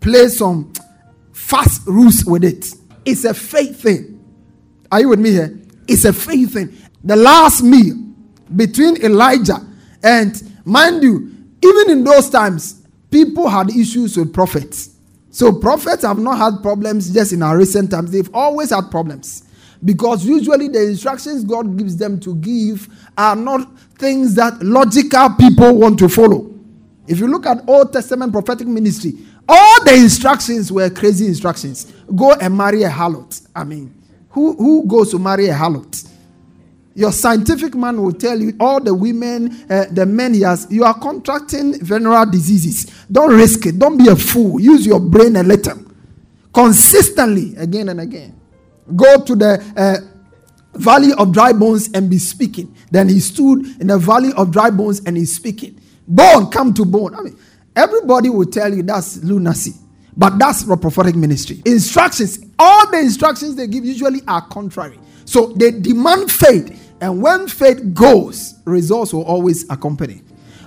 play 0.00 0.28
some 0.28 0.72
fast 1.32 1.86
rules 1.86 2.24
with 2.24 2.44
it. 2.44 2.66
It's 3.04 3.24
a 3.24 3.34
faith 3.34 3.82
thing. 3.82 4.22
Are 4.90 5.00
you 5.00 5.08
with 5.10 5.20
me 5.20 5.30
here? 5.30 5.58
It's 5.86 6.04
a 6.04 6.12
faith 6.12 6.54
thing. 6.54 6.76
The 7.04 7.16
last 7.16 7.62
meal 7.62 7.96
between 8.54 9.02
Elijah 9.04 9.66
and, 10.02 10.60
mind 10.64 11.02
you, 11.02 11.34
even 11.62 11.90
in 11.90 12.04
those 12.04 12.30
times, 12.30 12.82
people 13.10 13.48
had 13.48 13.70
issues 13.70 14.16
with 14.16 14.32
prophets. 14.32 14.90
So 15.30 15.52
prophets 15.52 16.02
have 16.02 16.18
not 16.18 16.38
had 16.38 16.62
problems 16.62 17.12
just 17.12 17.32
in 17.32 17.42
our 17.42 17.56
recent 17.56 17.90
times. 17.90 18.10
They've 18.10 18.34
always 18.34 18.70
had 18.70 18.90
problems. 18.90 19.44
Because 19.84 20.24
usually 20.24 20.68
the 20.68 20.82
instructions 20.88 21.44
God 21.44 21.76
gives 21.78 21.96
them 21.96 22.18
to 22.20 22.34
give 22.36 22.88
are 23.16 23.36
not 23.36 23.78
things 23.96 24.34
that 24.34 24.60
logical 24.62 25.30
people 25.38 25.76
want 25.76 25.98
to 26.00 26.08
follow. 26.08 26.52
If 27.06 27.20
you 27.20 27.28
look 27.28 27.46
at 27.46 27.68
Old 27.68 27.92
Testament 27.92 28.32
prophetic 28.32 28.66
ministry, 28.66 29.14
all 29.48 29.84
the 29.84 29.94
instructions 29.94 30.70
were 30.70 30.90
crazy 30.90 31.26
instructions. 31.26 31.92
Go 32.14 32.32
and 32.34 32.56
marry 32.56 32.82
a 32.82 32.90
harlot. 32.90 33.46
I 33.54 33.64
mean, 33.64 33.94
who, 34.30 34.54
who 34.54 34.86
goes 34.86 35.10
to 35.12 35.18
marry 35.18 35.48
a 35.48 35.54
harlot? 35.54 36.06
Your 36.94 37.12
scientific 37.12 37.74
man 37.74 38.02
will 38.02 38.12
tell 38.12 38.40
you 38.40 38.54
all 38.58 38.80
the 38.80 38.92
women, 38.92 39.64
uh, 39.70 39.84
the 39.90 40.04
men 40.04 40.34
he 40.34 40.40
has, 40.42 40.66
you 40.68 40.82
are 40.84 40.98
contracting 40.98 41.78
venereal 41.80 42.26
diseases. 42.26 42.86
Don't 43.10 43.34
risk 43.34 43.66
it. 43.66 43.78
Don't 43.78 43.96
be 43.96 44.08
a 44.08 44.16
fool. 44.16 44.60
Use 44.60 44.84
your 44.84 44.98
brain 44.98 45.36
a 45.36 45.42
little. 45.44 45.78
Consistently, 46.52 47.54
again 47.56 47.88
and 47.88 48.00
again. 48.00 48.38
Go 48.96 49.22
to 49.22 49.36
the 49.36 49.64
uh, 49.76 50.78
valley 50.78 51.12
of 51.16 51.32
dry 51.32 51.52
bones 51.52 51.88
and 51.94 52.10
be 52.10 52.18
speaking. 52.18 52.74
Then 52.90 53.08
he 53.08 53.20
stood 53.20 53.80
in 53.80 53.86
the 53.86 53.98
valley 53.98 54.32
of 54.36 54.50
dry 54.50 54.70
bones 54.70 55.00
and 55.06 55.16
he's 55.16 55.36
speaking. 55.36 55.80
Bone, 56.06 56.50
come 56.50 56.74
to 56.74 56.84
bone. 56.84 57.14
I 57.14 57.20
mean, 57.20 57.38
everybody 57.78 58.28
will 58.28 58.46
tell 58.46 58.72
you 58.74 58.82
that's 58.82 59.22
lunacy. 59.22 59.74
But 60.16 60.38
that's 60.38 60.64
the 60.64 60.76
prophetic 60.76 61.14
ministry. 61.14 61.62
Instructions, 61.64 62.40
all 62.58 62.90
the 62.90 62.98
instructions 62.98 63.54
they 63.54 63.68
give 63.68 63.84
usually 63.84 64.20
are 64.26 64.42
contrary. 64.48 64.98
So 65.24 65.52
they 65.52 65.70
demand 65.70 66.30
faith 66.30 66.96
and 67.00 67.22
when 67.22 67.46
faith 67.46 67.94
goes, 67.94 68.54
results 68.64 69.12
will 69.12 69.22
always 69.22 69.68
accompany. 69.70 70.22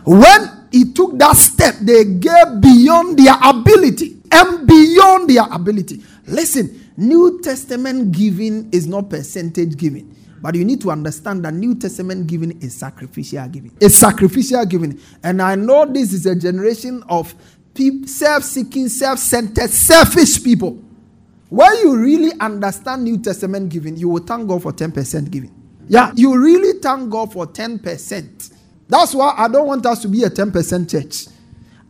When 0.05 0.67
he 0.71 0.93
took 0.93 1.17
that 1.17 1.35
step, 1.35 1.75
they 1.81 2.05
gave 2.05 2.61
beyond 2.61 3.19
their 3.19 3.35
ability 3.43 4.17
and 4.31 4.65
beyond 4.65 5.29
their 5.29 5.45
ability. 5.51 6.01
Listen, 6.27 6.89
New 6.95 7.41
Testament 7.41 8.13
giving 8.13 8.69
is 8.71 8.87
not 8.87 9.09
percentage 9.09 9.75
giving. 9.75 10.15
But 10.41 10.55
you 10.55 10.65
need 10.65 10.81
to 10.81 10.91
understand 10.91 11.45
that 11.45 11.53
New 11.53 11.75
Testament 11.75 12.27
giving 12.27 12.59
is 12.61 12.75
sacrificial 12.75 13.47
giving. 13.47 13.75
It's 13.79 13.95
sacrificial 13.95 14.65
giving. 14.65 14.99
And 15.23 15.41
I 15.41 15.55
know 15.55 15.85
this 15.85 16.13
is 16.13 16.25
a 16.25 16.35
generation 16.35 17.03
of 17.09 17.33
self 18.05 18.43
seeking, 18.43 18.89
self 18.89 19.19
centered, 19.19 19.69
selfish 19.69 20.43
people. 20.43 20.81
When 21.49 21.75
you 21.79 21.97
really 21.97 22.31
understand 22.39 23.03
New 23.03 23.17
Testament 23.17 23.69
giving, 23.69 23.97
you 23.97 24.09
will 24.09 24.23
thank 24.23 24.47
God 24.47 24.63
for 24.63 24.71
10% 24.71 25.29
giving. 25.29 25.53
Yeah, 25.87 26.11
you 26.15 26.41
really 26.41 26.79
thank 26.79 27.09
God 27.09 27.33
for 27.33 27.45
10%. 27.45 28.53
That's 28.87 29.13
why 29.13 29.33
I 29.37 29.47
don't 29.47 29.67
want 29.67 29.85
us 29.85 30.01
to 30.03 30.07
be 30.07 30.23
a 30.23 30.29
10% 30.29 30.89
church. 30.89 31.27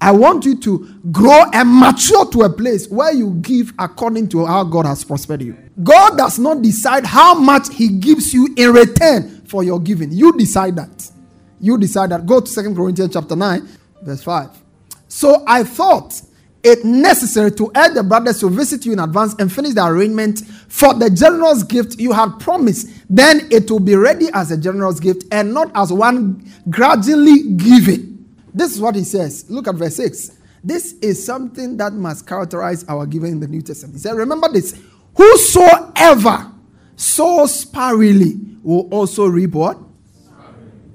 I 0.01 0.11
want 0.11 0.45
you 0.45 0.55
to 0.61 0.99
grow 1.11 1.43
and 1.53 1.71
mature 1.71 2.25
to 2.31 2.41
a 2.41 2.49
place 2.49 2.87
where 2.89 3.13
you 3.13 3.35
give 3.41 3.71
according 3.77 4.29
to 4.29 4.47
how 4.47 4.63
God 4.63 4.87
has 4.87 5.03
prospered 5.03 5.43
you. 5.43 5.55
God 5.83 6.17
does 6.17 6.39
not 6.39 6.63
decide 6.63 7.05
how 7.05 7.35
much 7.35 7.71
He 7.71 7.87
gives 7.87 8.33
you 8.33 8.49
in 8.57 8.73
return 8.73 9.41
for 9.45 9.63
your 9.63 9.79
giving. 9.79 10.11
You 10.11 10.35
decide 10.37 10.75
that. 10.77 11.11
You 11.59 11.77
decide 11.77 12.09
that. 12.09 12.25
Go 12.25 12.39
to 12.39 12.47
Second 12.47 12.75
Corinthians 12.75 13.13
chapter 13.13 13.35
9, 13.35 13.69
verse 14.01 14.23
5. 14.23 14.49
So 15.07 15.43
I 15.45 15.63
thought 15.63 16.19
it 16.63 16.83
necessary 16.83 17.51
to 17.51 17.71
urge 17.75 17.93
the 17.93 18.03
brothers 18.03 18.39
to 18.39 18.49
visit 18.49 18.85
you 18.87 18.93
in 18.93 18.99
advance 18.99 19.35
and 19.37 19.51
finish 19.51 19.75
the 19.75 19.85
arrangement 19.85 20.39
for 20.67 20.95
the 20.95 21.11
generous 21.11 21.61
gift 21.61 21.99
you 21.99 22.11
had 22.11 22.39
promised. 22.39 22.89
Then 23.07 23.47
it 23.51 23.69
will 23.69 23.79
be 23.79 23.95
ready 23.95 24.29
as 24.33 24.49
a 24.49 24.57
generous 24.57 24.99
gift 24.99 25.25
and 25.31 25.53
not 25.53 25.71
as 25.75 25.93
one 25.93 26.43
gradually 26.71 27.51
given. 27.53 28.10
This 28.53 28.73
is 28.73 28.81
what 28.81 28.95
he 28.95 29.03
says. 29.03 29.49
Look 29.49 29.67
at 29.67 29.75
verse 29.75 29.95
6. 29.95 30.37
This 30.63 30.93
is 31.01 31.23
something 31.25 31.77
that 31.77 31.93
must 31.93 32.27
characterize 32.27 32.83
our 32.85 33.05
giving 33.05 33.33
in 33.33 33.39
the 33.39 33.47
New 33.47 33.61
Testament. 33.61 33.95
He 33.95 33.99
said, 33.99 34.15
Remember 34.15 34.47
this 34.49 34.79
whosoever 35.15 36.51
sows 36.95 37.61
sparingly 37.61 38.35
will 38.63 38.87
also 38.91 39.25
reap 39.25 39.51
what? 39.51 39.77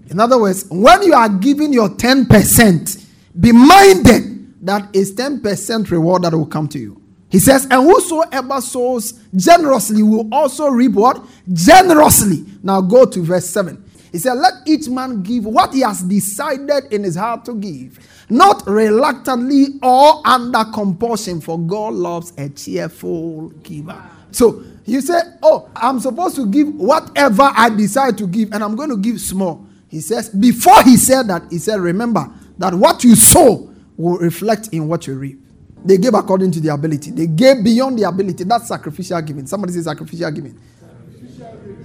In 0.08 0.20
other 0.20 0.40
words, 0.40 0.66
when 0.70 1.02
you 1.02 1.14
are 1.14 1.28
giving 1.28 1.72
your 1.72 1.88
10%, 1.88 3.04
be 3.40 3.52
minded 3.52 4.36
that 4.66 4.94
is 4.94 5.14
10% 5.14 5.90
reward 5.90 6.22
that 6.22 6.32
will 6.32 6.46
come 6.46 6.68
to 6.68 6.78
you. 6.78 7.00
He 7.28 7.38
says, 7.38 7.64
and 7.70 7.82
whosoever 7.82 8.60
sows 8.60 9.12
generously 9.34 10.02
will 10.02 10.28
also 10.32 10.68
reap 10.68 10.92
what? 10.92 11.24
Generously. 11.52 12.44
Now 12.62 12.80
go 12.80 13.04
to 13.04 13.22
verse 13.22 13.48
7. 13.50 13.82
He 14.12 14.18
said, 14.18 14.34
Let 14.34 14.54
each 14.66 14.88
man 14.88 15.22
give 15.22 15.44
what 15.44 15.74
he 15.74 15.80
has 15.80 16.02
decided 16.02 16.92
in 16.92 17.04
his 17.04 17.16
heart 17.16 17.44
to 17.46 17.54
give, 17.54 17.98
not 18.28 18.66
reluctantly 18.66 19.78
or 19.82 20.26
under 20.26 20.64
compulsion, 20.72 21.40
for 21.40 21.58
God 21.58 21.94
loves 21.94 22.32
a 22.38 22.48
cheerful 22.48 23.48
giver. 23.62 24.02
So 24.30 24.62
you 24.84 25.00
say, 25.00 25.20
Oh, 25.42 25.68
I'm 25.74 26.00
supposed 26.00 26.36
to 26.36 26.46
give 26.46 26.74
whatever 26.74 27.50
I 27.54 27.70
decide 27.70 28.18
to 28.18 28.26
give, 28.26 28.52
and 28.52 28.62
I'm 28.62 28.76
going 28.76 28.90
to 28.90 28.96
give 28.96 29.20
small. 29.20 29.66
He 29.88 30.00
says, 30.00 30.28
Before 30.28 30.82
he 30.82 30.96
said 30.96 31.28
that, 31.28 31.42
he 31.50 31.58
said, 31.58 31.80
Remember 31.80 32.30
that 32.58 32.74
what 32.74 33.04
you 33.04 33.14
sow 33.16 33.70
will 33.96 34.18
reflect 34.18 34.68
in 34.72 34.88
what 34.88 35.06
you 35.06 35.14
reap. 35.14 35.40
They 35.84 35.98
gave 35.98 36.14
according 36.14 36.50
to 36.52 36.60
their 36.60 36.74
ability. 36.74 37.12
They 37.12 37.26
gave 37.26 37.62
beyond 37.62 37.98
their 37.98 38.08
ability. 38.08 38.44
That's 38.44 38.66
sacrificial 38.68 39.20
giving. 39.22 39.46
Somebody 39.46 39.72
says 39.72 39.84
sacrificial 39.84 40.30
giving. 40.32 40.58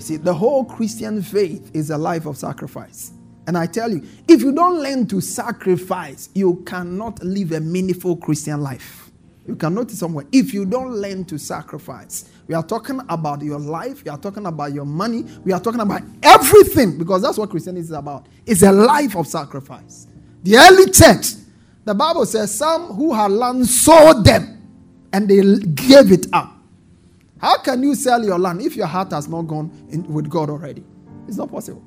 See, 0.02 0.18
the 0.18 0.34
whole 0.34 0.66
Christian 0.66 1.22
faith 1.22 1.72
is 1.74 1.90
a 1.90 1.98
life 1.98 2.26
of 2.26 2.38
sacrifice. 2.38 3.12
And 3.48 3.58
I 3.58 3.66
tell 3.66 3.92
you, 3.92 4.06
if 4.28 4.42
you 4.42 4.52
don't 4.52 4.80
learn 4.80 5.08
to 5.08 5.22
sacrifice, 5.22 6.30
you 6.34 6.64
cannot 6.66 7.24
live 7.24 7.52
a 7.54 7.60
meaningful 7.60 8.18
Christian 8.18 8.62
life. 8.62 9.12
You 9.48 9.56
can 9.56 9.74
notice 9.74 10.00
somewhere. 10.00 10.26
If 10.32 10.54
you 10.54 10.66
don't 10.66 10.92
learn 10.92 11.26
to 11.26 11.40
sacrifice, 11.40 12.30
we 12.48 12.54
are 12.54 12.64
talking 12.64 13.02
about 13.10 13.42
your 13.42 13.60
life, 13.60 14.04
we 14.04 14.12
are 14.12 14.18
talking 14.18 14.46
about 14.46 14.74
your 14.74 14.86
money, 14.86 15.26
we 15.44 15.52
are 15.52 15.60
talking 15.60 15.82
about 15.82 16.04
everything 16.22 16.98
because 16.98 17.24
that's 17.24 17.38
what 17.38 17.50
Christianity 17.50 17.82
is 17.82 17.92
about. 17.92 18.28
It's 18.46 18.62
a 18.62 18.72
life 18.72 19.16
of 19.16 19.26
sacrifice. 19.28 20.08
The 20.44 20.58
early 20.58 20.92
church 20.92 21.42
the 21.84 21.96
Bible 21.96 22.26
says 22.26 22.56
some 22.56 22.94
who 22.94 23.14
had 23.14 23.32
land 23.32 23.68
sold 23.68 24.24
them 24.24 24.62
and 25.12 25.28
they 25.28 25.42
gave 25.74 26.12
it 26.12 26.28
up. 26.32 26.51
How 27.42 27.58
can 27.58 27.82
you 27.82 27.96
sell 27.96 28.24
your 28.24 28.38
land 28.38 28.62
if 28.62 28.76
your 28.76 28.86
heart 28.86 29.12
has 29.12 29.28
not 29.28 29.44
gone 29.44 29.72
in, 29.90 30.04
with 30.04 30.30
God 30.30 30.52
already? 30.52 30.84
It's 31.28 31.38
not 31.38 31.50
possible. 31.50 31.84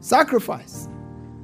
Sacrifice. 0.00 0.88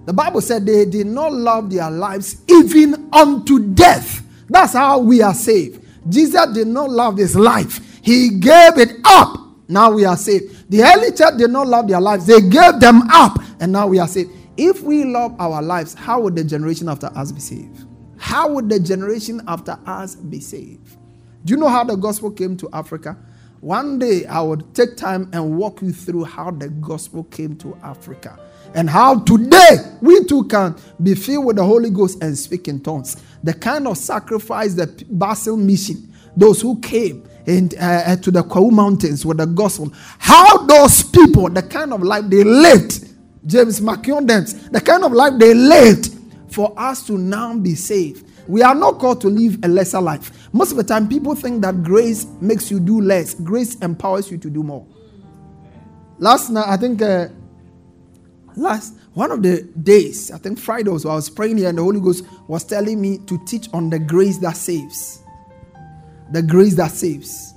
The 0.05 0.12
Bible 0.12 0.43
said 0.43 0.66
they 0.66 0.84
did 0.84 1.07
not 1.07 1.32
love 1.32 1.70
their 1.70 1.91
lives 1.91 2.43
even 2.49 3.09
unto 3.12 3.72
death. 3.72 4.22
That's 4.51 4.74
how 4.74 4.99
we 4.99 5.22
are 5.22 5.32
saved. 5.32 5.86
Jesus 6.11 6.53
did 6.53 6.66
not 6.66 6.91
love 6.91 7.16
his 7.16 7.34
life, 7.34 8.01
he 8.03 8.38
gave 8.38 8.76
it 8.76 8.97
up. 9.05 9.38
Now 9.68 9.91
we 9.93 10.05
are 10.05 10.16
saved. 10.16 10.70
The 10.70 10.82
early 10.82 11.12
church 11.12 11.38
did 11.38 11.51
not 11.51 11.66
love 11.66 11.88
their 11.88 12.01
lives, 12.01 12.26
they 12.26 12.41
gave 12.41 12.78
them 12.78 13.03
up, 13.11 13.38
and 13.61 13.72
now 13.72 13.86
we 13.86 13.99
are 13.99 14.09
saved. 14.09 14.32
If 14.59 14.82
we 14.82 15.05
love 15.05 15.34
our 15.38 15.62
lives, 15.62 15.95
how 15.95 16.20
would 16.20 16.36
the 16.36 16.45
generation 16.45 16.88
after 16.91 17.07
us 17.16 17.32
be 17.32 17.41
saved? 17.41 17.86
How 18.18 18.51
would 18.51 18.68
the 18.68 18.78
generation 18.80 19.41
after 19.47 19.78
us 19.86 20.14
be 20.14 20.41
saved? 20.41 20.99
Do 21.45 21.55
you 21.55 21.57
know 21.61 21.68
how 21.68 21.84
the 21.84 21.97
gospel 21.97 22.30
came 22.30 22.57
to 22.59 22.68
Africa? 22.72 23.16
One 23.61 23.98
day 23.98 24.24
I 24.24 24.40
would 24.40 24.74
take 24.74 24.96
time 24.96 25.28
and 25.34 25.58
walk 25.58 25.82
you 25.82 25.92
through 25.92 26.24
how 26.24 26.50
the 26.50 26.68
gospel 26.68 27.24
came 27.24 27.56
to 27.56 27.76
Africa 27.82 28.38
and 28.74 28.88
how 28.88 29.18
today 29.20 29.76
we 30.00 30.24
too 30.24 30.44
can 30.44 30.76
be 31.02 31.14
filled 31.14 31.44
with 31.44 31.56
the 31.56 31.64
Holy 31.64 31.90
Ghost 31.90 32.22
and 32.22 32.36
speak 32.38 32.68
in 32.68 32.80
tongues. 32.80 33.22
The 33.44 33.52
kind 33.52 33.86
of 33.86 33.98
sacrifice 33.98 34.72
that 34.74 35.18
Basel 35.18 35.58
mission, 35.58 36.11
those 36.34 36.62
who 36.62 36.80
came 36.80 37.28
in, 37.46 37.70
uh, 37.78 38.16
to 38.16 38.30
the 38.30 38.42
Kwahu 38.42 38.70
Mountains 38.70 39.26
with 39.26 39.36
the 39.36 39.46
gospel, 39.46 39.92
how 40.18 40.64
those 40.64 41.02
people, 41.02 41.50
the 41.50 41.62
kind 41.62 41.92
of 41.92 42.02
life 42.02 42.24
they 42.28 42.44
lived 42.44 43.11
James 43.44 43.80
McCondens, 43.80 44.70
the 44.70 44.80
kind 44.80 45.04
of 45.04 45.12
life 45.12 45.34
they 45.38 45.52
lived 45.52 46.16
for 46.48 46.72
us 46.78 47.06
to 47.06 47.18
now 47.18 47.54
be 47.56 47.74
saved. 47.74 48.26
We 48.51 48.62
are 48.62 48.74
not 48.74 48.98
called 48.98 49.20
to 49.20 49.28
live 49.28 49.61
a 49.62 49.68
lesser 49.68 50.01
life. 50.01 50.48
Most 50.53 50.72
of 50.72 50.76
the 50.76 50.82
time, 50.82 51.09
people 51.09 51.36
think 51.36 51.62
that 51.62 51.84
grace 51.84 52.26
makes 52.40 52.68
you 52.68 52.80
do 52.80 53.01
less, 53.01 53.34
grace 53.34 53.76
empowers 53.76 54.28
you 54.28 54.38
to 54.38 54.51
do 54.51 54.64
more. 54.64 54.84
Last 56.18 56.51
night, 56.51 56.66
I 56.66 56.76
think, 56.76 57.01
uh, 57.01 57.28
last 58.57 58.94
one 59.14 59.30
of 59.30 59.44
the 59.44 59.62
days, 59.62 60.32
I 60.32 60.38
think 60.38 60.59
Friday 60.59 60.90
was, 60.90 61.07
I 61.07 61.14
was 61.14 61.30
praying 61.30 61.59
here, 61.59 61.68
and 61.68 61.78
the 61.78 61.82
Holy 61.84 62.01
Ghost 62.01 62.24
was 62.48 62.64
telling 62.64 63.01
me 63.01 63.18
to 63.18 63.38
teach 63.46 63.68
on 63.72 63.88
the 63.88 64.01
grace 64.01 64.38
that 64.38 64.57
saves. 64.57 65.22
The 66.32 66.42
grace 66.42 66.74
that 66.74 66.90
saves. 66.90 67.55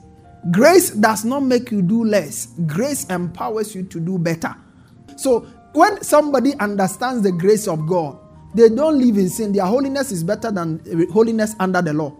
Grace 0.51 0.91
does 0.91 1.25
not 1.25 1.39
make 1.39 1.71
you 1.71 1.81
do 1.81 2.03
less, 2.05 2.53
grace 2.67 3.05
empowers 3.05 3.73
you 3.73 3.81
to 3.81 3.99
do 3.99 4.19
better. 4.19 4.55
So, 5.15 5.47
when 5.73 6.03
somebody 6.03 6.53
understands 6.59 7.23
the 7.23 7.31
grace 7.31 7.67
of 7.67 7.87
God, 7.87 8.19
they 8.53 8.69
don't 8.69 8.99
live 8.99 9.17
in 9.17 9.29
sin. 9.29 9.53
Their 9.53 9.65
holiness 9.65 10.11
is 10.11 10.23
better 10.23 10.51
than 10.51 10.81
holiness 11.11 11.55
under 11.59 11.81
the 11.81 11.93
law. 11.93 12.15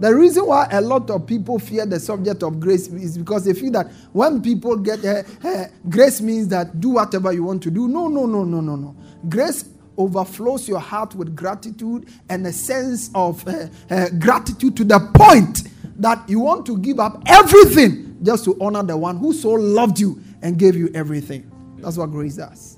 The 0.00 0.14
reason 0.14 0.46
why 0.46 0.68
a 0.70 0.80
lot 0.80 1.10
of 1.10 1.26
people 1.26 1.58
fear 1.58 1.84
the 1.84 1.98
subject 1.98 2.44
of 2.44 2.60
grace 2.60 2.86
is 2.86 3.18
because 3.18 3.44
they 3.44 3.52
feel 3.52 3.72
that 3.72 3.90
when 4.12 4.40
people 4.40 4.76
get 4.76 5.04
uh, 5.04 5.24
uh, 5.46 5.64
grace 5.88 6.20
means 6.20 6.46
that 6.48 6.80
do 6.80 6.90
whatever 6.90 7.32
you 7.32 7.42
want 7.42 7.64
to 7.64 7.70
do. 7.70 7.88
No, 7.88 8.06
no, 8.06 8.24
no, 8.24 8.44
no, 8.44 8.60
no, 8.60 8.76
no. 8.76 8.96
Grace 9.28 9.64
overflows 9.96 10.68
your 10.68 10.78
heart 10.78 11.16
with 11.16 11.34
gratitude 11.34 12.08
and 12.30 12.46
a 12.46 12.52
sense 12.52 13.10
of 13.12 13.46
uh, 13.48 14.08
gratitude 14.20 14.76
to 14.76 14.84
the 14.84 15.00
point 15.14 15.64
that 15.96 16.28
you 16.28 16.38
want 16.38 16.64
to 16.66 16.78
give 16.78 17.00
up 17.00 17.20
everything 17.26 18.16
just 18.22 18.44
to 18.44 18.56
honor 18.60 18.84
the 18.84 18.96
one 18.96 19.16
who 19.16 19.32
so 19.32 19.50
loved 19.50 19.98
you 19.98 20.22
and 20.42 20.58
gave 20.60 20.76
you 20.76 20.88
everything. 20.94 21.50
That's 21.78 21.96
what 21.96 22.12
grace 22.12 22.36
does. 22.36 22.77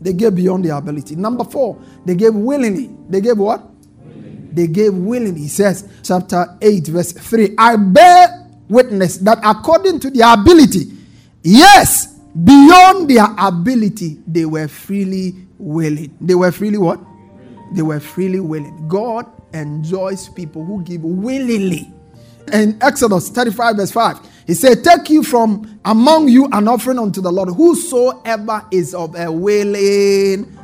They 0.00 0.12
gave 0.12 0.34
beyond 0.34 0.64
their 0.64 0.76
ability. 0.76 1.16
Number 1.16 1.44
four, 1.44 1.80
they 2.04 2.14
gave 2.14 2.34
willingly. 2.34 2.90
They 3.08 3.20
gave 3.20 3.38
what? 3.38 3.62
They 4.52 4.66
gave 4.66 4.94
willingly. 4.94 5.42
He 5.42 5.48
says, 5.48 5.88
chapter 6.02 6.56
8, 6.60 6.86
verse 6.88 7.12
3 7.12 7.54
I 7.58 7.76
bear 7.76 8.46
witness 8.68 9.18
that 9.18 9.38
according 9.44 10.00
to 10.00 10.10
their 10.10 10.32
ability, 10.32 10.92
yes, 11.42 12.18
beyond 12.44 13.10
their 13.10 13.26
ability, 13.38 14.20
they 14.26 14.46
were 14.46 14.68
freely 14.68 15.34
willing. 15.58 16.16
They 16.20 16.34
were 16.34 16.52
freely 16.52 16.78
what? 16.78 17.00
They 17.74 17.82
were 17.82 18.00
freely 18.00 18.40
willing. 18.40 18.88
God 18.88 19.26
enjoys 19.52 20.28
people 20.30 20.64
who 20.64 20.82
give 20.82 21.02
willingly. 21.02 21.92
In 22.52 22.78
Exodus 22.80 23.28
35, 23.28 23.76
verse 23.76 23.92
5, 23.92 24.18
he 24.50 24.54
said, 24.54 24.82
Take 24.82 25.10
you 25.10 25.22
from 25.22 25.78
among 25.84 26.28
you 26.28 26.48
an 26.50 26.66
offering 26.66 26.98
unto 26.98 27.20
the 27.20 27.30
Lord. 27.30 27.50
Whosoever 27.50 28.66
is 28.72 28.96
of 28.96 29.14
a 29.14 29.30
willing, 29.30 30.58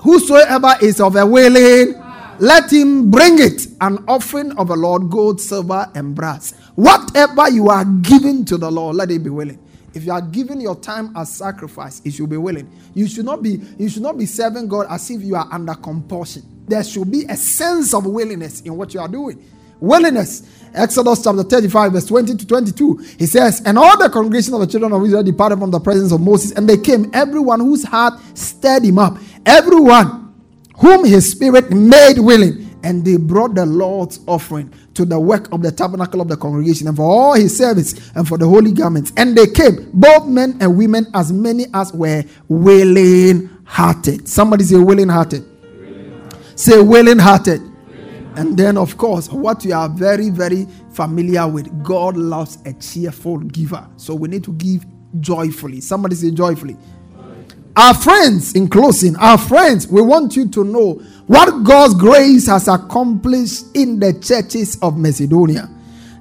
whosoever 0.00 0.74
is 0.80 1.02
of 1.02 1.16
a 1.16 1.26
willing, 1.26 2.02
let 2.38 2.72
him 2.72 3.10
bring 3.10 3.38
it 3.38 3.66
an 3.82 4.02
offering 4.08 4.56
of 4.56 4.68
the 4.68 4.74
Lord, 4.74 5.10
gold, 5.10 5.38
silver, 5.38 5.86
and 5.94 6.14
brass. 6.14 6.54
Whatever 6.76 7.50
you 7.50 7.68
are 7.68 7.84
giving 7.84 8.46
to 8.46 8.56
the 8.56 8.70
Lord, 8.70 8.96
let 8.96 9.10
it 9.10 9.22
be 9.22 9.28
willing. 9.28 9.58
If 9.92 10.06
you 10.06 10.12
are 10.12 10.22
giving 10.22 10.58
your 10.58 10.76
time 10.76 11.14
as 11.14 11.34
sacrifice, 11.34 12.00
it 12.06 12.14
should 12.14 12.30
be 12.30 12.38
willing. 12.38 12.70
You 12.94 13.06
should 13.06 13.26
not 13.26 13.42
be 13.42 13.60
you 13.76 13.90
should 13.90 14.02
not 14.02 14.16
be 14.16 14.24
serving 14.24 14.68
God 14.68 14.86
as 14.88 15.10
if 15.10 15.20
you 15.20 15.36
are 15.36 15.46
under 15.52 15.74
compulsion. 15.74 16.42
There 16.66 16.82
should 16.82 17.10
be 17.10 17.26
a 17.28 17.36
sense 17.36 17.92
of 17.92 18.06
willingness 18.06 18.62
in 18.62 18.74
what 18.78 18.94
you 18.94 19.00
are 19.00 19.08
doing. 19.08 19.44
Willingness. 19.80 20.42
Exodus 20.76 21.24
chapter 21.24 21.42
35, 21.42 21.92
verse 21.92 22.06
20 22.06 22.36
to 22.36 22.46
22. 22.46 22.96
He 23.18 23.26
says, 23.26 23.62
And 23.64 23.78
all 23.78 23.98
the 23.98 24.10
congregation 24.10 24.52
of 24.54 24.60
the 24.60 24.66
children 24.66 24.92
of 24.92 25.02
Israel 25.04 25.22
departed 25.22 25.58
from 25.58 25.70
the 25.70 25.80
presence 25.80 26.12
of 26.12 26.20
Moses, 26.20 26.52
and 26.52 26.68
they 26.68 26.76
came, 26.76 27.10
everyone 27.14 27.60
whose 27.60 27.82
heart 27.82 28.20
stirred 28.34 28.84
him 28.84 28.98
up, 28.98 29.16
everyone 29.46 30.34
whom 30.76 31.04
his 31.04 31.30
spirit 31.30 31.70
made 31.70 32.18
willing. 32.18 32.62
And 32.82 33.04
they 33.04 33.16
brought 33.16 33.54
the 33.54 33.66
Lord's 33.66 34.20
offering 34.28 34.72
to 34.94 35.04
the 35.04 35.18
work 35.18 35.50
of 35.52 35.62
the 35.62 35.72
tabernacle 35.72 36.20
of 36.20 36.28
the 36.28 36.36
congregation 36.36 36.86
and 36.86 36.96
for 36.96 37.02
all 37.02 37.34
his 37.34 37.56
service 37.56 38.12
and 38.14 38.28
for 38.28 38.38
the 38.38 38.46
holy 38.46 38.70
garments. 38.70 39.12
And 39.16 39.36
they 39.36 39.46
came, 39.48 39.90
both 39.92 40.26
men 40.26 40.58
and 40.60 40.76
women, 40.76 41.06
as 41.12 41.32
many 41.32 41.64
as 41.74 41.92
were 41.92 42.22
willing 42.48 43.50
hearted. 43.64 44.28
Somebody 44.28 44.64
say 44.64 44.76
willing 44.76 45.08
hearted. 45.08 45.44
Say 46.54 46.80
willing 46.80 47.18
hearted. 47.18 47.60
And 48.36 48.56
then, 48.56 48.76
of 48.76 48.98
course, 48.98 49.30
what 49.30 49.64
you 49.64 49.72
are 49.74 49.88
very, 49.88 50.28
very 50.28 50.66
familiar 50.92 51.48
with 51.48 51.82
God 51.82 52.16
loves 52.16 52.58
a 52.66 52.74
cheerful 52.74 53.38
giver. 53.38 53.88
So 53.96 54.14
we 54.14 54.28
need 54.28 54.44
to 54.44 54.52
give 54.52 54.84
joyfully. 55.20 55.80
Somebody 55.80 56.16
say 56.16 56.30
joyfully. 56.30 56.76
Our 57.76 57.94
friends, 57.94 58.54
in 58.54 58.68
closing, 58.68 59.16
our 59.16 59.38
friends, 59.38 59.88
we 59.88 60.00
want 60.00 60.36
you 60.36 60.48
to 60.48 60.64
know 60.64 60.94
what 61.26 61.62
God's 61.64 61.94
grace 61.94 62.46
has 62.46 62.68
accomplished 62.68 63.66
in 63.74 64.00
the 64.00 64.12
churches 64.14 64.78
of 64.80 64.96
Macedonia. 64.96 65.68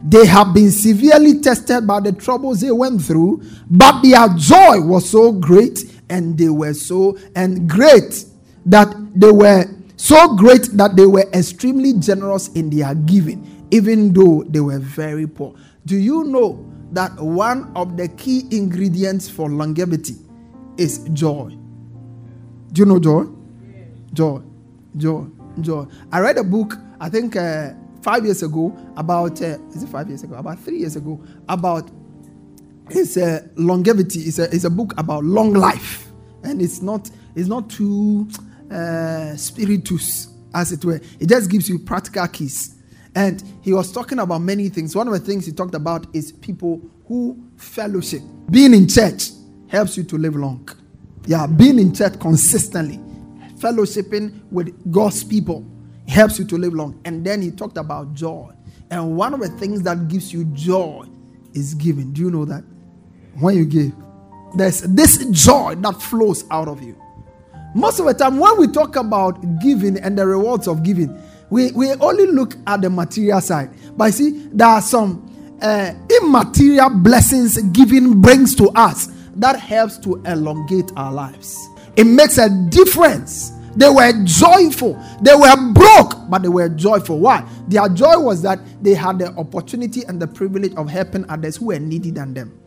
They 0.04 0.26
have 0.26 0.54
been 0.54 0.72
severely 0.72 1.40
tested 1.40 1.88
by 1.88 2.00
the 2.00 2.12
troubles 2.12 2.62
they 2.62 2.72
went 2.72 3.02
through, 3.02 3.42
but 3.70 4.02
their 4.02 4.28
joy 4.38 4.82
was 4.82 5.10
so 5.10 5.32
great 5.32 5.80
and 6.10 6.38
they 6.38 6.50
were 6.50 6.74
so 6.74 7.18
and 7.36 7.70
great 7.70 8.26
that 8.66 8.94
they 9.16 9.32
were 9.32 9.66
so 9.98 10.36
great 10.36 10.64
that 10.74 10.96
they 10.96 11.06
were 11.06 11.26
extremely 11.34 11.94
generous 11.94 12.50
in 12.50 12.70
their 12.70 12.94
giving, 12.96 13.68
even 13.72 14.14
though 14.14 14.44
they 14.48 14.60
were 14.60 14.80
very 14.80 15.28
poor. 15.28 15.56
Do 15.86 15.98
you 15.98 16.24
know 16.26 16.66
that 16.92 17.20
one 17.20 17.72
of 17.76 17.98
the 17.98 18.08
key 18.08 18.44
ingredients 18.52 19.30
for 19.30 19.50
longevity 19.50 20.16
is 20.78 21.00
joy. 21.14 21.50
Do 22.72 22.82
you 22.82 22.86
know 22.86 23.00
joy? 23.00 23.26
Joy, 24.14 24.42
joy, 24.96 25.26
joy. 25.62 25.86
I 26.12 26.20
read 26.20 26.38
a 26.38 26.44
book, 26.44 26.78
I 27.00 27.10
think 27.10 27.36
uh, 27.36 27.72
five 28.02 28.24
years 28.24 28.44
ago, 28.44 28.76
about, 28.96 29.42
uh, 29.42 29.58
is 29.74 29.84
it 29.84 29.90
five 29.90 30.08
years 30.08 30.24
ago? 30.24 30.36
About 30.36 30.60
three 30.60 30.80
years 30.80 30.96
ago, 30.96 31.22
about 31.50 31.90
it's 32.90 33.18
a 33.18 33.38
uh, 33.38 33.40
longevity. 33.56 34.22
It's 34.22 34.40
a, 34.40 34.44
it's 34.54 34.64
a 34.64 34.70
book 34.70 34.94
about 34.98 35.24
long 35.24 35.54
life. 35.54 36.12
And 36.44 36.62
it's 36.62 36.82
not, 36.82 37.10
it's 37.36 37.48
not 37.48 37.70
too 37.70 38.28
uh, 38.72 39.36
spiritus, 39.36 40.30
as 40.54 40.72
it 40.72 40.84
were. 40.84 41.02
It 41.20 41.30
just 41.30 41.50
gives 41.50 41.70
you 41.70 41.80
practical 41.80 42.28
keys. 42.28 42.76
And 43.16 43.42
he 43.62 43.72
was 43.72 43.92
talking 43.92 44.20
about 44.20 44.40
many 44.40 44.70
things. 44.70 44.96
One 44.96 45.08
of 45.08 45.14
the 45.14 45.20
things 45.20 45.46
he 45.46 45.52
talked 45.52 45.76
about 45.76 46.06
is 46.14 46.32
people 46.34 46.82
who 47.08 47.42
fellowship, 47.56 48.22
being 48.52 48.74
in 48.74 48.88
church 48.88 49.30
helps 49.68 49.96
you 49.96 50.04
to 50.04 50.18
live 50.18 50.36
long. 50.36 50.68
Yeah, 51.26 51.48
being 51.48 51.80
in 51.80 51.94
church 51.94 52.20
consistently, 52.20 53.00
fellowshipping 53.58 54.42
with 54.52 54.92
God's 54.92 55.24
people 55.24 55.66
helps 56.08 56.38
you 56.38 56.46
to 56.46 56.58
live 56.58 56.74
long. 56.74 57.00
And 57.06 57.26
then 57.26 57.42
he 57.42 57.52
talked 57.52 57.78
about 57.78 58.14
joy. 58.14 58.52
And 58.92 59.16
one 59.16 59.34
of 59.34 59.40
the 59.40 59.50
things 59.50 59.82
that 59.84 60.08
gives 60.08 60.32
you 60.32 60.46
joy 60.46 61.06
is 61.54 61.74
giving. 61.74 62.12
Do 62.14 62.22
you 62.22 62.32
know 62.32 62.46
that? 62.46 62.64
When 63.40 63.58
you 63.58 63.66
give, 63.66 63.94
there's 64.56 64.82
this 64.82 65.26
joy 65.32 65.76
that 65.76 66.02
flows 66.02 66.46
out 66.52 66.68
of 66.68 66.84
you. 66.84 66.96
Most 67.76 68.00
of 68.00 68.06
the 68.06 68.14
time, 68.14 68.40
when 68.40 68.58
we 68.58 68.68
talk 68.68 68.96
about 68.96 69.38
giving 69.60 69.98
and 69.98 70.18
the 70.18 70.26
rewards 70.26 70.66
of 70.66 70.82
giving, 70.82 71.22
we, 71.50 71.74
we 71.74 71.92
only 71.96 72.26
look 72.26 72.56
at 72.68 72.82
the 72.82 72.90
material 72.90 73.42
side. 73.42 73.70
But 73.98 74.14
see, 74.14 74.48
there 74.54 74.70
are 74.70 74.82
some 74.82 75.58
uh, 75.62 75.92
immaterial 76.22 76.90
blessings 76.90 77.62
giving 77.74 78.22
brings 78.22 78.56
to 78.56 78.70
us 78.70 79.08
that 79.36 79.60
helps 79.60 79.98
to 80.00 80.16
elongate 80.26 80.90
our 80.96 81.12
lives. 81.12 81.68
It 81.98 82.06
makes 82.06 82.38
a 82.38 82.48
difference. 82.70 83.52
They 83.76 83.90
were 83.90 84.24
joyful. 84.24 84.94
They 85.22 85.36
were 85.36 85.74
broke, 85.74 86.30
but 86.30 86.44
they 86.44 86.48
were 86.48 86.70
joyful. 86.70 87.20
Why? 87.20 87.46
Their 87.68 87.90
joy 87.90 88.18
was 88.20 88.42
that 88.44 88.60
they 88.82 88.94
had 88.94 89.20
the 89.20 89.34
opportunity 89.36 90.04
and 90.06 90.22
the 90.22 90.28
privilege 90.28 90.74
of 90.76 90.90
helping 90.90 91.30
others 91.30 91.58
who 91.58 91.66
were 91.66 91.80
needy 91.80 92.12
than 92.12 92.34
them. 92.34 92.58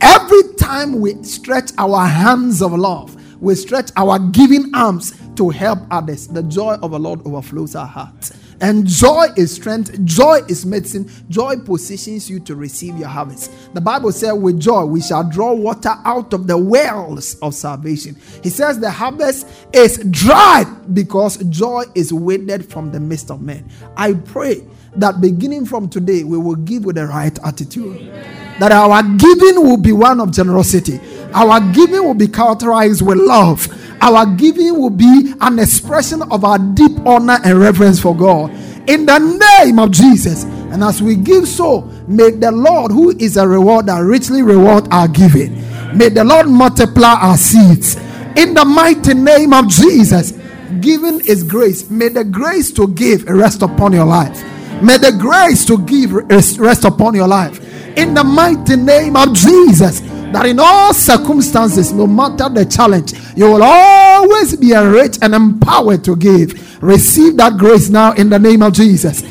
Every 0.00 0.54
time 0.54 1.00
we 1.00 1.22
stretch 1.22 1.72
our 1.76 2.06
hands 2.06 2.62
of 2.62 2.72
love, 2.72 3.14
we 3.40 3.54
stretch 3.54 3.90
our 3.96 4.18
giving 4.18 4.74
arms 4.74 5.20
to 5.36 5.50
help 5.50 5.80
others, 5.90 6.26
the 6.28 6.42
joy 6.42 6.74
of 6.82 6.90
the 6.90 6.98
Lord 6.98 7.20
overflows 7.24 7.74
our 7.76 7.86
hearts. 7.86 8.32
And 8.60 8.86
joy 8.86 9.28
is 9.36 9.54
strength, 9.54 10.04
joy 10.04 10.40
is 10.48 10.66
medicine, 10.66 11.08
joy 11.28 11.56
positions 11.58 12.28
you 12.28 12.40
to 12.40 12.56
receive 12.56 12.98
your 12.98 13.08
harvest. 13.08 13.52
The 13.72 13.80
Bible 13.80 14.10
says, 14.10 14.32
With 14.32 14.58
joy 14.58 14.84
we 14.84 15.00
shall 15.00 15.28
draw 15.28 15.52
water 15.52 15.94
out 16.04 16.32
of 16.32 16.48
the 16.48 16.58
wells 16.58 17.36
of 17.36 17.54
salvation. 17.54 18.16
He 18.42 18.50
says, 18.50 18.80
The 18.80 18.90
harvest 18.90 19.46
is 19.72 19.98
dried 20.10 20.92
because 20.92 21.36
joy 21.50 21.84
is 21.94 22.12
withered 22.12 22.66
from 22.66 22.90
the 22.90 22.98
midst 22.98 23.30
of 23.30 23.40
men. 23.40 23.68
I 23.96 24.14
pray 24.14 24.64
that 24.96 25.20
beginning 25.20 25.64
from 25.66 25.88
today 25.88 26.24
we 26.24 26.38
will 26.38 26.56
give 26.56 26.84
with 26.84 26.96
the 26.96 27.06
right 27.06 27.38
attitude. 27.44 28.12
That 28.58 28.72
our 28.72 29.02
giving 29.04 29.62
will 29.64 29.76
be 29.76 29.92
one 29.92 30.20
of 30.20 30.32
generosity. 30.32 30.98
Our 31.34 31.60
giving 31.72 32.04
will 32.04 32.14
be 32.14 32.28
characterized 32.28 33.02
with 33.02 33.18
love. 33.18 33.68
Our 34.00 34.26
giving 34.36 34.78
will 34.78 34.90
be 34.90 35.34
an 35.40 35.58
expression 35.58 36.22
of 36.30 36.44
our 36.44 36.58
deep 36.58 36.98
honor 37.04 37.38
and 37.44 37.58
reverence 37.58 38.00
for 38.00 38.16
God. 38.16 38.50
In 38.88 39.06
the 39.06 39.18
name 39.18 39.78
of 39.78 39.90
Jesus. 39.90 40.44
And 40.44 40.84
as 40.84 41.02
we 41.02 41.16
give 41.16 41.48
so, 41.48 41.82
may 42.06 42.30
the 42.30 42.52
Lord, 42.52 42.92
who 42.92 43.10
is 43.10 43.36
a 43.36 43.46
rewarder, 43.46 44.04
richly 44.04 44.42
reward 44.42 44.86
our 44.90 45.08
giving. 45.08 45.54
May 45.96 46.10
the 46.10 46.24
Lord 46.24 46.48
multiply 46.48 47.14
our 47.14 47.36
seeds. 47.36 47.96
In 48.36 48.54
the 48.54 48.64
mighty 48.64 49.14
name 49.14 49.52
of 49.52 49.68
Jesus. 49.68 50.32
Giving 50.80 51.20
is 51.26 51.42
grace. 51.42 51.90
May 51.90 52.08
the 52.08 52.24
grace 52.24 52.70
to 52.72 52.88
give 52.88 53.24
rest 53.24 53.62
upon 53.62 53.92
your 53.92 54.04
life. 54.04 54.42
May 54.82 54.98
the 54.98 55.12
grace 55.12 55.64
to 55.66 55.78
give 55.78 56.12
rest 56.12 56.84
upon 56.84 57.14
your 57.14 57.26
life. 57.26 57.58
In 57.96 58.14
the 58.14 58.22
mighty 58.22 58.76
name 58.76 59.16
of 59.16 59.34
Jesus. 59.34 60.00
That 60.32 60.46
in 60.46 60.58
all 60.60 60.92
circumstances, 60.92 61.92
no 61.92 62.06
matter 62.06 62.48
the 62.48 62.64
challenge, 62.64 63.14
you 63.36 63.50
will 63.50 63.62
always 63.62 64.56
be 64.56 64.72
enriched 64.72 65.20
and 65.22 65.34
empowered 65.34 66.04
to 66.04 66.16
give. 66.16 66.82
Receive 66.82 67.36
that 67.38 67.56
grace 67.56 67.88
now 67.88 68.12
in 68.12 68.28
the 68.28 68.38
name 68.38 68.62
of 68.62 68.72
Jesus. 68.72 69.22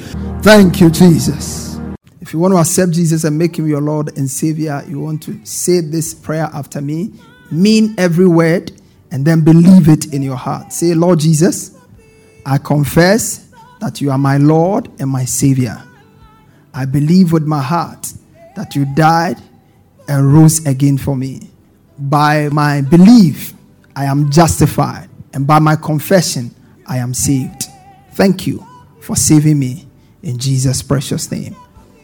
Thank 0.41 0.81
you, 0.81 0.89
Jesus. 0.89 1.79
If 2.19 2.33
you 2.33 2.39
want 2.39 2.53
to 2.53 2.57
accept 2.57 2.91
Jesus 2.91 3.23
and 3.23 3.37
make 3.37 3.57
him 3.57 3.67
your 3.67 3.81
Lord 3.81 4.17
and 4.17 4.29
Savior, 4.29 4.83
you 4.87 4.99
want 4.99 5.23
to 5.23 5.39
say 5.45 5.81
this 5.81 6.13
prayer 6.13 6.49
after 6.53 6.81
me, 6.81 7.13
mean 7.51 7.95
every 7.97 8.27
word, 8.27 8.71
and 9.11 9.25
then 9.25 9.41
believe 9.41 9.87
it 9.87 10.13
in 10.13 10.21
your 10.21 10.35
heart. 10.35 10.73
Say, 10.73 10.93
Lord 10.93 11.19
Jesus, 11.19 11.77
I 12.45 12.57
confess 12.57 13.49
that 13.79 14.01
you 14.01 14.11
are 14.11 14.17
my 14.17 14.37
Lord 14.37 14.89
and 14.99 15.09
my 15.09 15.25
Savior. 15.25 15.81
I 16.73 16.85
believe 16.85 17.31
with 17.31 17.43
my 17.43 17.61
heart 17.61 18.11
that 18.55 18.75
you 18.75 18.85
died 18.93 19.37
and 20.07 20.33
rose 20.33 20.65
again 20.65 20.97
for 20.97 21.15
me. 21.15 21.49
By 21.97 22.49
my 22.49 22.81
belief, 22.81 23.53
I 23.95 24.05
am 24.05 24.29
justified, 24.29 25.09
and 25.33 25.47
by 25.47 25.59
my 25.59 25.75
confession, 25.75 26.53
I 26.85 26.97
am 26.97 27.13
saved. 27.13 27.65
Thank 28.13 28.47
you 28.47 28.65
for 29.01 29.15
saving 29.15 29.59
me 29.59 29.87
in 30.23 30.37
Jesus' 30.37 30.81
precious 30.81 31.31
name. 31.31 31.55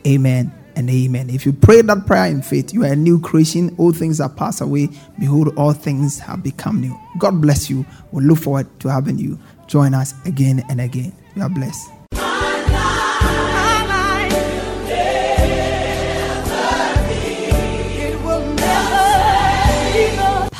Amen 0.06 0.52
and 0.76 0.90
amen. 0.90 1.30
If 1.30 1.46
you 1.46 1.54
pray 1.54 1.82
that 1.82 2.06
prayer 2.06 2.26
in 2.26 2.42
faith, 2.42 2.74
you 2.74 2.84
are 2.84 2.94
a 2.94 2.96
new 2.96 3.20
creation. 3.20 3.76
All 3.78 3.92
things 3.92 4.20
are 4.20 4.30
passed 4.30 4.62
away. 4.62 4.90
Behold, 5.20 5.54
all 5.58 5.74
things 5.74 6.20
have 6.20 6.44
become 6.44 6.82
new. 6.82 6.98
God 7.20 7.42
bless 7.42 7.70
you. 7.70 7.86
We 8.12 8.24
look 8.24 8.40
forward 8.40 8.68
to 8.82 8.90
having 8.90 9.18
you 9.18 9.40
join 9.68 9.94
us 9.94 10.14
again 10.26 10.64
and 10.70 10.82
again. 10.82 11.14
You 11.36 11.44
are 11.44 11.50
blessed. 11.50 12.03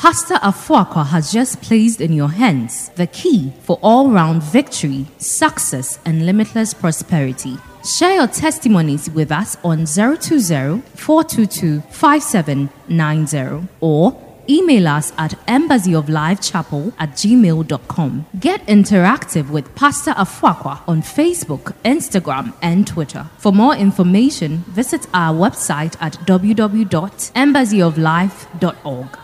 Pastor 0.04 0.34
Afuaqua 0.34 1.06
has 1.06 1.32
just 1.32 1.62
placed 1.62 2.02
in 2.02 2.12
your 2.12 2.28
hands 2.28 2.90
the 2.90 3.06
key 3.06 3.54
for 3.62 3.78
all 3.82 4.10
round 4.10 4.42
victory, 4.42 5.06
success, 5.16 5.98
and 6.04 6.26
limitless 6.26 6.74
prosperity. 6.74 7.56
Share 7.82 8.16
your 8.16 8.26
testimonies 8.26 9.08
with 9.08 9.32
us 9.32 9.56
on 9.64 9.86
020 9.86 10.82
422 10.94 11.80
5790 11.88 13.66
or 13.80 14.14
email 14.46 14.88
us 14.88 15.10
at 15.16 15.30
embassyoflifechapel 15.46 16.92
at 16.98 17.12
gmail.com. 17.12 18.26
Get 18.38 18.60
interactive 18.66 19.48
with 19.48 19.74
Pastor 19.74 20.10
Afuaqua 20.10 20.86
on 20.86 21.00
Facebook, 21.00 21.72
Instagram, 21.82 22.52
and 22.60 22.86
Twitter. 22.86 23.30
For 23.38 23.54
more 23.54 23.74
information, 23.74 24.64
visit 24.68 25.06
our 25.14 25.32
website 25.32 25.96
at 25.98 26.12
www.embassyoflife.org. 26.26 29.23